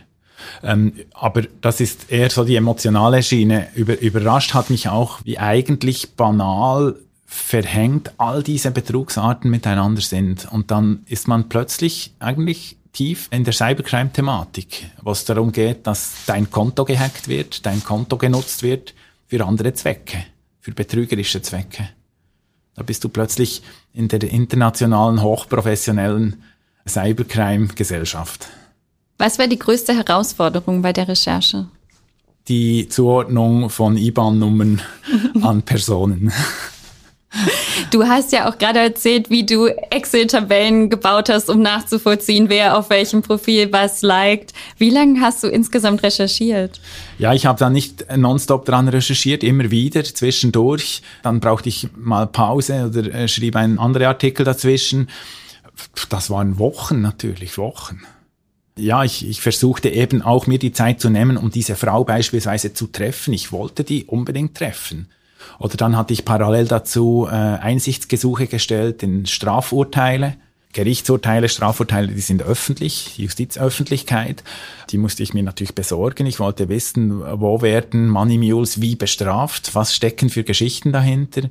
Ähm, 0.63 0.93
aber 1.13 1.43
das 1.61 1.79
ist 1.79 2.11
eher 2.11 2.31
so 2.31 2.43
die 2.43 2.55
emotionale 2.55 3.21
Schiene. 3.21 3.67
Über, 3.75 3.99
überrascht 3.99 4.55
hat 4.55 4.71
mich 4.71 4.89
auch, 4.89 5.19
wie 5.23 5.37
eigentlich 5.37 6.15
banal 6.15 6.95
verhängt 7.27 8.11
all 8.17 8.41
diese 8.41 8.71
Betrugsarten 8.71 9.51
miteinander 9.51 10.01
sind. 10.01 10.51
Und 10.51 10.71
dann 10.71 11.03
ist 11.05 11.27
man 11.27 11.47
plötzlich 11.47 12.15
eigentlich 12.17 12.75
tief 12.91 13.27
in 13.29 13.43
der 13.43 13.53
Cybercrime-Thematik, 13.53 14.89
wo 15.03 15.11
es 15.11 15.25
darum 15.25 15.51
geht, 15.51 15.85
dass 15.85 16.25
dein 16.25 16.49
Konto 16.49 16.85
gehackt 16.85 17.27
wird, 17.27 17.67
dein 17.67 17.83
Konto 17.83 18.17
genutzt 18.17 18.63
wird 18.63 18.95
für 19.27 19.45
andere 19.45 19.75
Zwecke, 19.75 20.25
für 20.59 20.71
betrügerische 20.71 21.43
Zwecke. 21.43 21.89
Da 22.75 22.83
bist 22.83 23.03
du 23.03 23.09
plötzlich 23.09 23.61
in 23.93 24.07
der 24.07 24.23
internationalen, 24.23 25.21
hochprofessionellen 25.21 26.41
Cybercrime-Gesellschaft. 26.87 28.47
Was 29.17 29.37
war 29.37 29.47
die 29.47 29.59
größte 29.59 29.93
Herausforderung 29.93 30.81
bei 30.81 30.93
der 30.93 31.07
Recherche? 31.07 31.67
Die 32.47 32.87
Zuordnung 32.87 33.69
von 33.69 33.97
IBAN-Nummern 33.97 34.81
an 35.41 35.61
Personen. 35.63 36.31
Du 37.91 38.07
hast 38.07 38.31
ja 38.31 38.49
auch 38.49 38.57
gerade 38.57 38.79
erzählt, 38.79 39.29
wie 39.29 39.45
du 39.45 39.67
Excel-Tabellen 39.67 40.89
gebaut 40.89 41.29
hast, 41.29 41.49
um 41.49 41.61
nachzuvollziehen, 41.61 42.49
wer 42.49 42.77
auf 42.77 42.89
welchem 42.89 43.21
Profil 43.21 43.71
was 43.71 44.01
liked. 44.01 44.53
Wie 44.77 44.89
lange 44.89 45.21
hast 45.21 45.43
du 45.43 45.47
insgesamt 45.47 46.03
recherchiert? 46.03 46.81
Ja, 47.17 47.33
ich 47.33 47.45
habe 47.45 47.59
da 47.59 47.69
nicht 47.69 48.05
nonstop 48.15 48.65
dran 48.65 48.87
recherchiert, 48.87 49.43
immer 49.43 49.71
wieder 49.71 50.03
zwischendurch. 50.03 51.01
Dann 51.23 51.39
brauchte 51.39 51.69
ich 51.69 51.89
mal 51.95 52.27
Pause 52.27 52.87
oder 52.87 53.13
äh, 53.13 53.27
schrieb 53.27 53.55
einen 53.55 53.79
anderen 53.79 54.07
Artikel 54.07 54.43
dazwischen. 54.43 55.09
Das 56.09 56.29
waren 56.29 56.59
Wochen 56.59 57.01
natürlich, 57.01 57.57
Wochen. 57.57 58.01
Ja, 58.75 59.03
ich, 59.03 59.27
ich 59.27 59.41
versuchte 59.41 59.89
eben 59.89 60.21
auch 60.21 60.47
mir 60.47 60.57
die 60.57 60.71
Zeit 60.71 60.99
zu 61.01 61.09
nehmen, 61.09 61.37
um 61.37 61.51
diese 61.51 61.75
Frau 61.75 62.03
beispielsweise 62.03 62.73
zu 62.73 62.87
treffen. 62.87 63.33
Ich 63.33 63.51
wollte 63.51 63.83
die 63.83 64.05
unbedingt 64.05 64.55
treffen. 64.55 65.09
Oder 65.59 65.77
dann 65.77 65.97
hatte 65.97 66.13
ich 66.13 66.25
parallel 66.25 66.67
dazu 66.67 67.27
äh, 67.29 67.33
Einsichtsgesuche 67.33 68.47
gestellt 68.47 69.03
in 69.03 69.25
Strafurteile. 69.25 70.35
Gerichtsurteile, 70.71 71.49
Strafurteile, 71.49 72.09
die 72.09 72.21
sind 72.21 72.43
öffentlich, 72.43 73.17
Justizöffentlichkeit. 73.17 74.43
Die 74.91 74.99
musste 74.99 75.23
ich 75.23 75.33
mir 75.33 75.41
natürlich 75.41 75.73
besorgen. 75.73 76.27
Ich 76.27 76.39
wollte 76.39 76.69
wissen, 76.69 77.21
wo 77.41 77.63
werden 77.63 78.07
Money 78.07 78.37
Mules 78.37 78.79
wie 78.79 78.95
bestraft? 78.95 79.73
Was 79.73 79.95
stecken 79.95 80.29
für 80.29 80.43
Geschichten 80.43 80.91
dahinter? 80.91 81.49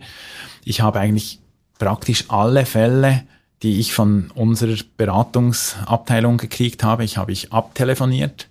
Ich 0.64 0.82
habe 0.82 1.00
eigentlich 1.00 1.40
praktisch 1.78 2.26
alle 2.28 2.64
Fälle, 2.64 3.24
die 3.64 3.80
ich 3.80 3.92
von 3.92 4.30
unserer 4.36 4.76
Beratungsabteilung 4.96 6.36
gekriegt 6.36 6.84
habe, 6.84 7.02
ich 7.02 7.16
habe 7.16 7.32
ich 7.32 7.52
abtelefoniert 7.52 8.48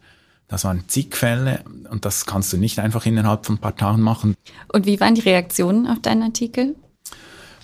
das 0.48 0.64
waren 0.64 0.84
zig 0.88 1.16
Fälle 1.16 1.64
und 1.92 2.06
das 2.06 2.26
kannst 2.26 2.54
du 2.54 2.58
nicht 2.58 2.80
einfach 2.80 3.06
innerhalb 3.06 3.46
von 3.46 3.56
ein 3.56 3.60
paar 3.60 3.76
Tagen 3.76 4.02
machen. 4.02 4.36
Und 4.72 4.86
wie 4.86 5.00
waren 5.00 5.16
die 5.16 5.22
Reaktionen 5.22 5.88
auf 5.88 6.00
deinen 6.02 6.24
Artikel? 6.24 6.76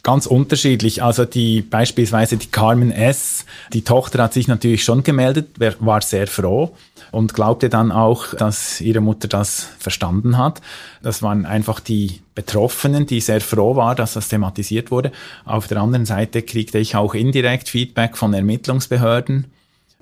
Ganz 0.06 0.26
unterschiedlich. 0.26 1.02
Also 1.02 1.24
die 1.24 1.62
beispielsweise 1.62 2.36
die 2.36 2.48
Carmen 2.48 2.92
S., 2.92 3.46
die 3.72 3.84
Tochter 3.84 4.24
hat 4.24 4.34
sich 4.34 4.50
natürlich 4.50 4.84
schon 4.84 5.04
gemeldet, 5.04 5.52
war 5.80 6.02
sehr 6.02 6.28
froh 6.28 6.76
und 7.12 7.34
glaubte 7.34 7.70
dann 7.70 7.94
auch, 7.94 8.34
dass 8.34 8.82
ihre 8.82 9.00
Mutter 9.00 9.30
das 9.30 9.70
verstanden 9.80 10.38
hat. 10.38 10.60
Das 11.02 11.24
waren 11.24 11.46
einfach 11.46 11.80
die 11.80 12.20
Betroffenen, 12.36 13.06
die 13.06 13.22
sehr 13.22 13.40
froh 13.40 13.78
war, 13.78 13.96
dass 13.96 14.16
das 14.16 14.28
thematisiert 14.28 14.92
wurde. 14.92 15.14
Auf 15.46 15.68
der 15.68 15.78
anderen 15.78 16.06
Seite 16.06 16.42
kriegte 16.42 16.80
ich 16.80 16.98
auch 16.98 17.14
indirekt 17.14 17.70
Feedback 17.70 18.18
von 18.18 18.34
Ermittlungsbehörden 18.34 19.46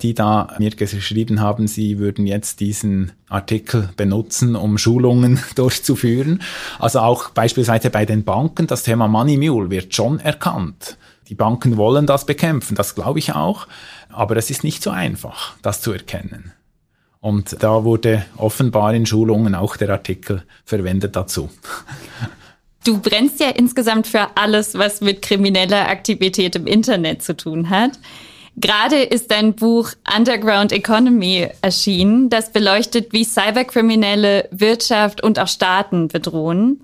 die 0.02 0.14
da 0.14 0.56
mir 0.58 0.72
geschrieben 0.72 1.42
haben, 1.42 1.68
sie 1.68 2.00
würden 2.00 2.26
jetzt 2.26 2.60
diesen 2.60 3.12
Artikel 3.30 3.90
benutzen, 3.96 4.56
um 4.56 4.78
Schulungen 4.78 5.40
durchzuführen. 5.56 6.42
Also 6.80 7.00
auch 7.00 7.30
beispielsweise 7.30 7.90
bei 7.90 8.06
den 8.06 8.24
Banken, 8.24 8.68
das 8.68 8.84
Thema 8.84 9.08
Money 9.08 9.38
Mule 9.38 9.70
wird 9.70 9.94
schon 9.94 10.20
erkannt. 10.20 10.98
Die 11.30 11.36
Banken 11.36 11.78
wollen 11.78 12.08
das 12.08 12.26
bekämpfen, 12.26 12.76
das 12.76 12.96
glaube 12.96 13.20
ich 13.20 13.34
auch, 13.34 13.68
aber 14.10 14.36
es 14.36 14.50
ist 14.50 14.64
nicht 14.64 14.84
so 14.84 14.90
einfach, 14.90 15.54
das 15.62 15.82
zu 15.82 15.94
erkennen. 15.94 16.52
Und 17.22 17.62
da 17.62 17.84
wurde 17.84 18.26
offenbar 18.36 18.94
in 18.96 19.06
Schulungen 19.06 19.54
auch 19.54 19.78
der 19.78 19.90
Artikel 19.92 20.44
verwendet 20.66 21.16
dazu. 21.16 21.50
Du 22.84 22.98
brennst 23.00 23.40
ja 23.40 23.50
insgesamt 23.50 24.08
für 24.08 24.36
alles, 24.36 24.74
was 24.74 25.02
mit 25.02 25.22
krimineller 25.22 25.88
Aktivität 25.88 26.56
im 26.56 26.66
Internet 26.66 27.22
zu 27.22 27.38
tun 27.38 27.70
hat. 27.70 27.92
Gerade 28.58 28.98
ist 28.98 29.32
dein 29.32 29.54
Buch 29.54 29.92
Underground 30.16 30.72
Economy 30.72 31.48
erschienen, 31.62 32.30
das 32.30 32.52
beleuchtet, 32.52 33.14
wie 33.14 33.24
Cyberkriminelle 33.24 34.50
Wirtschaft 34.52 35.24
und 35.24 35.40
auch 35.40 35.48
Staaten 35.48 36.10
bedrohen. 36.10 36.82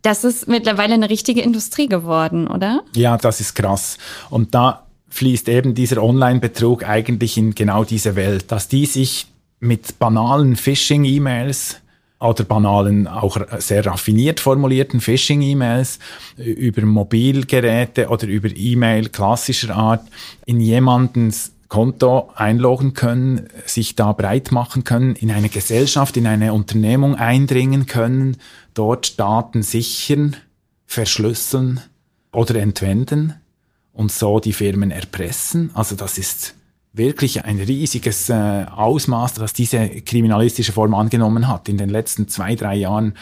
Das 0.00 0.24
ist 0.24 0.48
mittlerweile 0.48 0.94
eine 0.94 1.10
richtige 1.10 1.42
Industrie 1.42 1.86
geworden, 1.86 2.48
oder? 2.48 2.82
Ja, 2.96 3.16
das 3.18 3.40
ist 3.40 3.54
krass. 3.54 3.98
Und 4.30 4.54
da 4.54 4.86
fließt 5.10 5.48
eben 5.48 5.74
dieser 5.74 6.02
Online-Betrug 6.02 6.88
eigentlich 6.88 7.36
in 7.36 7.54
genau 7.54 7.84
diese 7.84 8.16
Welt, 8.16 8.50
dass 8.50 8.68
die 8.68 8.86
sich 8.86 9.26
mit 9.60 9.98
banalen 10.00 10.56
Phishing-E-Mails 10.56 11.81
oder 12.22 12.44
banalen, 12.44 13.08
auch 13.08 13.36
sehr 13.58 13.84
raffiniert 13.84 14.40
formulierten 14.40 15.00
Phishing-E-Mails 15.00 15.98
über 16.36 16.82
Mobilgeräte 16.82 18.08
oder 18.08 18.26
über 18.26 18.48
E-Mail 18.54 19.08
klassischer 19.08 19.74
Art 19.74 20.06
in 20.46 20.60
jemandens 20.60 21.52
Konto 21.68 22.30
einloggen 22.34 22.92
können, 22.92 23.48
sich 23.64 23.96
da 23.96 24.12
breit 24.12 24.52
machen 24.52 24.84
können, 24.84 25.16
in 25.16 25.30
eine 25.30 25.48
Gesellschaft, 25.48 26.16
in 26.18 26.26
eine 26.26 26.52
Unternehmung 26.52 27.14
eindringen 27.14 27.86
können, 27.86 28.36
dort 28.74 29.18
Daten 29.18 29.62
sichern, 29.62 30.36
verschlüsseln 30.86 31.80
oder 32.30 32.56
entwenden 32.56 33.34
und 33.94 34.12
so 34.12 34.38
die 34.38 34.52
Firmen 34.52 34.90
erpressen. 34.90 35.70
Also 35.72 35.96
das 35.96 36.18
ist 36.18 36.54
wirklich 36.92 37.44
ein 37.44 37.58
riesiges 37.58 38.28
äh, 38.28 38.66
Ausmaß, 38.70 39.34
das 39.34 39.52
diese 39.52 39.88
kriminalistische 39.88 40.72
Form 40.72 40.94
angenommen 40.94 41.48
hat. 41.48 41.68
In 41.68 41.78
den 41.78 41.88
letzten 41.88 42.28
zwei, 42.28 42.54
drei 42.54 42.74
Jahren 42.74 43.14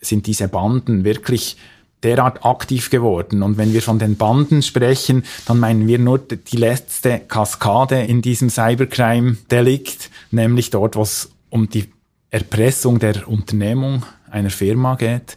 sind 0.00 0.26
diese 0.26 0.48
Banden 0.48 1.04
wirklich 1.04 1.56
derart 2.02 2.44
aktiv 2.44 2.90
geworden. 2.90 3.42
Und 3.42 3.58
wenn 3.58 3.72
wir 3.72 3.82
von 3.82 3.98
den 3.98 4.16
Banden 4.16 4.62
sprechen, 4.62 5.24
dann 5.46 5.58
meinen 5.58 5.86
wir 5.86 5.98
nur 5.98 6.18
die 6.18 6.56
letzte 6.56 7.18
Kaskade 7.18 8.02
in 8.02 8.22
diesem 8.22 8.48
Cybercrime-Delikt, 8.48 10.10
nämlich 10.30 10.70
dort, 10.70 10.96
wo 10.96 11.02
es 11.02 11.30
um 11.50 11.68
die 11.68 11.90
Erpressung 12.30 13.00
der 13.00 13.28
Unternehmung 13.28 14.04
einer 14.30 14.50
Firma 14.50 14.94
geht. 14.94 15.36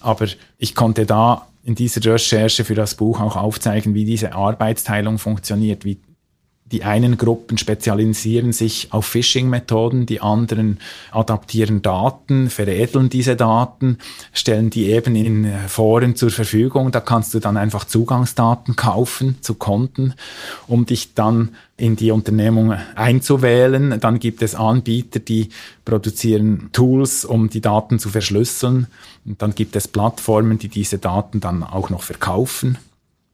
Aber 0.00 0.26
ich 0.58 0.74
konnte 0.74 1.06
da 1.06 1.46
in 1.64 1.76
dieser 1.76 2.04
Recherche 2.12 2.64
für 2.64 2.74
das 2.74 2.96
Buch 2.96 3.20
auch 3.20 3.36
aufzeigen, 3.36 3.94
wie 3.94 4.04
diese 4.04 4.34
Arbeitsteilung 4.34 5.18
funktioniert, 5.18 5.84
wie 5.84 5.98
die 6.72 6.84
einen 6.84 7.18
Gruppen 7.18 7.58
spezialisieren 7.58 8.52
sich 8.52 8.88
auf 8.92 9.04
Phishing-Methoden, 9.06 10.06
die 10.06 10.22
anderen 10.22 10.78
adaptieren 11.10 11.82
Daten, 11.82 12.48
veredeln 12.48 13.10
diese 13.10 13.36
Daten, 13.36 13.98
stellen 14.32 14.70
die 14.70 14.86
eben 14.86 15.14
in 15.14 15.52
Foren 15.68 16.16
zur 16.16 16.30
Verfügung. 16.30 16.90
Da 16.90 17.00
kannst 17.00 17.34
du 17.34 17.40
dann 17.40 17.58
einfach 17.58 17.84
Zugangsdaten 17.84 18.74
kaufen 18.74 19.36
zu 19.42 19.54
Konten, 19.54 20.14
um 20.66 20.86
dich 20.86 21.12
dann 21.14 21.50
in 21.76 21.96
die 21.96 22.10
Unternehmung 22.10 22.74
einzuwählen. 22.94 24.00
Dann 24.00 24.18
gibt 24.18 24.40
es 24.40 24.54
Anbieter, 24.54 25.20
die 25.20 25.50
produzieren 25.84 26.70
Tools, 26.72 27.26
um 27.26 27.50
die 27.50 27.60
Daten 27.60 27.98
zu 27.98 28.08
verschlüsseln. 28.08 28.86
Und 29.26 29.42
dann 29.42 29.54
gibt 29.54 29.76
es 29.76 29.88
Plattformen, 29.88 30.58
die 30.58 30.68
diese 30.68 30.98
Daten 30.98 31.40
dann 31.40 31.62
auch 31.62 31.90
noch 31.90 32.02
verkaufen 32.02 32.78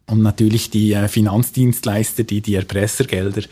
und 0.08 0.22
natürlich 0.22 0.70
die 0.70 0.92
äh, 0.92 1.06
Finanzdienstleister, 1.06 2.24
die 2.24 2.40
die 2.40 2.56
Erpressergelder 2.56 3.42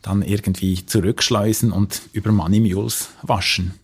dann 0.00 0.22
irgendwie 0.22 0.86
zurückschleusen 0.86 1.72
und 1.72 2.02
über 2.12 2.32
Money 2.32 2.60
Mules 2.60 3.10
waschen. 3.22 3.74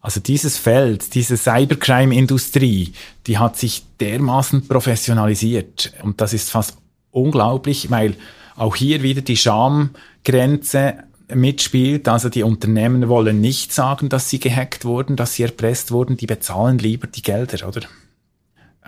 Also 0.00 0.20
dieses 0.20 0.56
Feld, 0.56 1.14
diese 1.14 1.36
Cybercrime-Industrie, 1.36 2.92
die 3.26 3.38
hat 3.38 3.58
sich 3.58 3.84
dermaßen 4.00 4.66
professionalisiert 4.68 5.92
und 6.02 6.20
das 6.20 6.32
ist 6.32 6.50
fast 6.50 6.78
unglaublich, 7.10 7.90
weil 7.90 8.14
auch 8.56 8.76
hier 8.76 9.02
wieder 9.02 9.22
die 9.22 9.36
Schamgrenze 9.36 10.94
mitspielt. 11.34 12.08
Also 12.08 12.28
die 12.28 12.44
Unternehmen 12.44 13.08
wollen 13.08 13.40
nicht 13.40 13.72
sagen, 13.72 14.08
dass 14.08 14.30
sie 14.30 14.38
gehackt 14.38 14.84
wurden, 14.84 15.16
dass 15.16 15.34
sie 15.34 15.42
erpresst 15.42 15.90
wurden, 15.90 16.16
die 16.16 16.26
bezahlen 16.26 16.78
lieber 16.78 17.08
die 17.08 17.22
Gelder, 17.22 17.66
oder? 17.66 17.82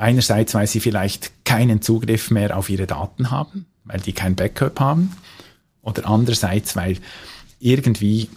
Einerseits, 0.01 0.55
weil 0.55 0.67
sie 0.67 0.81
vielleicht 0.81 1.45
keinen 1.45 1.83
Zugriff 1.83 2.31
mehr 2.31 2.57
auf 2.57 2.71
ihre 2.71 2.87
Daten 2.87 3.31
haben, 3.31 3.67
weil 3.85 4.01
die 4.01 4.15
kein 4.15 4.35
Backup 4.35 4.81
haben. 4.81 5.15
Oder 5.83 6.09
andererseits, 6.09 6.75
weil 6.75 6.97
irgendwie 7.59 8.31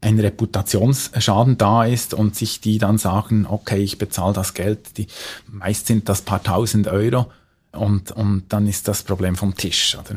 ein 0.00 0.18
Reputationsschaden 0.18 1.58
da 1.58 1.84
ist 1.84 2.14
und 2.14 2.34
sich 2.34 2.62
die 2.62 2.78
dann 2.78 2.96
sagen, 2.96 3.46
okay, 3.46 3.76
ich 3.82 3.98
bezahle 3.98 4.32
das 4.32 4.54
Geld, 4.54 4.96
die, 4.96 5.06
meist 5.48 5.86
sind 5.86 6.08
das 6.08 6.22
paar 6.22 6.42
tausend 6.42 6.88
Euro 6.88 7.30
und, 7.72 8.10
und 8.12 8.44
dann 8.48 8.66
ist 8.66 8.88
das 8.88 9.02
Problem 9.02 9.36
vom 9.36 9.54
Tisch, 9.54 9.98
oder? 9.98 10.16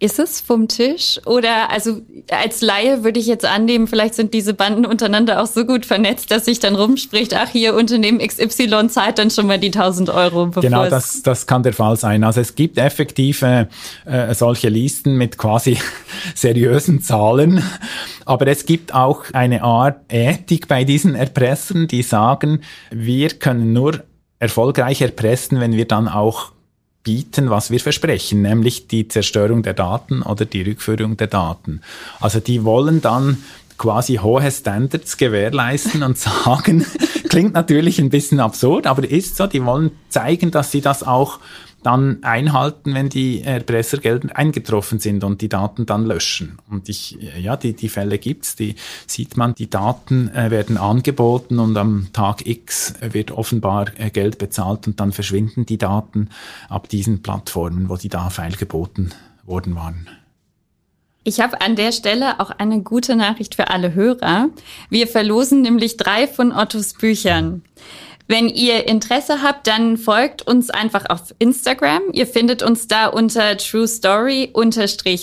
Ist 0.00 0.20
es 0.20 0.40
vom 0.40 0.68
Tisch? 0.68 1.18
Oder 1.26 1.70
also 1.72 2.02
als 2.30 2.60
Laie 2.60 3.02
würde 3.02 3.18
ich 3.18 3.26
jetzt 3.26 3.44
annehmen, 3.44 3.88
vielleicht 3.88 4.14
sind 4.14 4.32
diese 4.32 4.54
Banden 4.54 4.86
untereinander 4.86 5.42
auch 5.42 5.46
so 5.46 5.64
gut 5.64 5.84
vernetzt, 5.84 6.30
dass 6.30 6.44
sich 6.44 6.60
dann 6.60 6.76
rumspricht, 6.76 7.34
ach 7.34 7.48
hier 7.48 7.74
Unternehmen 7.74 8.20
XY 8.20 8.88
zahlt 8.90 9.18
dann 9.18 9.30
schon 9.30 9.48
mal 9.48 9.58
die 9.58 9.68
1000 9.68 10.10
Euro. 10.10 10.50
Genau, 10.50 10.88
das, 10.88 11.22
das 11.22 11.48
kann 11.48 11.64
der 11.64 11.72
Fall 11.72 11.96
sein. 11.96 12.22
Also 12.22 12.40
es 12.40 12.54
gibt 12.54 12.78
effektive 12.78 13.68
äh, 14.04 14.34
solche 14.34 14.68
Listen 14.68 15.16
mit 15.16 15.36
quasi 15.36 15.78
seriösen 16.36 17.00
Zahlen. 17.02 17.64
Aber 18.24 18.46
es 18.46 18.66
gibt 18.66 18.94
auch 18.94 19.24
eine 19.32 19.64
Art 19.64 20.00
Ethik 20.12 20.68
bei 20.68 20.84
diesen 20.84 21.16
Erpressern, 21.16 21.88
die 21.88 22.02
sagen, 22.02 22.60
wir 22.92 23.30
können 23.30 23.72
nur 23.72 24.04
erfolgreich 24.38 25.02
erpressen, 25.02 25.58
wenn 25.58 25.72
wir 25.72 25.88
dann 25.88 26.06
auch 26.06 26.52
bieten, 27.08 27.48
was 27.48 27.70
wir 27.70 27.80
versprechen, 27.80 28.42
nämlich 28.42 28.86
die 28.86 29.08
Zerstörung 29.08 29.62
der 29.62 29.72
Daten 29.72 30.20
oder 30.20 30.44
die 30.44 30.60
Rückführung 30.60 31.16
der 31.16 31.28
Daten. 31.28 31.80
Also 32.20 32.38
die 32.38 32.64
wollen 32.64 33.00
dann 33.00 33.38
quasi 33.78 34.16
hohe 34.16 34.50
Standards 34.50 35.16
gewährleisten 35.16 36.02
und 36.02 36.18
sagen, 36.28 36.84
klingt 37.30 37.54
natürlich 37.54 37.98
ein 37.98 38.10
bisschen 38.10 38.40
absurd, 38.40 38.86
aber 38.86 39.10
ist 39.10 39.38
so, 39.38 39.46
die 39.46 39.64
wollen 39.64 39.92
zeigen, 40.10 40.50
dass 40.50 40.70
sie 40.70 40.82
das 40.82 41.02
auch 41.02 41.38
dann 41.88 42.22
einhalten, 42.22 42.92
wenn 42.92 43.08
die 43.08 43.42
Erpressergelder 43.42 44.36
eingetroffen 44.36 44.98
sind 44.98 45.24
und 45.24 45.40
die 45.40 45.48
Daten 45.48 45.86
dann 45.86 46.04
löschen. 46.04 46.58
Und 46.68 46.90
ich, 46.90 47.16
ja, 47.40 47.56
die, 47.56 47.72
die 47.72 47.88
Fälle 47.88 48.18
gibt's, 48.18 48.56
die 48.56 48.74
sieht 49.06 49.38
man, 49.38 49.54
die 49.54 49.70
Daten 49.70 50.28
äh, 50.34 50.50
werden 50.50 50.76
angeboten 50.76 51.58
und 51.58 51.78
am 51.78 52.08
Tag 52.12 52.46
X 52.46 52.92
wird 53.00 53.30
offenbar 53.30 53.86
äh, 53.96 54.10
Geld 54.10 54.36
bezahlt 54.36 54.86
und 54.86 55.00
dann 55.00 55.12
verschwinden 55.12 55.64
die 55.64 55.78
Daten 55.78 56.28
ab 56.68 56.90
diesen 56.90 57.22
Plattformen, 57.22 57.88
wo 57.88 57.96
die 57.96 58.10
da 58.10 58.28
feilgeboten 58.28 59.14
worden 59.46 59.74
waren. 59.74 60.10
Ich 61.24 61.40
habe 61.40 61.62
an 61.62 61.74
der 61.74 61.92
Stelle 61.92 62.38
auch 62.38 62.50
eine 62.50 62.82
gute 62.82 63.16
Nachricht 63.16 63.54
für 63.54 63.68
alle 63.68 63.94
Hörer. 63.94 64.50
Wir 64.90 65.06
verlosen 65.06 65.62
nämlich 65.62 65.96
drei 65.96 66.26
von 66.26 66.52
Ottos 66.52 66.92
Büchern. 66.92 67.62
Wenn 68.30 68.50
ihr 68.50 68.86
Interesse 68.86 69.40
habt, 69.42 69.66
dann 69.66 69.96
folgt 69.96 70.42
uns 70.42 70.68
einfach 70.68 71.08
auf 71.08 71.34
Instagram. 71.38 72.02
Ihr 72.12 72.26
findet 72.26 72.62
uns 72.62 72.86
da 72.86 73.06
unter 73.06 73.56
True 73.56 73.88
Story 73.88 74.52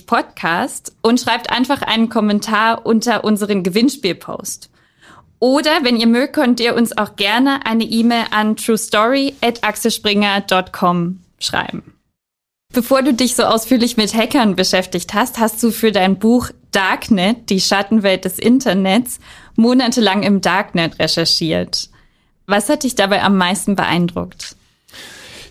Podcast 0.08 0.96
und 1.04 1.20
schreibt 1.20 1.52
einfach 1.52 1.84
einen 1.84 2.10
Kommentar 2.10 2.84
unter 2.84 3.24
unseren 3.24 3.62
Gewinnspielpost. 3.62 4.72
Oder 5.38 5.84
wenn 5.84 5.98
ihr 5.98 6.08
mögt, 6.08 6.34
könnt 6.34 6.60
ihr 6.60 6.76
uns 6.76 6.98
auch 6.98 7.16
gerne 7.16 7.68
eine 7.68 7.84
E-Mail 7.84 8.26
an 8.32 8.56
truestory@axelspringer.com 8.56 11.20
schreiben. 11.38 11.94
Bevor 12.74 13.04
du 13.04 13.14
dich 13.14 13.36
so 13.36 13.44
ausführlich 13.44 13.98
mit 13.98 14.16
Hackern 14.16 14.56
beschäftigt 14.56 15.14
hast, 15.14 15.38
hast 15.38 15.62
du 15.62 15.70
für 15.70 15.92
dein 15.92 16.18
Buch 16.18 16.50
Darknet, 16.72 17.52
die 17.52 17.62
Schattenwelt 17.62 18.26
des 18.26 18.40
Internets, 18.40 19.20
monatelang 19.56 20.24
im 20.24 20.42
Darknet 20.42 20.98
recherchiert. 20.98 21.90
Was 22.48 22.70
hat 22.70 22.84
dich 22.84 22.96
dabei 22.96 23.24
am 23.24 23.38
meisten 23.38 23.76
beeindruckt? 23.76 24.56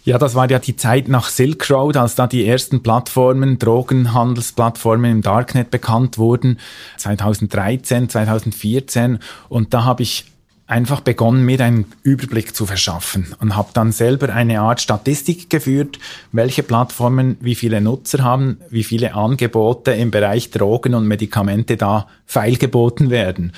Ja, 0.05 0.19
das 0.19 0.35
war 0.35 0.51
ja 0.51 0.59
die 0.59 0.77
Zeit 0.77 1.09
nach 1.09 1.31
Silk 1.31 1.71
Road, 1.71 1.97
als 1.97 2.15
da 2.15 2.27
die 2.27 2.47
ersten 2.47 2.83
Plattformen, 2.83 3.59
Drogenhandelsplattformen 3.59 5.11
im 5.11 5.23
Darknet 5.23 5.71
bekannt 5.71 6.19
wurden, 6.19 6.59
2013, 6.99 8.11
2014. 8.11 9.19
Und 9.49 9.73
da 9.73 9.85
habe 9.85 10.03
ich 10.03 10.27
einfach 10.67 11.01
begonnen, 11.01 11.45
mir 11.45 11.61
einen 11.61 11.87
Überblick 12.03 12.55
zu 12.55 12.67
verschaffen 12.67 13.35
und 13.41 13.57
habe 13.57 13.71
dann 13.73 13.93
selber 13.93 14.33
eine 14.33 14.61
Art 14.61 14.83
Statistik 14.83 15.49
geführt, 15.49 15.99
welche 16.33 16.63
Plattformen 16.63 17.39
wie 17.41 17.55
viele 17.55 17.81
Nutzer 17.81 18.23
haben, 18.23 18.61
wie 18.69 18.85
viele 18.85 19.15
Angebote 19.15 19.93
im 19.93 20.11
Bereich 20.11 20.51
Drogen 20.51 20.95
und 20.95 21.07
Medikamente 21.07 21.79
da 21.79 22.09
feilgeboten 22.27 23.09
werden. 23.09 23.53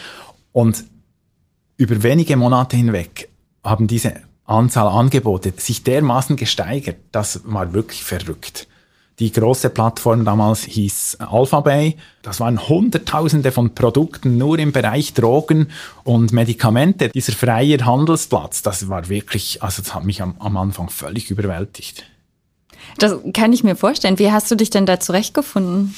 Und 0.53 0.85
über 1.77 2.03
wenige 2.03 2.37
Monate 2.37 2.77
hinweg 2.77 3.29
haben 3.63 3.87
diese 3.87 4.15
Anzahl 4.45 4.89
Angebote 4.89 5.53
sich 5.57 5.83
dermaßen 5.83 6.37
gesteigert, 6.37 6.99
das 7.13 7.41
war 7.45 7.73
wirklich 7.73 8.05
verrückt. 8.05 8.69
Die 9.19 9.33
große 9.33 9.71
Plattform 9.71 10.27
damals 10.27 10.65
hieß 10.65 11.19
Alphabay. 11.21 11.97
Das 12.21 12.39
waren 12.39 12.69
Hunderttausende 12.69 13.51
von 13.51 13.75
Produkten 13.75 14.37
nur 14.37 14.59
im 14.59 14.73
Bereich 14.73 15.15
Drogen 15.15 15.69
und 16.05 16.33
Medikamente. 16.33 17.09
Dieser 17.09 17.33
freie 17.33 17.79
Handelsplatz, 17.85 18.61
das 18.61 18.91
war 18.91 19.09
wirklich, 19.09 19.63
also 19.63 19.81
das 19.81 19.95
hat 19.95 20.05
mich 20.05 20.21
am, 20.21 20.35
am 20.39 20.59
Anfang 20.59 20.91
völlig 20.91 21.31
überwältigt. 21.31 22.05
Das 22.99 23.17
kann 23.33 23.55
ich 23.55 23.65
mir 23.65 23.75
vorstellen. 23.75 24.19
Wie 24.19 24.31
hast 24.31 24.51
du 24.51 24.55
dich 24.55 24.69
denn 24.69 24.85
da 24.85 25.01
zurechtgefunden? 25.01 25.95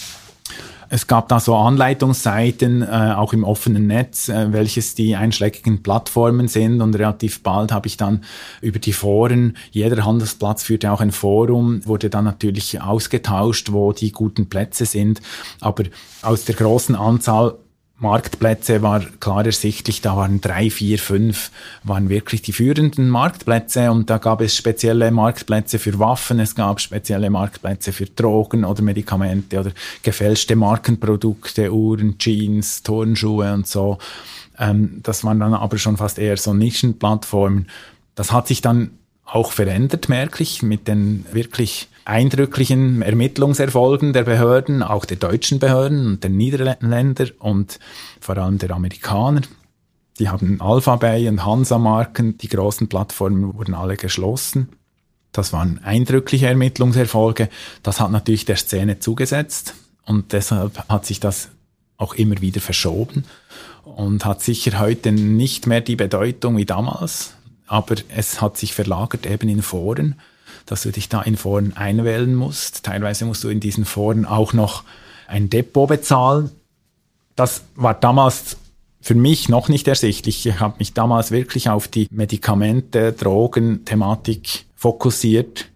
Es 0.90 1.06
gab 1.06 1.28
da 1.28 1.38
so 1.38 1.54
Anleitungsseiten, 1.54 2.82
äh, 2.82 3.14
auch 3.16 3.32
im 3.32 3.44
offenen 3.44 3.86
Netz, 3.86 4.28
äh, 4.28 4.52
welches 4.52 4.94
die 4.94 5.16
einschlägigen 5.16 5.82
Plattformen 5.82 6.48
sind. 6.48 6.80
Und 6.80 6.94
relativ 6.96 7.42
bald 7.42 7.72
habe 7.72 7.86
ich 7.88 7.96
dann 7.96 8.24
über 8.60 8.78
die 8.78 8.92
Foren, 8.92 9.56
jeder 9.70 10.04
Handelsplatz 10.04 10.62
führte 10.62 10.90
auch 10.92 11.00
ein 11.00 11.12
Forum, 11.12 11.84
wurde 11.86 12.10
dann 12.10 12.24
natürlich 12.24 12.80
ausgetauscht, 12.80 13.72
wo 13.72 13.92
die 13.92 14.12
guten 14.12 14.48
Plätze 14.48 14.86
sind, 14.86 15.20
aber 15.60 15.84
aus 16.22 16.44
der 16.44 16.54
großen 16.54 16.94
Anzahl 16.94 17.56
Marktplätze 18.00 18.80
war 18.80 19.00
klar 19.18 19.44
ersichtlich, 19.44 20.00
da 20.00 20.16
waren 20.16 20.40
drei, 20.40 20.70
vier, 20.70 21.00
fünf, 21.00 21.50
waren 21.82 22.08
wirklich 22.08 22.42
die 22.42 22.52
führenden 22.52 23.08
Marktplätze 23.08 23.90
und 23.90 24.08
da 24.08 24.18
gab 24.18 24.40
es 24.40 24.56
spezielle 24.56 25.10
Marktplätze 25.10 25.80
für 25.80 25.98
Waffen, 25.98 26.38
es 26.38 26.54
gab 26.54 26.80
spezielle 26.80 27.28
Marktplätze 27.28 27.92
für 27.92 28.06
Drogen 28.06 28.64
oder 28.64 28.82
Medikamente 28.82 29.58
oder 29.58 29.72
gefälschte 30.04 30.54
Markenprodukte, 30.54 31.72
Uhren, 31.72 32.18
Jeans, 32.18 32.84
Turnschuhe 32.84 33.52
und 33.52 33.66
so. 33.66 33.98
Ähm, 34.60 35.00
das 35.02 35.24
waren 35.24 35.40
dann 35.40 35.54
aber 35.54 35.78
schon 35.78 35.96
fast 35.96 36.20
eher 36.20 36.36
so 36.36 36.54
Nischenplattformen. 36.54 37.66
Das 38.14 38.30
hat 38.30 38.46
sich 38.46 38.60
dann 38.60 38.92
auch 39.30 39.52
verändert 39.52 40.08
merklich 40.08 40.62
mit 40.62 40.88
den 40.88 41.26
wirklich 41.32 41.88
eindrücklichen 42.04 43.02
Ermittlungserfolgen 43.02 44.14
der 44.14 44.24
Behörden, 44.24 44.82
auch 44.82 45.04
der 45.04 45.18
deutschen 45.18 45.58
Behörden 45.58 46.06
und 46.06 46.22
der 46.22 46.30
Niederländer 46.30 47.26
und 47.38 47.78
vor 48.20 48.38
allem 48.38 48.58
der 48.58 48.70
Amerikaner. 48.70 49.42
Die 50.18 50.30
haben 50.30 50.60
Alphabay 50.60 51.28
und 51.28 51.44
Hansa-Marken, 51.44 52.38
die 52.38 52.48
großen 52.48 52.88
Plattformen 52.88 53.54
wurden 53.54 53.74
alle 53.74 53.96
geschlossen. 53.96 54.70
Das 55.32 55.52
waren 55.52 55.78
eindrückliche 55.84 56.46
Ermittlungserfolge. 56.46 57.50
Das 57.82 58.00
hat 58.00 58.10
natürlich 58.10 58.46
der 58.46 58.56
Szene 58.56 58.98
zugesetzt 58.98 59.74
und 60.06 60.32
deshalb 60.32 60.88
hat 60.88 61.04
sich 61.04 61.20
das 61.20 61.50
auch 61.98 62.14
immer 62.14 62.40
wieder 62.40 62.62
verschoben 62.62 63.24
und 63.84 64.24
hat 64.24 64.40
sicher 64.40 64.78
heute 64.78 65.12
nicht 65.12 65.66
mehr 65.66 65.82
die 65.82 65.96
Bedeutung 65.96 66.56
wie 66.56 66.64
damals, 66.64 67.34
aber 67.68 67.96
es 68.08 68.40
hat 68.40 68.56
sich 68.56 68.74
verlagert 68.74 69.26
eben 69.26 69.48
in 69.48 69.62
Foren, 69.62 70.16
dass 70.66 70.82
du 70.82 70.90
dich 70.90 71.08
da 71.08 71.22
in 71.22 71.36
Foren 71.36 71.76
einwählen 71.76 72.34
musst. 72.34 72.84
Teilweise 72.84 73.24
musst 73.24 73.44
du 73.44 73.48
in 73.48 73.60
diesen 73.60 73.84
Foren 73.84 74.24
auch 74.24 74.52
noch 74.52 74.82
ein 75.26 75.50
Depot 75.50 75.88
bezahlen. 75.88 76.50
Das 77.36 77.62
war 77.76 77.94
damals 77.94 78.56
für 79.00 79.14
mich 79.14 79.48
noch 79.48 79.68
nicht 79.68 79.86
ersichtlich. 79.86 80.44
Ich 80.44 80.60
habe 80.60 80.76
mich 80.78 80.92
damals 80.92 81.30
wirklich 81.30 81.70
auf 81.70 81.88
die 81.88 82.08
Medikamente, 82.10 83.12
Drogen-Thematik 83.12 84.66
fokussiert. 84.74 85.66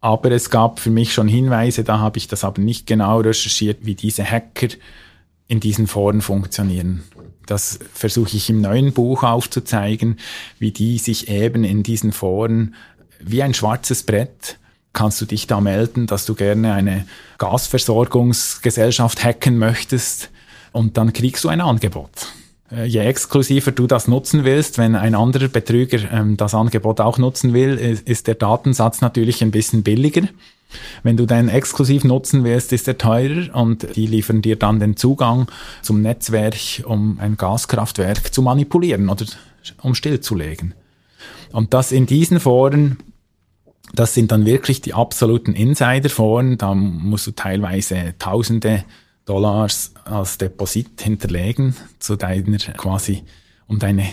Aber 0.00 0.30
es 0.30 0.50
gab 0.50 0.80
für 0.80 0.90
mich 0.90 1.12
schon 1.12 1.28
Hinweise, 1.28 1.84
da 1.84 1.98
habe 1.98 2.18
ich 2.18 2.28
das 2.28 2.44
aber 2.44 2.60
nicht 2.60 2.86
genau 2.86 3.20
recherchiert, 3.20 3.78
wie 3.82 3.94
diese 3.94 4.24
Hacker 4.24 4.68
in 5.48 5.60
diesen 5.60 5.86
Foren 5.86 6.20
funktionieren. 6.20 7.04
Das 7.46 7.78
versuche 7.94 8.36
ich 8.36 8.50
im 8.50 8.60
neuen 8.60 8.92
Buch 8.92 9.22
aufzuzeigen, 9.22 10.18
wie 10.58 10.72
die 10.72 10.98
sich 10.98 11.28
eben 11.28 11.64
in 11.64 11.82
diesen 11.82 12.12
Foren 12.12 12.74
wie 13.20 13.42
ein 13.42 13.54
schwarzes 13.54 14.02
Brett 14.02 14.58
kannst 14.92 15.20
du 15.20 15.26
dich 15.26 15.46
da 15.46 15.60
melden, 15.60 16.06
dass 16.06 16.24
du 16.26 16.34
gerne 16.34 16.72
eine 16.72 17.06
Gasversorgungsgesellschaft 17.38 19.22
hacken 19.22 19.58
möchtest 19.58 20.30
und 20.72 20.96
dann 20.96 21.12
kriegst 21.12 21.44
du 21.44 21.48
ein 21.48 21.60
Angebot. 21.60 22.10
Äh, 22.72 22.86
je 22.86 23.00
exklusiver 23.00 23.72
du 23.72 23.86
das 23.86 24.08
nutzen 24.08 24.44
willst, 24.44 24.78
wenn 24.78 24.96
ein 24.96 25.14
anderer 25.14 25.48
Betrüger 25.48 26.10
ähm, 26.10 26.36
das 26.38 26.54
Angebot 26.54 27.00
auch 27.00 27.18
nutzen 27.18 27.52
will, 27.52 27.76
ist, 27.76 28.08
ist 28.08 28.26
der 28.26 28.36
Datensatz 28.36 29.02
natürlich 29.02 29.42
ein 29.42 29.50
bisschen 29.50 29.82
billiger. 29.82 30.22
Wenn 31.02 31.16
du 31.16 31.26
den 31.26 31.48
exklusiv 31.48 32.04
nutzen 32.04 32.44
willst, 32.44 32.72
ist 32.72 32.88
er 32.88 32.98
teurer 32.98 33.54
und 33.54 33.96
die 33.96 34.06
liefern 34.06 34.42
dir 34.42 34.56
dann 34.56 34.80
den 34.80 34.96
Zugang 34.96 35.46
zum 35.82 36.02
Netzwerk, 36.02 36.56
um 36.84 37.18
ein 37.20 37.36
Gaskraftwerk 37.36 38.32
zu 38.32 38.42
manipulieren 38.42 39.08
oder 39.08 39.26
um 39.82 39.94
stillzulegen. 39.94 40.74
Und 41.52 41.74
das 41.74 41.92
in 41.92 42.06
diesen 42.06 42.40
Foren, 42.40 42.98
das 43.94 44.14
sind 44.14 44.32
dann 44.32 44.46
wirklich 44.46 44.80
die 44.80 44.94
absoluten 44.94 45.52
Insider-Foren, 45.52 46.58
da 46.58 46.74
musst 46.74 47.26
du 47.26 47.30
teilweise 47.30 48.14
Tausende 48.18 48.84
Dollars 49.24 49.92
als 50.04 50.38
Deposit 50.38 51.00
hinterlegen 51.00 51.74
zu 51.98 52.16
deiner 52.16 52.58
quasi, 52.58 53.24
um 53.66 53.78
deine 53.78 54.06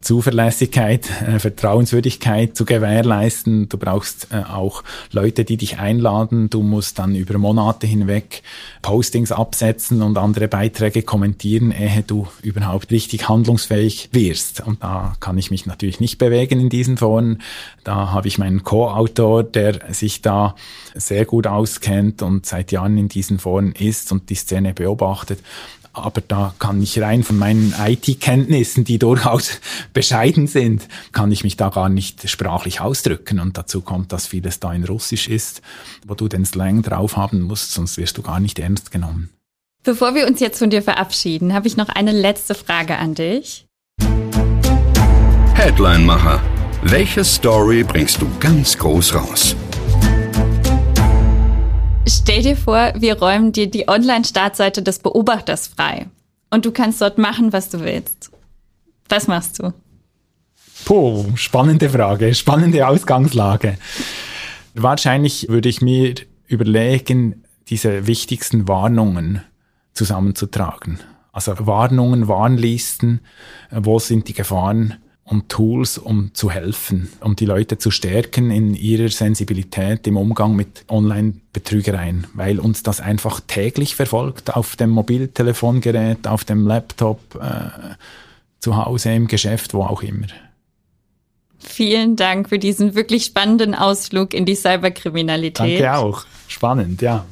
Zuverlässigkeit, 0.00 1.10
äh, 1.22 1.40
Vertrauenswürdigkeit 1.40 2.56
zu 2.56 2.64
gewährleisten. 2.64 3.68
Du 3.68 3.78
brauchst 3.78 4.28
äh, 4.30 4.36
auch 4.36 4.84
Leute, 5.10 5.44
die 5.44 5.56
dich 5.56 5.78
einladen. 5.78 6.50
Du 6.50 6.62
musst 6.62 7.00
dann 7.00 7.16
über 7.16 7.36
Monate 7.36 7.86
hinweg 7.88 8.42
Postings 8.80 9.32
absetzen 9.32 10.00
und 10.02 10.16
andere 10.16 10.46
Beiträge 10.46 11.02
kommentieren, 11.02 11.72
ehe 11.72 12.04
du 12.06 12.28
überhaupt 12.42 12.92
richtig 12.92 13.28
handlungsfähig 13.28 14.10
wirst. 14.12 14.60
Und 14.64 14.84
da 14.84 15.16
kann 15.18 15.36
ich 15.36 15.50
mich 15.50 15.66
natürlich 15.66 15.98
nicht 15.98 16.18
bewegen 16.18 16.60
in 16.60 16.68
diesen 16.68 16.96
Foren. 16.96 17.42
Da 17.82 18.12
habe 18.12 18.28
ich 18.28 18.38
meinen 18.38 18.62
Co-Autor, 18.62 19.42
der 19.42 19.92
sich 19.92 20.22
da 20.22 20.54
sehr 20.94 21.24
gut 21.24 21.48
auskennt 21.48 22.22
und 22.22 22.46
seit 22.46 22.70
Jahren 22.70 22.98
in 22.98 23.08
diesen 23.08 23.40
Foren 23.40 23.72
ist 23.72 24.12
und 24.12 24.30
die 24.30 24.36
Szene 24.36 24.74
beobachtet 24.74 25.40
aber 25.92 26.20
da 26.20 26.54
kann 26.58 26.82
ich 26.82 27.00
rein 27.00 27.22
von 27.22 27.38
meinen 27.38 27.74
IT-Kenntnissen, 27.78 28.84
die 28.84 28.98
durchaus 28.98 29.60
bescheiden 29.92 30.46
sind, 30.46 30.88
kann 31.12 31.32
ich 31.32 31.44
mich 31.44 31.56
da 31.56 31.68
gar 31.68 31.88
nicht 31.88 32.28
sprachlich 32.28 32.80
ausdrücken. 32.80 33.40
Und 33.40 33.58
dazu 33.58 33.80
kommt, 33.80 34.12
dass 34.12 34.26
vieles 34.26 34.60
da 34.60 34.72
in 34.72 34.84
Russisch 34.84 35.28
ist, 35.28 35.62
wo 36.06 36.14
du 36.14 36.28
den 36.28 36.44
Slang 36.44 36.82
drauf 36.82 37.16
haben 37.16 37.42
musst, 37.42 37.72
sonst 37.72 37.96
wirst 37.96 38.18
du 38.18 38.22
gar 38.22 38.40
nicht 38.40 38.58
ernst 38.58 38.90
genommen. 38.90 39.30
Bevor 39.84 40.14
wir 40.14 40.26
uns 40.26 40.40
jetzt 40.40 40.58
von 40.58 40.70
dir 40.70 40.82
verabschieden, 40.82 41.54
habe 41.54 41.66
ich 41.66 41.76
noch 41.76 41.88
eine 41.88 42.12
letzte 42.12 42.54
Frage 42.54 42.98
an 42.98 43.14
dich. 43.14 43.66
Headline-Macher. 45.54 46.42
Welche 46.82 47.24
Story 47.24 47.82
bringst 47.82 48.22
du 48.22 48.28
ganz 48.38 48.78
groß 48.78 49.14
raus? 49.14 49.56
Stell 52.28 52.42
dir 52.42 52.56
vor, 52.58 52.92
wir 52.94 53.18
räumen 53.18 53.52
dir 53.52 53.70
die 53.70 53.88
Online-Startseite 53.88 54.82
des 54.82 54.98
Beobachters 54.98 55.66
frei. 55.66 56.08
Und 56.50 56.66
du 56.66 56.72
kannst 56.72 57.00
dort 57.00 57.16
machen, 57.16 57.54
was 57.54 57.70
du 57.70 57.80
willst. 57.80 58.30
Was 59.08 59.28
machst 59.28 59.58
du? 59.58 59.72
Puh, 60.84 61.24
spannende 61.36 61.88
Frage, 61.88 62.34
spannende 62.34 62.86
Ausgangslage. 62.86 63.78
Wahrscheinlich 64.74 65.48
würde 65.48 65.70
ich 65.70 65.80
mir 65.80 66.16
überlegen, 66.46 67.44
diese 67.68 68.06
wichtigsten 68.06 68.68
Warnungen 68.68 69.42
zusammenzutragen. 69.94 71.00
Also 71.32 71.54
Warnungen, 71.66 72.28
Warnlisten, 72.28 73.20
wo 73.70 73.98
sind 74.00 74.28
die 74.28 74.34
Gefahren 74.34 74.98
und 75.28 75.48
Tools, 75.48 75.98
um 75.98 76.32
zu 76.34 76.50
helfen, 76.50 77.08
um 77.20 77.36
die 77.36 77.44
Leute 77.44 77.78
zu 77.78 77.90
stärken 77.90 78.50
in 78.50 78.74
ihrer 78.74 79.08
Sensibilität 79.08 80.06
im 80.06 80.16
Umgang 80.16 80.56
mit 80.56 80.84
Online-Betrügereien, 80.88 82.26
weil 82.34 82.58
uns 82.58 82.82
das 82.82 83.00
einfach 83.00 83.40
täglich 83.46 83.94
verfolgt 83.94 84.54
auf 84.56 84.76
dem 84.76 84.90
Mobiltelefongerät, 84.90 86.26
auf 86.26 86.44
dem 86.44 86.66
Laptop, 86.66 87.20
äh, 87.34 87.94
zu 88.60 88.76
Hause, 88.76 89.12
im 89.12 89.28
Geschäft, 89.28 89.74
wo 89.74 89.82
auch 89.82 90.02
immer. 90.02 90.26
Vielen 91.58 92.16
Dank 92.16 92.48
für 92.48 92.58
diesen 92.58 92.94
wirklich 92.94 93.24
spannenden 93.24 93.74
Ausflug 93.74 94.32
in 94.32 94.46
die 94.46 94.54
Cyberkriminalität. 94.54 95.80
Danke 95.80 95.96
auch. 95.96 96.24
Spannend, 96.46 97.02
ja. 97.02 97.26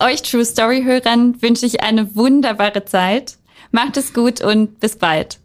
Euch 0.00 0.22
True 0.22 0.44
Story 0.44 0.82
Hörern 0.82 1.40
wünsche 1.40 1.66
ich 1.66 1.82
eine 1.82 2.14
wunderbare 2.14 2.84
Zeit. 2.84 3.36
Macht 3.70 3.96
es 3.96 4.12
gut 4.12 4.40
und 4.40 4.80
bis 4.80 4.96
bald. 4.96 5.38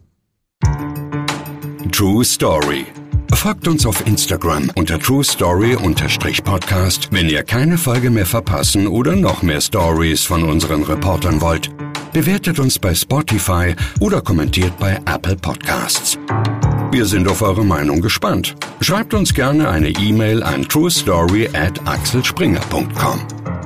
True 1.90 2.24
Story. 2.24 2.86
Folgt 3.34 3.66
uns 3.68 3.84
auf 3.86 4.06
Instagram 4.06 4.70
unter 4.74 4.98
True 4.98 5.24
Story-Podcast, 5.24 7.08
wenn 7.10 7.28
ihr 7.28 7.42
keine 7.42 7.78
Folge 7.78 8.10
mehr 8.10 8.26
verpassen 8.26 8.86
oder 8.86 9.16
noch 9.16 9.42
mehr 9.42 9.60
Stories 9.60 10.22
von 10.22 10.44
unseren 10.44 10.82
Reportern 10.82 11.40
wollt. 11.40 11.70
Bewertet 12.12 12.58
uns 12.58 12.78
bei 12.78 12.94
Spotify 12.94 13.74
oder 14.00 14.20
kommentiert 14.20 14.78
bei 14.78 15.00
Apple 15.06 15.36
Podcasts. 15.36 16.18
Wir 16.92 17.06
sind 17.06 17.28
auf 17.28 17.42
eure 17.42 17.64
Meinung 17.64 18.00
gespannt. 18.00 18.56
Schreibt 18.80 19.14
uns 19.14 19.32
gerne 19.34 19.68
eine 19.68 19.90
E-Mail 19.90 20.42
an 20.42 20.62
truestory 20.68 21.48
at 21.52 21.86
axelspringer.com. 21.86 23.59